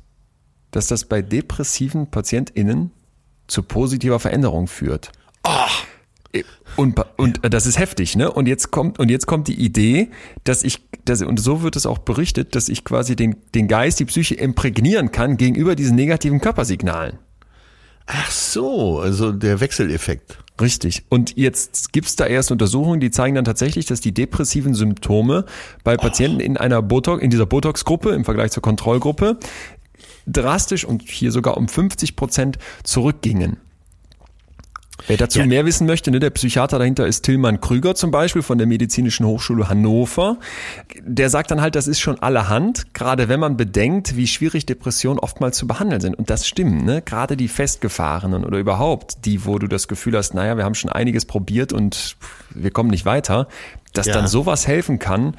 [0.72, 2.92] dass das bei depressiven PatientInnen
[3.48, 5.12] zu positiver Veränderung führt.
[5.44, 5.84] Ach.
[6.76, 8.32] Und, und das ist heftig, ne?
[8.32, 10.12] Und jetzt kommt, und jetzt kommt die Idee,
[10.44, 14.00] dass ich, dass, und so wird es auch berichtet, dass ich quasi den, den Geist,
[14.00, 17.18] die Psyche imprägnieren kann gegenüber diesen negativen Körpersignalen.
[18.06, 20.38] Ach so, also der Wechseleffekt.
[20.60, 21.04] Richtig.
[21.10, 25.46] Und jetzt gibt's da erst Untersuchungen, die zeigen dann tatsächlich, dass die depressiven Symptome
[25.84, 29.38] bei Patienten in einer Botox, in dieser Botox-Gruppe im Vergleich zur Kontrollgruppe
[30.26, 33.58] drastisch und hier sogar um 50 Prozent zurückgingen.
[35.08, 35.46] Wer dazu ja.
[35.46, 39.26] mehr wissen möchte, ne, der Psychiater dahinter ist Tillmann Krüger zum Beispiel von der Medizinischen
[39.26, 40.38] Hochschule Hannover.
[41.02, 45.20] Der sagt dann halt, das ist schon allerhand, gerade wenn man bedenkt, wie schwierig Depressionen
[45.20, 46.16] oftmals zu behandeln sind.
[46.16, 47.02] Und das stimmt, ne?
[47.02, 50.92] Gerade die Festgefahrenen oder überhaupt die, wo du das Gefühl hast, naja, wir haben schon
[50.92, 52.18] einiges probiert und
[52.50, 53.48] wir kommen nicht weiter,
[53.94, 54.14] dass ja.
[54.14, 55.36] dann sowas helfen kann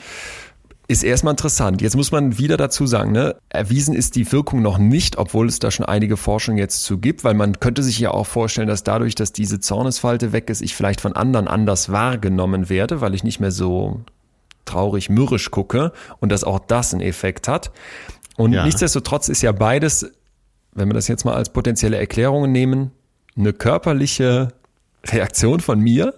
[0.90, 1.80] ist erstmal interessant.
[1.80, 5.60] Jetzt muss man wieder dazu sagen, ne, erwiesen ist die Wirkung noch nicht, obwohl es
[5.60, 8.82] da schon einige Forschung jetzt zu gibt, weil man könnte sich ja auch vorstellen, dass
[8.82, 13.22] dadurch, dass diese Zornesfalte weg ist, ich vielleicht von anderen anders wahrgenommen werde, weil ich
[13.22, 14.00] nicht mehr so
[14.64, 17.70] traurig mürrisch gucke und dass auch das einen Effekt hat.
[18.36, 18.64] Und ja.
[18.64, 20.10] nichtsdestotrotz ist ja beides,
[20.72, 22.90] wenn wir das jetzt mal als potenzielle Erklärungen nehmen,
[23.36, 24.48] eine körperliche
[25.06, 26.14] Reaktion von mir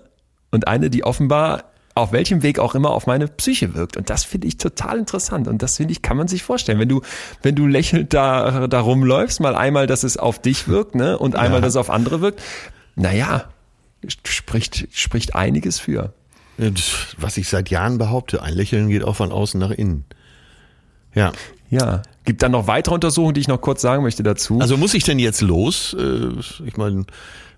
[0.50, 3.96] und eine, die offenbar auf welchem Weg auch immer auf meine Psyche wirkt.
[3.96, 5.48] Und das finde ich total interessant.
[5.48, 6.78] Und das finde ich, kann man sich vorstellen.
[6.78, 7.02] Wenn du,
[7.42, 11.36] wenn du lächelnd da, da rumläufst, mal einmal, dass es auf dich wirkt, ne, und
[11.36, 11.62] einmal, ja.
[11.62, 12.40] dass es auf andere wirkt,
[12.94, 13.44] naja,
[14.06, 16.14] spricht, spricht einiges für.
[17.18, 20.04] Was ich seit Jahren behaupte, ein Lächeln geht auch von außen nach innen.
[21.14, 21.32] Ja.
[21.70, 22.02] Ja.
[22.24, 24.60] Gibt dann noch weitere Untersuchungen, die ich noch kurz sagen möchte dazu.
[24.60, 25.96] Also muss ich denn jetzt los?
[25.98, 26.28] Äh,
[26.66, 27.06] ich meine,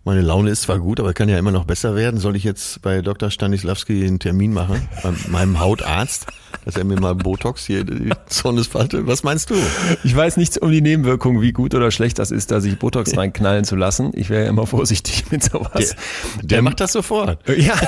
[0.05, 2.21] meine Laune ist zwar gut, aber kann ja immer noch besser werden.
[2.21, 3.31] Soll ich jetzt bei Dr.
[3.31, 6.27] Stanislawski einen Termin machen, bei meinem Hautarzt,
[6.65, 9.55] dass er mir mal Botox hier die Zornesfalte, was meinst du?
[10.05, 13.17] Ich weiß nichts um die Nebenwirkungen, wie gut oder schlecht das ist, da sich Botox
[13.17, 14.13] reinknallen zu lassen.
[14.15, 15.97] Ich wäre ja immer vorsichtig mit sowas.
[16.37, 17.39] Der, der ähm, macht das sofort.
[17.49, 17.75] Ja.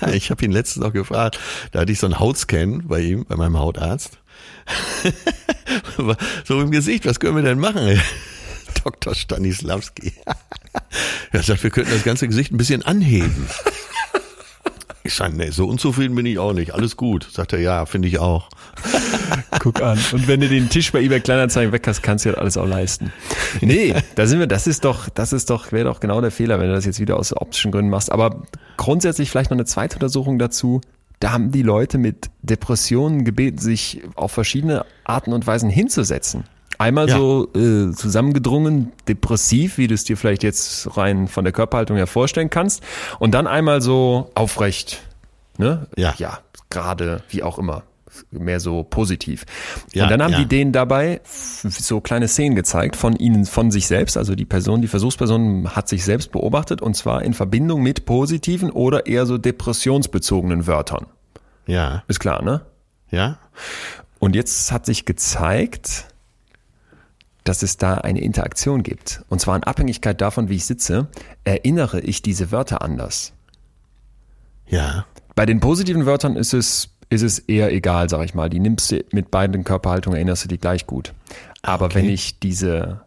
[0.00, 1.40] ja, ich habe ihn letztens noch gefragt,
[1.72, 4.18] da hatte ich so einen Hautscan bei ihm, bei meinem Hautarzt.
[6.44, 8.00] so im Gesicht, was können wir denn machen?
[8.84, 9.14] Dr.
[9.14, 10.12] Stanislavski.
[11.32, 13.48] er sagt, wir könnten das ganze Gesicht ein bisschen anheben.
[15.06, 16.72] Ich sage, nee, so unzufrieden bin ich auch nicht.
[16.72, 17.28] Alles gut.
[17.30, 18.48] Sagt er, ja, finde ich auch.
[19.60, 19.98] Guck an.
[20.12, 22.66] Und wenn du den Tisch bei eBay Kleinanzeigen weg hast, kannst du ja alles auch
[22.66, 23.12] leisten.
[23.60, 26.58] Nee, da sind wir, das ist doch, das ist doch, wäre doch genau der Fehler,
[26.58, 28.10] wenn du das jetzt wieder aus optischen Gründen machst.
[28.10, 28.44] Aber
[28.78, 30.80] grundsätzlich vielleicht noch eine zweite Untersuchung dazu.
[31.20, 36.44] Da haben die Leute mit Depressionen gebeten, sich auf verschiedene Arten und Weisen hinzusetzen.
[36.78, 37.16] Einmal ja.
[37.16, 42.06] so äh, zusammengedrungen, depressiv, wie du es dir vielleicht jetzt rein von der Körperhaltung her
[42.06, 42.82] vorstellen kannst.
[43.18, 45.02] Und dann einmal so aufrecht,
[45.58, 45.86] ne?
[45.96, 46.14] Ja.
[46.18, 46.38] Ja,
[46.70, 47.82] gerade, wie auch immer.
[48.30, 49.44] Mehr so positiv.
[49.92, 50.38] Ja, und dann haben ja.
[50.38, 54.16] die denen dabei so kleine Szenen gezeigt von ihnen, von sich selbst.
[54.16, 58.70] Also die Person, die Versuchsperson hat sich selbst beobachtet und zwar in Verbindung mit positiven
[58.70, 61.06] oder eher so depressionsbezogenen Wörtern.
[61.66, 62.04] Ja.
[62.06, 62.60] Ist klar, ne?
[63.10, 63.38] Ja.
[64.20, 66.06] Und jetzt hat sich gezeigt,
[67.44, 69.22] dass es da eine Interaktion gibt.
[69.28, 71.08] Und zwar in Abhängigkeit davon, wie ich sitze,
[71.44, 73.32] erinnere ich diese Wörter anders.
[74.66, 75.06] Ja.
[75.34, 78.48] Bei den positiven Wörtern ist es, ist es eher egal, sag ich mal.
[78.48, 81.12] Die nimmst du mit beiden Körperhaltungen, erinnerst du die gleich gut.
[81.60, 81.96] Aber okay.
[81.96, 83.02] wenn ich diese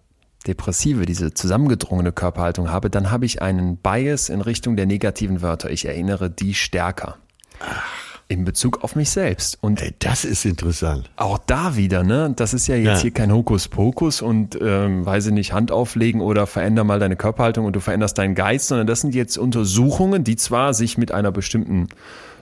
[0.45, 5.71] depressive, diese zusammengedrungene Körperhaltung habe, dann habe ich einen Bias in Richtung der negativen Wörter.
[5.71, 7.17] Ich erinnere die stärker.
[7.59, 9.57] Ach in Bezug auf mich selbst.
[9.61, 11.09] Und Ey, das ist interessant.
[11.15, 12.33] Auch da wieder, ne?
[12.35, 13.01] Das ist ja jetzt ja.
[13.03, 17.65] hier kein Hokuspokus und ähm, weiß ich nicht, Hand auflegen oder veränder mal deine Körperhaltung
[17.65, 21.31] und du veränderst deinen Geist, sondern das sind jetzt Untersuchungen, die zwar sich mit einer
[21.31, 21.87] bestimmten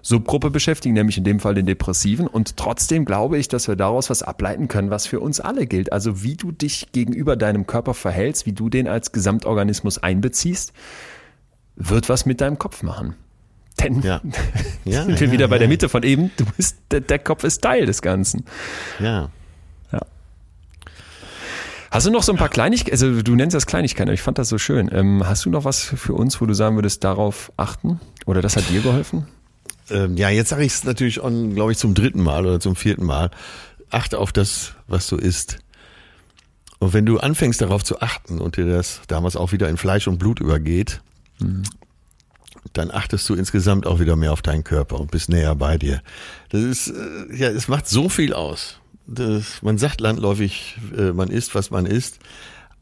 [0.01, 2.27] Subgruppe beschäftigen, nämlich in dem Fall den Depressiven.
[2.27, 5.91] Und trotzdem glaube ich, dass wir daraus was ableiten können, was für uns alle gilt.
[5.91, 10.73] Also wie du dich gegenüber deinem Körper verhältst, wie du den als Gesamtorganismus einbeziehst,
[11.75, 13.15] wird was mit deinem Kopf machen.
[13.81, 14.21] Denn ja.
[14.85, 15.59] ja, sind wir ja, wieder bei ja.
[15.59, 18.45] der Mitte von eben, du bist, der, der, Kopf ist Teil des Ganzen.
[18.99, 19.29] Ja.
[21.95, 24.37] Hast du noch so ein paar Kleinigkeiten, also du nennst das Kleinigkeiten, aber ich fand
[24.37, 24.89] das so schön.
[24.91, 28.01] Ähm, hast du noch was für uns, wo du sagen würdest, darauf achten?
[28.25, 29.27] Oder das hat dir geholfen?
[29.89, 33.05] Ähm, ja, jetzt sage ich es natürlich, glaube ich, zum dritten Mal oder zum vierten
[33.05, 33.31] Mal.
[33.91, 35.59] Achte auf das, was du isst.
[36.79, 40.09] Und wenn du anfängst darauf zu achten und dir das damals auch wieder in Fleisch
[40.09, 40.99] und Blut übergeht,
[41.39, 41.63] mhm
[42.73, 46.01] dann achtest du insgesamt auch wieder mehr auf deinen Körper und bist näher bei dir.
[46.49, 48.79] Das ist, äh, ja, es macht so viel aus.
[49.07, 52.19] Das, man sagt landläufig, äh, man isst, was man isst,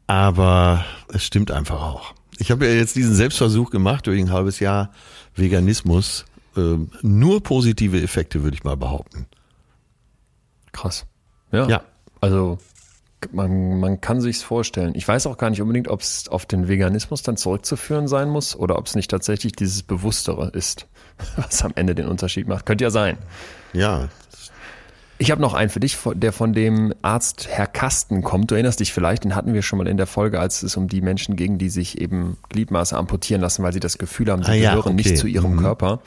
[0.06, 2.14] aber es stimmt einfach auch.
[2.38, 4.90] Ich habe ja jetzt diesen Selbstversuch gemacht durch ein halbes Jahr
[5.36, 6.24] Veganismus.
[6.56, 9.26] Ähm, nur positive Effekte, würde ich mal behaupten.
[10.72, 11.06] Krass.
[11.52, 11.68] Ja.
[11.68, 11.82] ja.
[12.20, 12.58] Also
[13.32, 14.92] man, man kann sich's vorstellen.
[14.94, 18.56] Ich weiß auch gar nicht unbedingt, ob es auf den Veganismus dann zurückzuführen sein muss
[18.56, 20.86] oder ob es nicht tatsächlich dieses Bewusstere ist,
[21.36, 22.66] was am Ende den Unterschied macht.
[22.66, 23.18] Könnte ja sein.
[23.72, 24.08] Ja.
[25.16, 28.50] Ich habe noch einen für dich, der von dem Arzt Herr Kasten kommt.
[28.50, 30.88] Du erinnerst dich vielleicht, den hatten wir schon mal in der Folge, als es um
[30.88, 34.50] die Menschen ging, die sich eben Gliedmaße amputieren lassen, weil sie das Gefühl haben, sie
[34.50, 34.94] ah, gehören ja, okay.
[34.94, 35.60] nicht zu ihrem mhm.
[35.60, 36.00] Körper.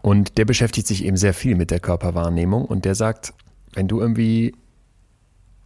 [0.00, 3.32] Und der beschäftigt sich eben sehr viel mit der Körperwahrnehmung und der sagt,
[3.72, 4.54] wenn du irgendwie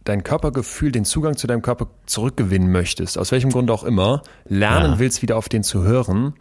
[0.09, 4.93] dein Körpergefühl, den Zugang zu deinem Körper zurückgewinnen möchtest, aus welchem Grund auch immer, lernen
[4.93, 4.99] ja.
[4.99, 6.33] willst, wieder auf den zu hören,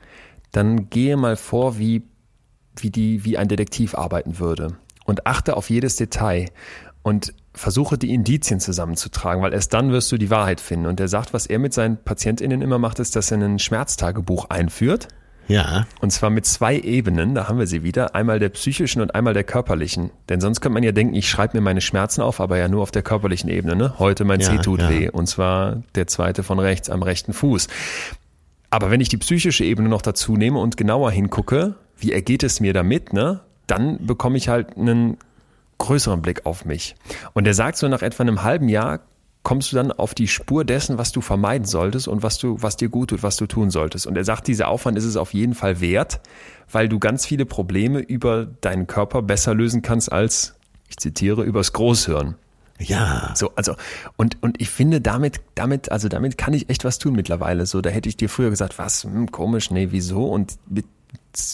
[0.52, 2.02] dann gehe mal vor, wie,
[2.76, 4.78] wie, die, wie ein Detektiv arbeiten würde.
[5.04, 6.50] Und achte auf jedes Detail
[7.02, 10.86] und versuche die Indizien zusammenzutragen, weil erst dann wirst du die Wahrheit finden.
[10.86, 14.50] Und er sagt, was er mit seinen PatientInnen immer macht, ist, dass er ein Schmerztagebuch
[14.50, 15.08] einführt
[15.48, 15.86] ja.
[16.00, 19.34] Und zwar mit zwei Ebenen, da haben wir sie wieder, einmal der psychischen und einmal
[19.34, 20.10] der körperlichen.
[20.28, 22.82] Denn sonst könnte man ja denken, ich schreibe mir meine Schmerzen auf, aber ja nur
[22.82, 23.74] auf der körperlichen Ebene.
[23.74, 23.98] Ne?
[23.98, 24.90] Heute mein ja, Zeh tut ja.
[24.90, 27.68] weh und zwar der zweite von rechts am rechten Fuß.
[28.70, 32.60] Aber wenn ich die psychische Ebene noch dazu nehme und genauer hingucke, wie ergeht es
[32.60, 33.40] mir damit, ne?
[33.66, 35.16] dann bekomme ich halt einen
[35.78, 36.96] größeren Blick auf mich.
[37.32, 39.00] Und er sagt so nach etwa einem halben Jahr
[39.48, 42.76] kommst du dann auf die Spur dessen, was du vermeiden solltest und was du, was
[42.76, 44.06] dir gut tut, was du tun solltest.
[44.06, 46.20] Und er sagt, dieser Aufwand ist es auf jeden Fall wert,
[46.70, 50.54] weil du ganz viele Probleme über deinen Körper besser lösen kannst als,
[50.90, 52.34] ich zitiere, übers Großhirn.
[52.78, 53.32] Ja.
[53.36, 53.74] So, also,
[54.18, 57.64] und, und ich finde, damit, damit, also damit kann ich echt was tun mittlerweile.
[57.64, 60.26] So, da hätte ich dir früher gesagt, was, hm, komisch, nee, wieso?
[60.26, 60.84] Und mit,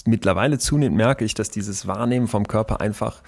[0.05, 3.23] mittlerweile zunehmend merke ich, dass dieses Wahrnehmen vom Körper einfach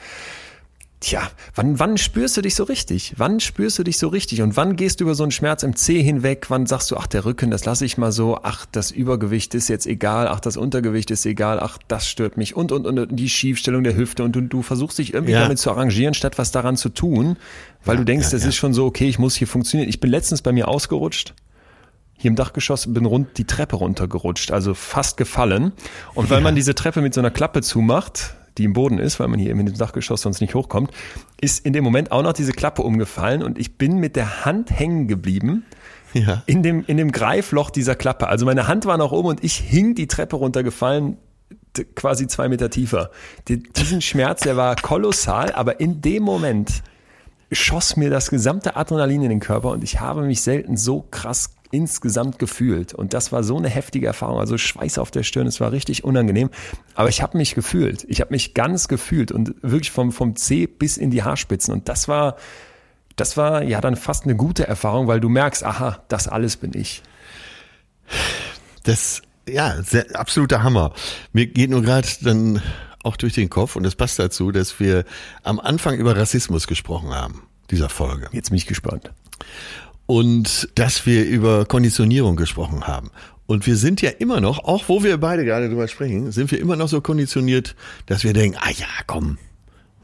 [0.98, 3.14] Tja, wann, wann spürst du dich so richtig?
[3.18, 4.40] Wann spürst du dich so richtig?
[4.40, 6.46] Und wann gehst du über so einen Schmerz im Zeh hinweg?
[6.48, 8.38] Wann sagst du, ach, der Rücken, das lasse ich mal so.
[8.42, 10.26] Ach, das Übergewicht ist jetzt egal.
[10.26, 11.60] Ach, das Untergewicht ist egal.
[11.60, 12.56] Ach, das stört mich.
[12.56, 14.24] Und, und, und die Schiefstellung der Hüfte.
[14.24, 15.42] Und du, du versuchst dich irgendwie ja.
[15.42, 17.36] damit zu arrangieren, statt was daran zu tun.
[17.84, 19.90] Weil ja, du denkst, ja, das ist schon so, okay, ich muss hier funktionieren.
[19.90, 21.34] Ich bin letztens bei mir ausgerutscht.
[22.16, 25.72] hier im Dachgeschoss, bin rund die Treppe runtergerutscht, also fast gefallen.
[26.14, 26.44] Und weil ja.
[26.44, 29.50] man diese Treppe mit so einer Klappe zumacht, die im Boden ist, weil man hier
[29.50, 30.90] eben in dem Dachgeschoss sonst nicht hochkommt,
[31.40, 34.70] ist in dem Moment auch noch diese Klappe umgefallen und ich bin mit der Hand
[34.70, 35.64] hängen geblieben.
[36.12, 36.42] Ja.
[36.46, 38.28] In, dem, in dem Greifloch dieser Klappe.
[38.28, 41.18] Also meine Hand war noch oben und ich hing die Treppe runtergefallen,
[41.94, 43.10] quasi zwei Meter tiefer.
[43.48, 46.82] Diesen Schmerz, der war kolossal, aber in dem Moment
[47.52, 51.54] schoss mir das gesamte Adrenalin in den Körper und ich habe mich selten so krass
[51.76, 52.94] insgesamt gefühlt.
[52.94, 54.40] Und das war so eine heftige Erfahrung.
[54.40, 56.48] Also Schweiß auf der Stirn, es war richtig unangenehm.
[56.94, 58.06] Aber ich habe mich gefühlt.
[58.08, 61.74] Ich habe mich ganz gefühlt und wirklich vom, vom C bis in die Haarspitzen.
[61.74, 62.36] Und das war,
[63.16, 66.72] das war ja dann fast eine gute Erfahrung, weil du merkst, aha, das alles bin
[66.74, 67.02] ich.
[68.84, 70.94] Das, ja, sehr, absoluter Hammer.
[71.34, 72.62] Mir geht nur gerade dann
[73.02, 75.04] auch durch den Kopf und das passt dazu, dass wir
[75.42, 78.28] am Anfang über Rassismus gesprochen haben, dieser Folge.
[78.32, 79.12] Jetzt bin ich gespannt
[80.06, 83.10] und dass wir über Konditionierung gesprochen haben.
[83.46, 86.58] Und wir sind ja immer noch, auch wo wir beide gerade drüber sprechen, sind wir
[86.58, 87.76] immer noch so konditioniert,
[88.06, 89.38] dass wir denken, ah ja, komm,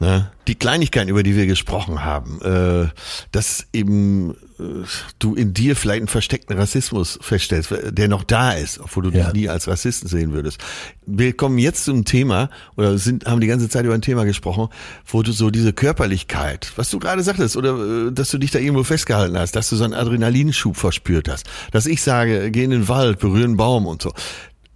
[0.02, 0.32] Ne?
[0.48, 2.88] Die Kleinigkeiten, über die wir gesprochen haben, äh,
[3.30, 4.84] dass eben äh,
[5.20, 9.26] du in dir vielleicht einen versteckten Rassismus feststellst, der noch da ist, obwohl du ja.
[9.26, 10.58] dich nie als Rassisten sehen würdest.
[11.06, 14.70] Wir kommen jetzt zum Thema oder sind haben die ganze Zeit über ein Thema gesprochen,
[15.06, 18.58] wo du so diese Körperlichkeit, was du gerade sagtest, oder äh, dass du dich da
[18.58, 22.70] irgendwo festgehalten hast, dass du so einen Adrenalinschub verspürt hast, dass ich sage, geh in
[22.70, 24.12] den Wald, berühren einen Baum und so.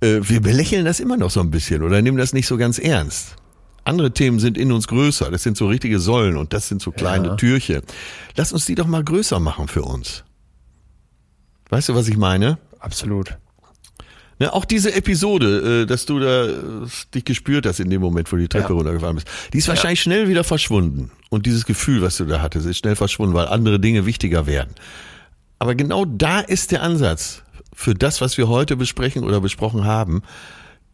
[0.01, 2.79] Äh, wir belächeln das immer noch so ein bisschen oder nehmen das nicht so ganz
[2.79, 3.35] ernst.
[3.87, 5.31] Andere Themen sind in uns größer.
[5.31, 7.35] Das sind so richtige Säulen und das sind so kleine ja.
[7.37, 7.83] Türchen.
[8.37, 10.25] Lass uns die doch mal größer machen für uns.
[11.69, 12.59] Weißt du, was ich meine?
[12.81, 13.37] Absolut.
[14.39, 16.53] Ja, auch diese Episode, äh, dass du da äh,
[17.15, 18.75] dich gespürt hast in dem Moment, wo die Treppe ja.
[18.75, 20.03] runtergefahren bist, die ist wahrscheinlich ja.
[20.05, 21.11] schnell wieder verschwunden.
[21.31, 24.75] Und dieses Gefühl, was du da hattest, ist schnell verschwunden, weil andere Dinge wichtiger werden.
[25.59, 30.23] Aber genau da ist der Ansatz für das, was wir heute besprechen oder besprochen haben.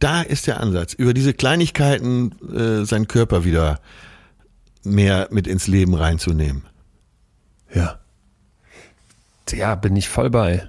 [0.03, 0.95] Da ist der Ansatz.
[0.95, 3.79] Über diese Kleinigkeiten äh, seinen Körper wieder
[4.83, 6.65] mehr mit ins Leben reinzunehmen.
[7.73, 8.01] Ja.
[9.53, 10.69] Ja, bin ich voll bei.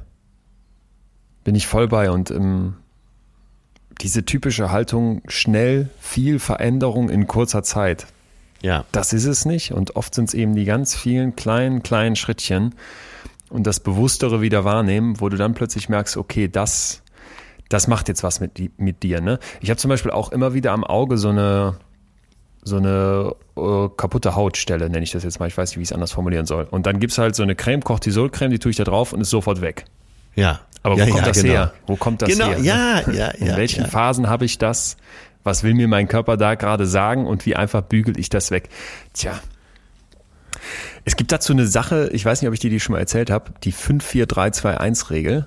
[1.44, 2.76] Bin ich voll bei und ähm,
[4.02, 8.06] diese typische Haltung, schnell viel Veränderung in kurzer Zeit.
[8.62, 8.86] Ja.
[8.92, 12.76] Das ist es nicht und oft sind es eben die ganz vielen kleinen, kleinen Schrittchen
[13.50, 17.03] und das Bewusstere wieder wahrnehmen, wo du dann plötzlich merkst, okay, das
[17.70, 19.22] das macht jetzt was mit, mit dir.
[19.22, 19.40] Ne?
[19.62, 21.78] Ich habe zum Beispiel auch immer wieder am Auge so eine,
[22.64, 25.48] so eine äh, kaputte Hautstelle, nenne ich das jetzt mal.
[25.48, 26.68] Ich weiß nicht, wie ich es anders formulieren soll.
[26.70, 29.22] Und dann gibt es halt so eine Creme, Cortisolcreme, die tue ich da drauf und
[29.22, 29.86] ist sofort weg.
[30.36, 30.62] Ja.
[30.84, 31.54] Aber wo ja, kommt ja, das genau.
[31.54, 31.74] her?
[31.88, 32.60] Wo kommt das genau, her?
[32.60, 33.30] Ja, ja, ja.
[33.32, 33.90] In welchen ja.
[33.90, 34.98] Phasen habe ich das?
[35.44, 38.70] Was will mir mein Körper da gerade sagen und wie einfach bügel ich das weg?
[39.14, 39.40] Tja.
[41.06, 43.30] Es gibt dazu eine Sache, ich weiß nicht, ob ich dir die schon mal erzählt
[43.30, 45.46] habe, die 54321-Regel.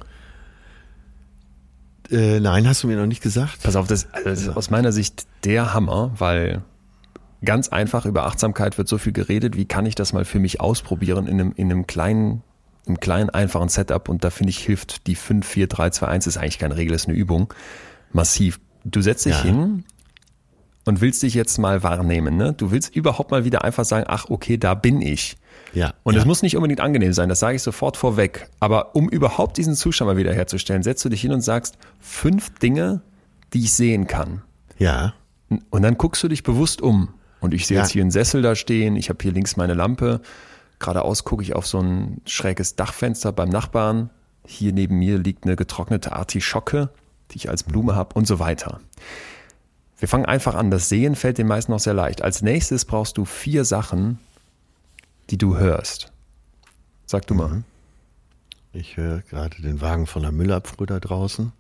[2.11, 3.63] Äh, nein, hast du mir noch nicht gesagt.
[3.63, 6.63] Pass auf, das, also das ist aus meiner Sicht der Hammer, weil
[7.45, 9.57] ganz einfach über Achtsamkeit wird so viel geredet.
[9.57, 12.43] Wie kann ich das mal für mich ausprobieren in einem, in einem kleinen,
[12.87, 14.09] im kleinen, einfachen Setup?
[14.09, 16.95] Und da finde ich, hilft die 5, 4, 3, 2, 1 ist eigentlich keine Regel,
[16.95, 17.53] ist eine Übung.
[18.13, 18.61] Massiv.
[18.85, 19.43] Du setzt dich ja.
[19.43, 19.85] hin
[20.85, 22.37] und willst dich jetzt mal wahrnehmen.
[22.37, 22.53] Ne?
[22.53, 25.37] Du willst überhaupt mal wieder einfach sagen, ach, okay, da bin ich.
[25.77, 25.93] Ja.
[26.05, 26.27] Und es ja.
[26.27, 28.49] muss nicht unbedingt angenehm sein, das sage ich sofort vorweg.
[28.61, 32.59] Aber um überhaupt diesen Zustand mal wieder herzustellen, setzt du dich hin und sagst fünf
[32.59, 33.03] Dinge,
[33.53, 34.41] die ich sehen kann.
[34.79, 35.13] Ja.
[35.69, 37.11] Und dann guckst du dich bewusst um.
[37.41, 37.83] Und ich sehe ja.
[37.83, 40.23] jetzt hier einen Sessel da stehen, ich habe hier links meine Lampe.
[40.79, 44.09] Geradeaus gucke ich auf so ein schräges Dachfenster beim Nachbarn.
[44.47, 46.89] Hier neben mir liegt eine getrocknete Artischocke,
[47.33, 48.81] die ich als Blume habe und so weiter.
[49.99, 50.71] Wir fangen einfach an.
[50.71, 52.23] Das Sehen fällt den meisten noch sehr leicht.
[52.23, 54.19] Als nächstes brauchst du vier Sachen,
[55.31, 56.13] die du hörst.
[57.07, 57.49] Sag du mal.
[57.49, 57.65] Mhm.
[58.73, 61.53] Ich höre gerade den Wagen von der Müllabfuhr da draußen.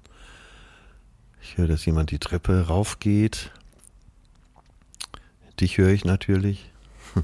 [1.40, 3.52] Ich höre, dass jemand die Treppe raufgeht.
[5.60, 6.70] Dich höre ich natürlich.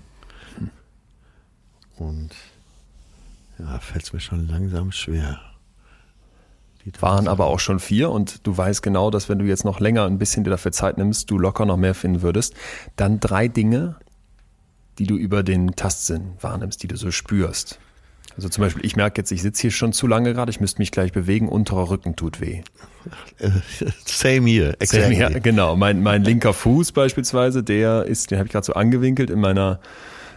[1.96, 2.30] Und
[3.58, 5.40] ja, fällt es mir schon langsam schwer.
[7.00, 10.04] Waren aber auch schon vier und du weißt genau, dass wenn du jetzt noch länger
[10.04, 12.54] ein bisschen dir dafür Zeit nimmst, du locker noch mehr finden würdest.
[12.96, 13.96] Dann drei Dinge,
[14.98, 17.78] die du über den Tastsinn wahrnimmst, die du so spürst.
[18.36, 20.80] Also zum Beispiel, ich merke jetzt, ich sitze hier schon zu lange gerade, ich müsste
[20.80, 22.62] mich gleich bewegen, unterer Rücken tut weh.
[24.06, 25.14] Same here, exactly.
[25.14, 25.76] Same here, genau.
[25.76, 29.80] Mein, mein linker Fuß beispielsweise, der ist, den habe ich gerade so angewinkelt in meiner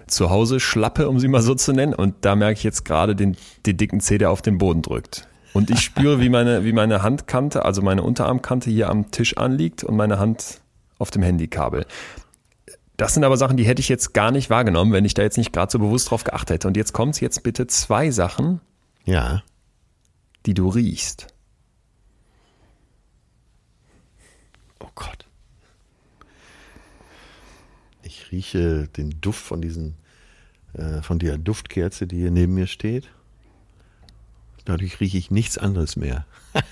[0.07, 1.93] Zuhause Schlappe, um sie mal so zu nennen.
[1.93, 5.27] Und da merke ich jetzt gerade den, den dicken Zeh, der auf den Boden drückt.
[5.53, 9.85] Und ich spüre, wie meine, wie meine Handkante, also meine Unterarmkante hier am Tisch anliegt
[9.85, 10.59] und meine Hand
[10.99, 11.85] auf dem Handykabel.
[12.97, 15.37] Das sind aber Sachen, die hätte ich jetzt gar nicht wahrgenommen, wenn ich da jetzt
[15.37, 16.67] nicht gerade so bewusst drauf geachtet hätte.
[16.67, 18.61] Und jetzt kommt's jetzt bitte zwei Sachen.
[19.05, 19.43] Ja.
[20.45, 21.27] die du riechst?
[24.79, 25.27] Oh Gott.
[28.03, 29.95] Ich rieche den Duft von diesen,
[30.73, 33.09] äh, von der Duftkerze, die hier neben mir steht.
[34.65, 36.25] Dadurch rieche ich nichts anderes mehr.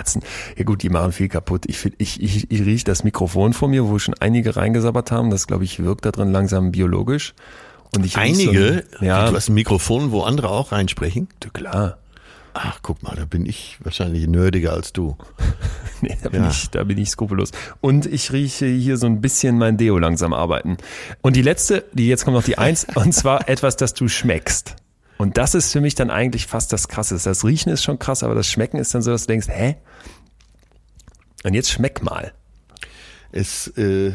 [0.00, 0.22] Duftkerzen.
[0.56, 1.64] Ja gut, die machen viel kaputt.
[1.66, 5.30] Ich, ich, ich, ich rieche das Mikrofon vor mir, wo schon einige reingesabbert haben.
[5.30, 7.34] Das, glaube ich, wirkt da drin langsam biologisch.
[7.94, 8.84] Und ich einige?
[8.98, 9.28] So ja.
[9.28, 11.28] Du hast ein Mikrofon, wo andere auch reinsprechen?
[11.42, 11.98] Ja, klar.
[12.52, 15.16] Ach, guck mal, da bin ich wahrscheinlich nerdiger als du.
[16.00, 16.50] nee, da bin, ja.
[16.50, 17.52] ich, da bin ich skrupellos.
[17.80, 20.76] Und ich rieche hier so ein bisschen mein Deo langsam arbeiten.
[21.20, 24.76] Und die letzte, die jetzt kommt noch die Eins, und zwar etwas, das du schmeckst.
[25.20, 27.28] Und das ist für mich dann eigentlich fast das Krasseste.
[27.28, 29.76] Das Riechen ist schon krass, aber das Schmecken ist dann so, dass du denkst, hä?
[31.44, 32.32] Und jetzt schmeck mal.
[33.30, 34.14] Es äh,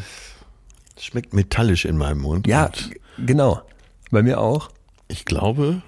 [1.00, 2.48] schmeckt metallisch in meinem Mund.
[2.48, 2.72] Ja,
[3.24, 3.62] genau.
[4.10, 4.72] Bei mir auch.
[5.08, 5.84] Ich glaube,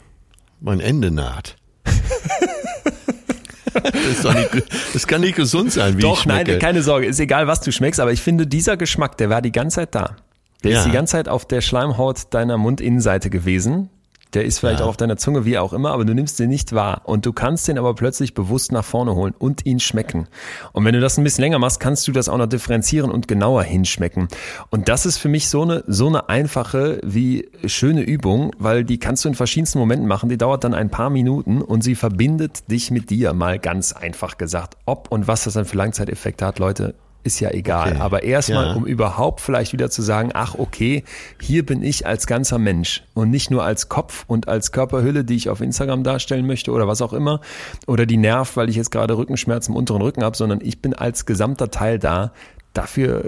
[0.59, 1.55] mein Ende naht.
[3.73, 6.51] das, nicht, das, kann nicht gesund sein, wie Doch, ich schmecke.
[6.51, 7.07] nein, keine Sorge.
[7.07, 9.95] Ist egal, was du schmeckst, aber ich finde, dieser Geschmack, der war die ganze Zeit
[9.95, 10.17] da.
[10.63, 10.79] Der ja.
[10.81, 13.89] ist die ganze Zeit auf der Schleimhaut deiner Mundinnenseite gewesen.
[14.33, 14.85] Der ist vielleicht ja.
[14.85, 17.01] auch auf deiner Zunge, wie auch immer, aber du nimmst den nicht wahr.
[17.05, 20.27] Und du kannst den aber plötzlich bewusst nach vorne holen und ihn schmecken.
[20.73, 23.27] Und wenn du das ein bisschen länger machst, kannst du das auch noch differenzieren und
[23.27, 24.27] genauer hinschmecken.
[24.69, 28.99] Und das ist für mich so eine, so eine einfache wie schöne Übung, weil die
[28.99, 30.29] kannst du in verschiedensten Momenten machen.
[30.29, 34.37] Die dauert dann ein paar Minuten und sie verbindet dich mit dir, mal ganz einfach
[34.37, 34.77] gesagt.
[34.85, 36.95] Ob und was das dann für Langzeiteffekte hat, Leute,
[37.27, 37.91] ist ja egal.
[37.91, 37.99] Okay.
[37.99, 38.73] Aber erstmal, ja.
[38.73, 41.03] um überhaupt vielleicht wieder zu sagen, ach okay,
[41.39, 45.35] hier bin ich als ganzer Mensch und nicht nur als Kopf und als Körperhülle, die
[45.35, 47.41] ich auf Instagram darstellen möchte oder was auch immer,
[47.85, 50.93] oder die Nerv, weil ich jetzt gerade Rückenschmerzen im unteren Rücken habe, sondern ich bin
[50.93, 52.31] als gesamter Teil da.
[52.73, 53.27] Dafür,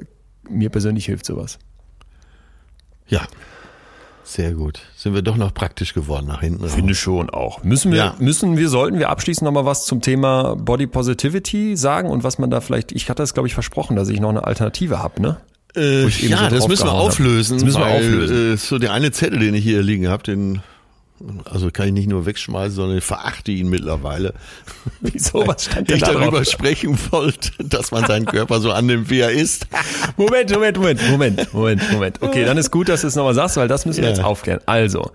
[0.50, 1.60] mir persönlich hilft sowas.
[3.08, 3.22] Ja,
[4.30, 4.82] sehr gut.
[4.96, 6.68] Sind wir doch noch praktisch geworden nach hinten.
[6.70, 7.64] Finde schon auch.
[7.64, 8.16] Müssen wir, ja.
[8.20, 12.38] müssen wir, sollten wir abschließend noch mal was zum Thema Body Positivity sagen und was
[12.38, 15.22] man da vielleicht, ich hatte es glaube ich versprochen, dass ich noch eine Alternative habe,
[15.22, 15.38] ne?
[15.76, 17.58] Äh, ja, so das müssen wir auflösen.
[17.58, 18.54] Das müssen wir auflösen.
[18.54, 20.62] Äh, so der eine Zettel, den ich hier liegen habe, den
[21.46, 24.34] also kann ich nicht nur wegschmeißen, sondern ich verachte ihn mittlerweile.
[25.02, 25.46] Wieso?
[25.46, 29.32] Was stand ich da darüber sprechen wollte, dass man seinen Körper so annimmt, wie er
[29.32, 29.68] ist.
[30.18, 32.22] Moment, Moment, Moment, Moment, Moment, Moment.
[32.22, 34.16] Okay, dann ist gut, dass du es nochmal sagst, weil das müssen wir ja.
[34.16, 34.62] jetzt aufklären.
[34.66, 35.12] Also,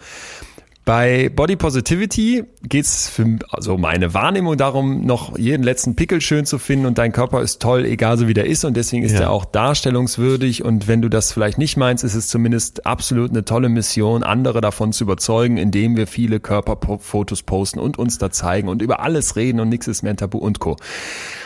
[0.84, 6.58] bei Body Positivity geht's für also meine Wahrnehmung darum, noch jeden letzten Pickel schön zu
[6.58, 9.20] finden und dein Körper ist toll, egal so wie der ist und deswegen ist ja.
[9.20, 13.46] er auch darstellungswürdig und wenn du das vielleicht nicht meinst, ist es zumindest absolut eine
[13.46, 18.68] tolle Mission, andere davon zu überzeugen, indem wir viele Körperfotos posten und uns da zeigen
[18.68, 20.76] und über alles reden und nichts ist mehr ein Tabu und Co.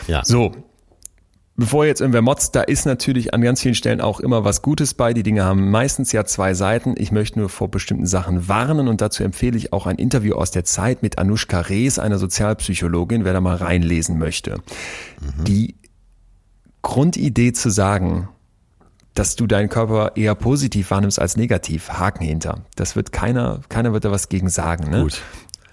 [0.07, 0.25] Ja.
[0.25, 0.51] So,
[1.59, 4.93] Bevor jetzt irgendwer motzt, da ist natürlich an ganz vielen Stellen auch immer was Gutes
[4.93, 5.13] bei.
[5.13, 6.95] Die Dinge haben meistens ja zwei Seiten.
[6.97, 10.51] Ich möchte nur vor bestimmten Sachen warnen und dazu empfehle ich auch ein Interview aus
[10.51, 14.61] der Zeit mit Anushka Rees, einer Sozialpsychologin, wer da mal reinlesen möchte.
[15.19, 15.43] Mhm.
[15.43, 15.75] Die
[16.81, 18.29] Grundidee zu sagen,
[19.13, 22.61] dass du deinen Körper eher positiv wahrnimmst als negativ, Haken hinter.
[22.77, 24.89] Das wird keiner, keiner wird da was gegen sagen.
[24.89, 25.03] Ne?
[25.03, 25.21] Gut.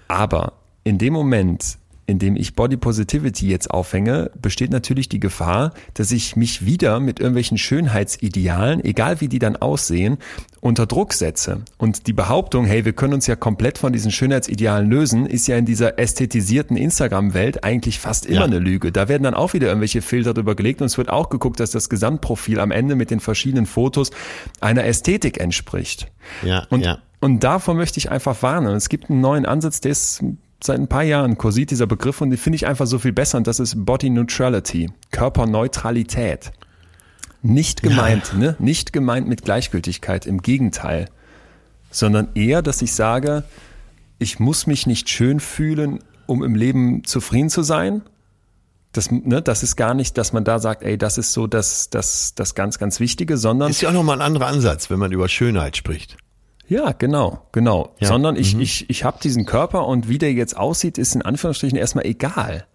[0.09, 0.51] Aber
[0.83, 1.77] in dem Moment,
[2.07, 7.19] indem ich Body Positivity jetzt aufhänge, besteht natürlich die Gefahr, dass ich mich wieder mit
[7.19, 10.17] irgendwelchen Schönheitsidealen, egal wie die dann aussehen,
[10.61, 11.63] unter Druck setze.
[11.77, 15.57] Und die Behauptung, hey, wir können uns ja komplett von diesen Schönheitsidealen lösen, ist ja
[15.57, 18.45] in dieser ästhetisierten Instagram-Welt eigentlich fast immer ja.
[18.45, 18.93] eine Lüge.
[18.93, 21.71] Da werden dann auch wieder irgendwelche Filter drüber gelegt und es wird auch geguckt, dass
[21.71, 24.11] das Gesamtprofil am Ende mit den verschiedenen Fotos
[24.61, 26.09] einer Ästhetik entspricht.
[26.41, 26.99] Ja, und, ja.
[27.19, 28.75] und davor möchte ich einfach warnen.
[28.77, 30.23] Es gibt einen neuen Ansatz, der ist
[30.63, 33.37] seit ein paar Jahren kursiert dieser Begriff und den finde ich einfach so viel besser
[33.37, 36.51] und das ist Body Neutrality, Körperneutralität.
[37.43, 38.39] Nicht gemeint, ja.
[38.39, 38.55] ne?
[38.59, 41.09] Nicht gemeint mit Gleichgültigkeit, im Gegenteil,
[41.91, 43.43] sondern eher, dass ich sage,
[44.19, 48.01] ich muss mich nicht schön fühlen, um im Leben zufrieden zu sein.
[48.91, 51.89] Das, ne, das ist gar nicht, dass man da sagt, ey, das ist so das,
[51.91, 53.69] das, das ganz, ganz Wichtige, sondern.
[53.69, 56.17] Ist ja auch nochmal ein anderer Ansatz, wenn man über Schönheit spricht.
[56.67, 57.93] Ja, genau, genau.
[57.99, 58.07] Ja.
[58.07, 58.61] Sondern ich, mhm.
[58.61, 62.65] ich, ich habe diesen Körper und wie der jetzt aussieht, ist in Anführungsstrichen erstmal egal.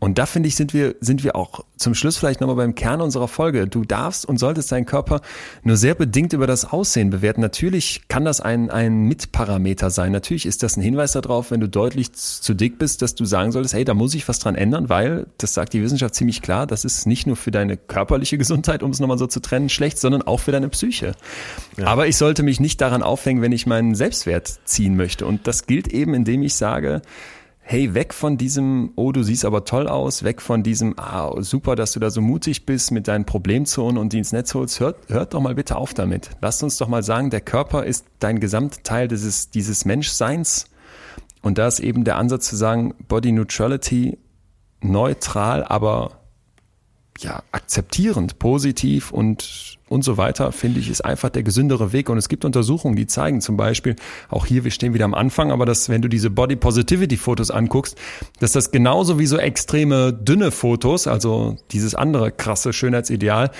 [0.00, 3.00] Und da finde ich, sind wir, sind wir auch zum Schluss vielleicht nochmal beim Kern
[3.00, 3.66] unserer Folge.
[3.66, 5.20] Du darfst und solltest deinen Körper
[5.62, 7.40] nur sehr bedingt über das Aussehen bewerten.
[7.40, 10.12] Natürlich kann das ein, ein Mitparameter sein.
[10.12, 13.52] Natürlich ist das ein Hinweis darauf, wenn du deutlich zu dick bist, dass du sagen
[13.52, 16.66] solltest, hey, da muss ich was dran ändern, weil, das sagt die Wissenschaft ziemlich klar,
[16.66, 19.98] das ist nicht nur für deine körperliche Gesundheit, um es nochmal so zu trennen, schlecht,
[19.98, 21.14] sondern auch für deine Psyche.
[21.76, 21.86] Ja.
[21.86, 25.26] Aber ich sollte mich nicht daran aufhängen, wenn ich meinen Selbstwert ziehen möchte.
[25.26, 27.02] Und das gilt eben, indem ich sage,
[27.64, 31.76] hey, weg von diesem, oh, du siehst aber toll aus, weg von diesem, ah, super,
[31.76, 34.80] dass du da so mutig bist mit deinen Problemzonen und die ins Netz holst.
[34.80, 36.30] Hört, hört doch mal bitte auf damit.
[36.40, 40.66] Lasst uns doch mal sagen, der Körper ist dein Gesamtteil dieses, dieses Menschseins.
[41.40, 44.18] Und da ist eben der Ansatz zu sagen, Body Neutrality
[44.80, 46.21] neutral, aber
[47.22, 52.08] ja, akzeptierend, positiv und, und so weiter, finde ich, ist einfach der gesündere Weg.
[52.08, 53.96] Und es gibt Untersuchungen, die zeigen zum Beispiel,
[54.28, 57.50] auch hier, wir stehen wieder am Anfang, aber dass, wenn du diese Body Positivity Fotos
[57.50, 57.96] anguckst,
[58.40, 63.50] dass das genauso wie so extreme dünne Fotos, also dieses andere krasse Schönheitsideal,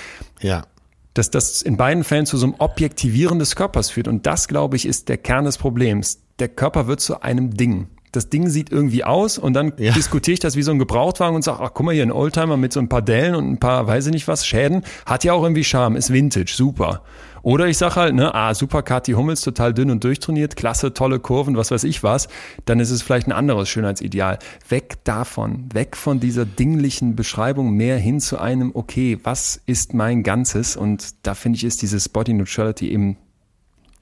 [0.41, 0.65] ja.
[1.13, 4.07] dass das in beiden Fällen zu so einem Objektivieren des Körpers führt.
[4.07, 6.19] Und das, glaube ich, ist der Kern des Problems.
[6.39, 9.91] Der Körper wird zu einem Ding das Ding sieht irgendwie aus und dann ja.
[9.91, 12.57] diskutiere ich das wie so ein Gebrauchtwagen und sage, ach guck mal hier, ein Oldtimer
[12.57, 15.33] mit so ein paar Dellen und ein paar, weiß ich nicht was, Schäden, hat ja
[15.33, 17.01] auch irgendwie Charme, ist Vintage, super.
[17.41, 21.19] Oder ich sage halt, ne, ah, super Kathi Hummels, total dünn und durchtrainiert, klasse, tolle
[21.19, 22.29] Kurven, was weiß ich was,
[22.63, 24.39] dann ist es vielleicht ein anderes Schönheitsideal.
[24.69, 30.23] Weg davon, weg von dieser dinglichen Beschreibung, mehr hin zu einem, okay, was ist mein
[30.23, 30.77] Ganzes?
[30.77, 33.17] Und da finde ich, ist dieses Body Neutrality eben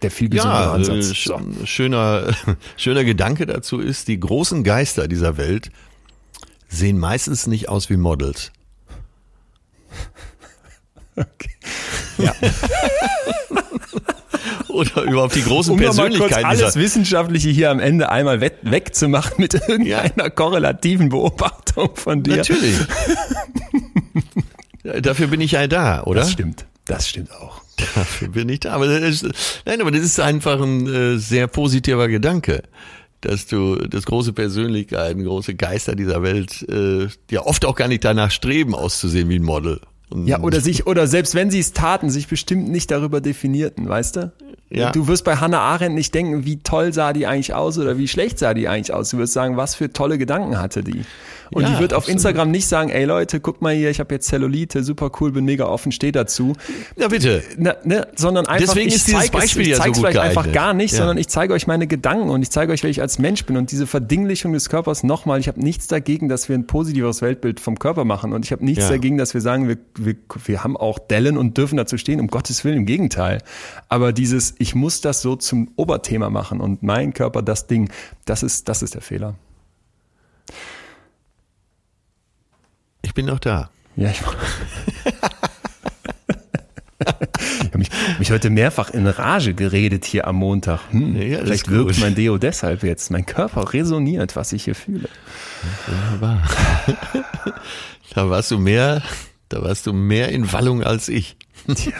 [0.01, 1.23] der viel gesündere ja, Ansatz.
[1.23, 1.39] So.
[1.65, 2.33] Schöner,
[2.77, 5.71] schöner Gedanke dazu ist, die großen Geister dieser Welt
[6.67, 8.51] sehen meistens nicht aus wie Models.
[11.15, 11.51] Okay.
[12.17, 12.33] Ja.
[14.69, 16.45] Oder überhaupt die großen um Persönlichkeiten.
[16.45, 20.29] Um alles Wissenschaftliche hier am Ende einmal weg, wegzumachen mit irgendeiner ja.
[20.29, 22.37] korrelativen Beobachtung von dir.
[22.37, 22.77] Natürlich.
[25.01, 26.21] Dafür bin ich ja da, oder?
[26.21, 26.65] Das stimmt.
[26.85, 27.60] Das stimmt auch.
[27.95, 28.73] Dafür bin ich da.
[28.73, 32.63] Aber das ist, nein, aber das ist einfach ein äh, sehr positiver Gedanke,
[33.21, 38.03] dass du das große Persönlichkeiten, große Geister dieser Welt äh, ja oft auch gar nicht
[38.03, 39.81] danach streben, auszusehen wie ein Model.
[40.09, 43.87] Und ja, oder sich, oder selbst wenn sie es taten, sich bestimmt nicht darüber definierten,
[43.87, 44.33] weißt du?
[44.73, 44.91] Ja.
[44.91, 48.07] Du wirst bei Hannah Arendt nicht denken, wie toll sah die eigentlich aus oder wie
[48.07, 49.09] schlecht sah die eigentlich aus.
[49.09, 51.03] Du wirst sagen, was für tolle Gedanken hatte die.
[51.53, 52.15] Und ja, die wird auf absolut.
[52.15, 55.43] Instagram nicht sagen, ey Leute, guck mal hier, ich habe jetzt Zellulite, super cool, bin
[55.43, 56.55] mega offen, steh dazu.
[56.95, 57.43] Ja, bitte.
[57.57, 60.37] Na, ne, sondern einfach, Deswegen ist dieses Beispiel es, ich ja so gut vielleicht geeignet.
[60.37, 60.99] einfach gar nicht, ja.
[60.99, 63.57] sondern ich zeige euch meine Gedanken und ich zeige euch, wer ich als Mensch bin.
[63.57, 67.59] Und diese Verdinglichung des Körpers, nochmal, ich habe nichts dagegen, dass wir ein positiveres Weltbild
[67.59, 68.31] vom Körper machen.
[68.31, 68.91] Und ich habe nichts ja.
[68.91, 70.15] dagegen, dass wir sagen, wir, wir,
[70.45, 73.39] wir haben auch Dellen und dürfen dazu stehen, um Gottes Willen, im Gegenteil.
[73.89, 77.91] Aber dieses, ich muss das so zum Oberthema machen und mein Körper das Ding,
[78.25, 79.35] das ist, das ist der Fehler.
[83.01, 83.71] Ich bin noch da.
[83.95, 84.25] Ja, ich, ich
[87.65, 87.89] habe mich,
[88.19, 90.79] mich, heute mehrfach in Rage geredet hier am Montag.
[90.91, 93.09] Hm, ja, vielleicht wirkt mein Deo deshalb jetzt.
[93.09, 95.09] Mein Körper resoniert, was ich hier fühle.
[95.87, 96.47] Wunderbar.
[98.13, 99.01] da warst du mehr,
[99.49, 101.35] da warst du mehr in Wallung als ich.
[101.75, 101.93] Tja.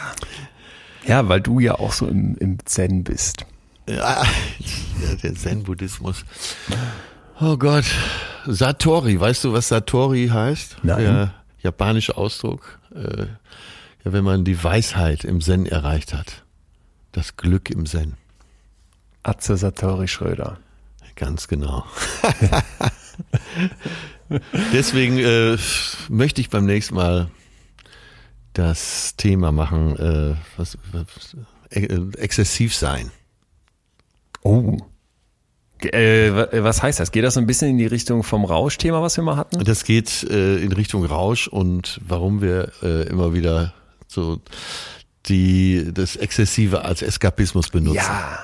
[1.06, 3.46] Ja, weil du ja auch so im, im Zen bist.
[3.88, 4.24] Ja,
[5.24, 6.26] der Zen-Buddhismus.
[7.40, 7.86] Oh Gott.
[8.46, 10.78] Satori, weißt du, was Satori heißt?
[10.84, 11.00] Nein.
[11.00, 12.80] Der japanische Ausdruck.
[12.94, 13.26] Äh,
[14.04, 16.44] ja, wenn man die Weisheit im Zen erreicht hat.
[17.12, 18.16] Das Glück im Zen.
[19.24, 20.58] Atze Satori Schröder.
[21.16, 21.86] Ganz genau.
[24.74, 25.58] Deswegen äh,
[26.10, 27.30] möchte ich beim nächsten Mal
[28.54, 31.36] das Thema machen, äh, was, was
[31.70, 33.12] äh, exzessiv sein.
[34.44, 34.78] Oh.
[35.80, 36.32] Äh,
[36.64, 37.12] was heißt das?
[37.12, 39.64] Geht das so ein bisschen in die Richtung vom Rauschthema, was wir mal hatten?
[39.64, 43.74] Das geht äh, in Richtung Rausch und warum wir äh, immer wieder
[44.08, 44.42] so
[45.28, 47.96] die das Exzessive als Eskapismus benutzen.
[47.96, 48.40] Ja.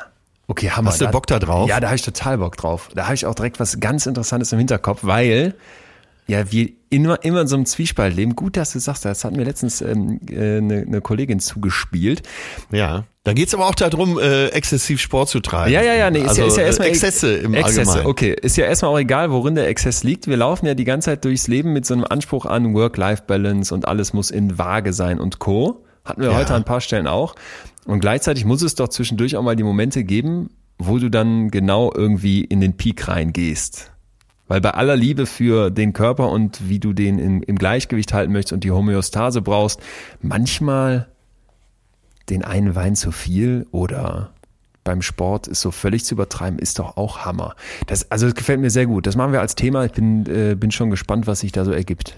[0.48, 0.92] Okay, Hammer.
[0.92, 1.68] Hast du Bock da drauf?
[1.68, 2.90] Ja, da habe ich total Bock drauf.
[2.96, 5.56] Da habe ich auch direkt was ganz Interessantes im Hinterkopf, weil
[6.28, 8.36] ja, wir immer, immer in so einem Zwiespalt leben.
[8.36, 12.24] Gut, dass du sagst, das hat mir letztens ähm, äh, eine, eine Kollegin zugespielt.
[12.72, 13.06] Ja.
[13.24, 15.74] Da geht's aber auch darum, äh, exzessiv Sport zu treiben.
[15.74, 18.08] Ja, ja, ja, nee, ist also, ja, ist ja erstmal Exzesse im Exzesse, Allgemeinen.
[18.08, 18.36] okay.
[18.42, 20.28] Ist ja erstmal auch egal, worin der Exzess liegt.
[20.28, 23.88] Wir laufen ja die ganze Zeit durchs Leben mit so einem Anspruch an Work-Life-Balance und
[23.88, 25.84] alles muss in Waage sein und Co.
[26.06, 26.38] Hatten wir ja.
[26.38, 27.36] heute an ein paar Stellen auch.
[27.86, 31.92] Und gleichzeitig muss es doch zwischendurch auch mal die Momente geben, wo du dann genau
[31.94, 33.92] irgendwie in den Peak reingehst.
[34.48, 38.32] Weil bei aller Liebe für den Körper und wie du den im, im Gleichgewicht halten
[38.32, 39.82] möchtest und die Homöostase brauchst,
[40.22, 41.08] manchmal
[42.30, 44.32] den einen Wein zu viel oder
[44.84, 47.56] beim Sport ist so völlig zu übertreiben, ist doch auch Hammer.
[47.88, 49.06] Das, also das gefällt mir sehr gut.
[49.06, 49.84] Das machen wir als Thema.
[49.84, 52.16] Ich bin, äh, bin schon gespannt, was sich da so ergibt.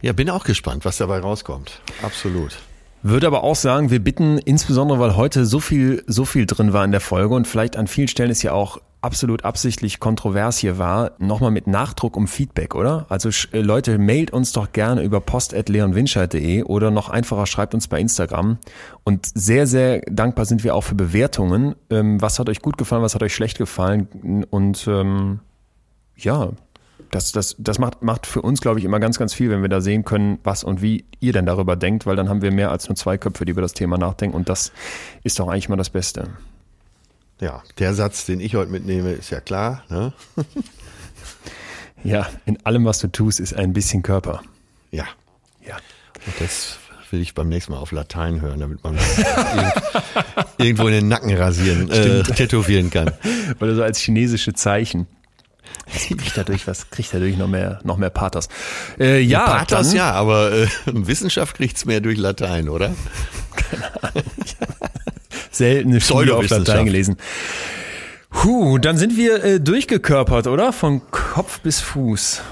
[0.00, 1.80] Ja, bin auch gespannt, was dabei rauskommt.
[2.02, 2.58] Absolut.
[3.02, 6.84] Würde aber auch sagen, wir bitten, insbesondere weil heute so viel, so viel drin war
[6.84, 10.78] in der Folge und vielleicht an vielen Stellen ist ja auch absolut absichtlich kontrovers hier
[10.78, 13.04] war, nochmal mit Nachdruck um Feedback, oder?
[13.10, 18.00] Also äh, Leute, mailt uns doch gerne über post.leonwinscheid.de oder noch einfacher schreibt uns bei
[18.00, 18.58] Instagram.
[19.04, 21.74] Und sehr, sehr dankbar sind wir auch für Bewertungen.
[21.90, 24.44] Ähm, was hat euch gut gefallen, was hat euch schlecht gefallen?
[24.50, 25.40] Und ähm,
[26.16, 26.52] ja,
[27.10, 29.68] Das, das, das macht, macht für uns, glaube ich, immer ganz, ganz viel, wenn wir
[29.68, 32.70] da sehen können, was und wie ihr denn darüber denkt, weil dann haben wir mehr
[32.70, 34.72] als nur zwei Köpfe, die über das Thema nachdenken und das
[35.22, 36.30] ist doch eigentlich mal das Beste.
[37.40, 39.82] Ja, der Satz, den ich heute mitnehme, ist ja klar.
[39.88, 40.12] Ne?
[42.04, 44.42] ja, in allem, was du tust, ist ein bisschen Körper.
[44.90, 45.04] Ja.
[45.66, 45.76] Ja.
[46.26, 46.78] Und das
[47.10, 48.98] will ich beim nächsten Mal auf Latein hören, damit man
[50.58, 53.12] irgendwo in den Nacken rasieren, äh, tätowieren kann.
[53.60, 55.06] Oder so als chinesische Zeichen.
[55.86, 58.48] Kriegt dadurch was, kriegt dadurch noch mehr, noch mehr Pathos.
[58.98, 62.94] Äh, ja, Pathos dann, ja, aber äh, Wissenschaft kriegt's mehr durch Latein, oder?
[63.54, 64.24] Keine Ahnung.
[65.54, 67.16] Seltene Studie auf Latein gelesen.
[68.30, 70.72] Puh, dann sind wir äh, durchgekörpert, oder?
[70.72, 72.42] Von Kopf bis Fuß.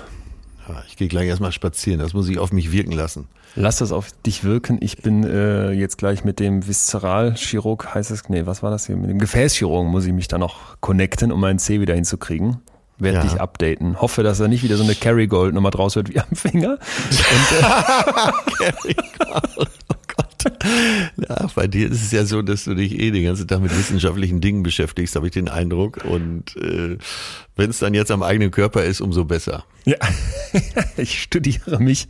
[0.89, 3.27] Ich gehe gleich erstmal spazieren, das muss ich auf mich wirken lassen.
[3.55, 4.79] Lass das auf dich wirken.
[4.81, 8.97] Ich bin äh, jetzt gleich mit dem Viszeralchirurg, heißt es, nee, was war das hier?
[8.97, 12.59] Mit dem Gefäßchirurgen muss ich mich da noch connecten, um meinen C wieder hinzukriegen.
[12.99, 13.25] Werde ja.
[13.25, 14.01] dich updaten.
[14.01, 16.79] Hoffe, dass er nicht wieder so eine Carry Gold Nummer draus wird wie am Finger.
[17.11, 18.97] Und, äh, Carry
[20.17, 20.65] Gold.
[21.29, 23.77] Ja, bei dir ist es ja so, dass du dich eh den ganzen Tag mit
[23.77, 26.05] wissenschaftlichen Dingen beschäftigst, habe ich den Eindruck.
[26.05, 26.99] Und äh,
[27.57, 29.65] wenn es dann jetzt am eigenen Körper ist, umso besser.
[29.85, 29.97] Ja,
[30.97, 32.09] ich studiere mich.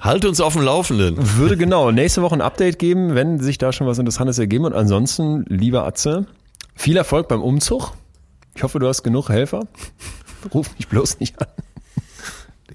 [0.00, 1.16] Halt uns auf dem Laufenden.
[1.36, 4.64] Würde genau nächste Woche ein Update geben, wenn sich da schon was Interessantes ergeben.
[4.64, 6.26] Und ansonsten, lieber Atze,
[6.74, 7.92] viel Erfolg beim Umzug.
[8.54, 9.66] Ich hoffe, du hast genug Helfer.
[10.52, 11.48] Ruf mich bloß nicht an.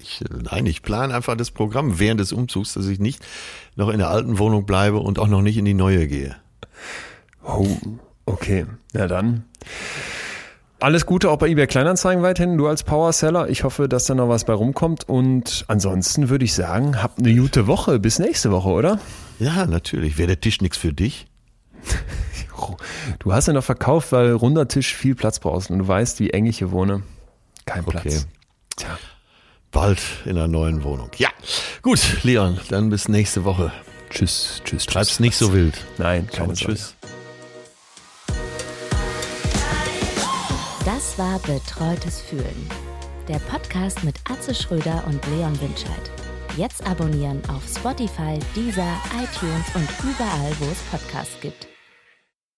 [0.00, 3.20] Ich, nein, ich plane einfach das Programm während des Umzugs, dass ich nicht
[3.78, 6.34] noch in der alten Wohnung bleibe und auch noch nicht in die neue gehe.
[7.44, 7.68] Oh,
[8.26, 8.66] okay.
[8.92, 9.44] Na dann.
[10.80, 13.48] Alles Gute auch bei eBay Kleinanzeigen weiterhin, du als Powerseller.
[13.48, 15.08] Ich hoffe, dass da noch was bei rumkommt.
[15.08, 18.00] Und ansonsten würde ich sagen, habt eine gute Woche.
[18.00, 18.98] Bis nächste Woche, oder?
[19.38, 20.18] Ja, natürlich.
[20.18, 21.26] Wäre der Tisch nichts für dich?
[23.20, 26.30] Du hast ja noch verkauft, weil runder Tisch viel Platz brauchst und du weißt, wie
[26.30, 27.04] eng ich hier wohne.
[27.66, 28.04] Kein Platz.
[28.04, 28.20] Okay.
[28.76, 28.98] Tja
[29.70, 31.10] bald in einer neuen Wohnung.
[31.18, 31.28] Ja,
[31.82, 33.72] gut, Leon, dann bis nächste Woche.
[34.10, 34.86] Tschüss, tschüss.
[34.86, 35.20] Treib's tschüss.
[35.20, 35.84] nicht so wild.
[35.98, 36.94] Nein, keine Tschüss.
[40.84, 42.70] Das war Betreutes Fühlen.
[43.28, 46.10] Der Podcast mit Atze Schröder und Leon Winscheid.
[46.56, 51.68] Jetzt abonnieren auf Spotify, Deezer, iTunes und überall, wo es Podcasts gibt.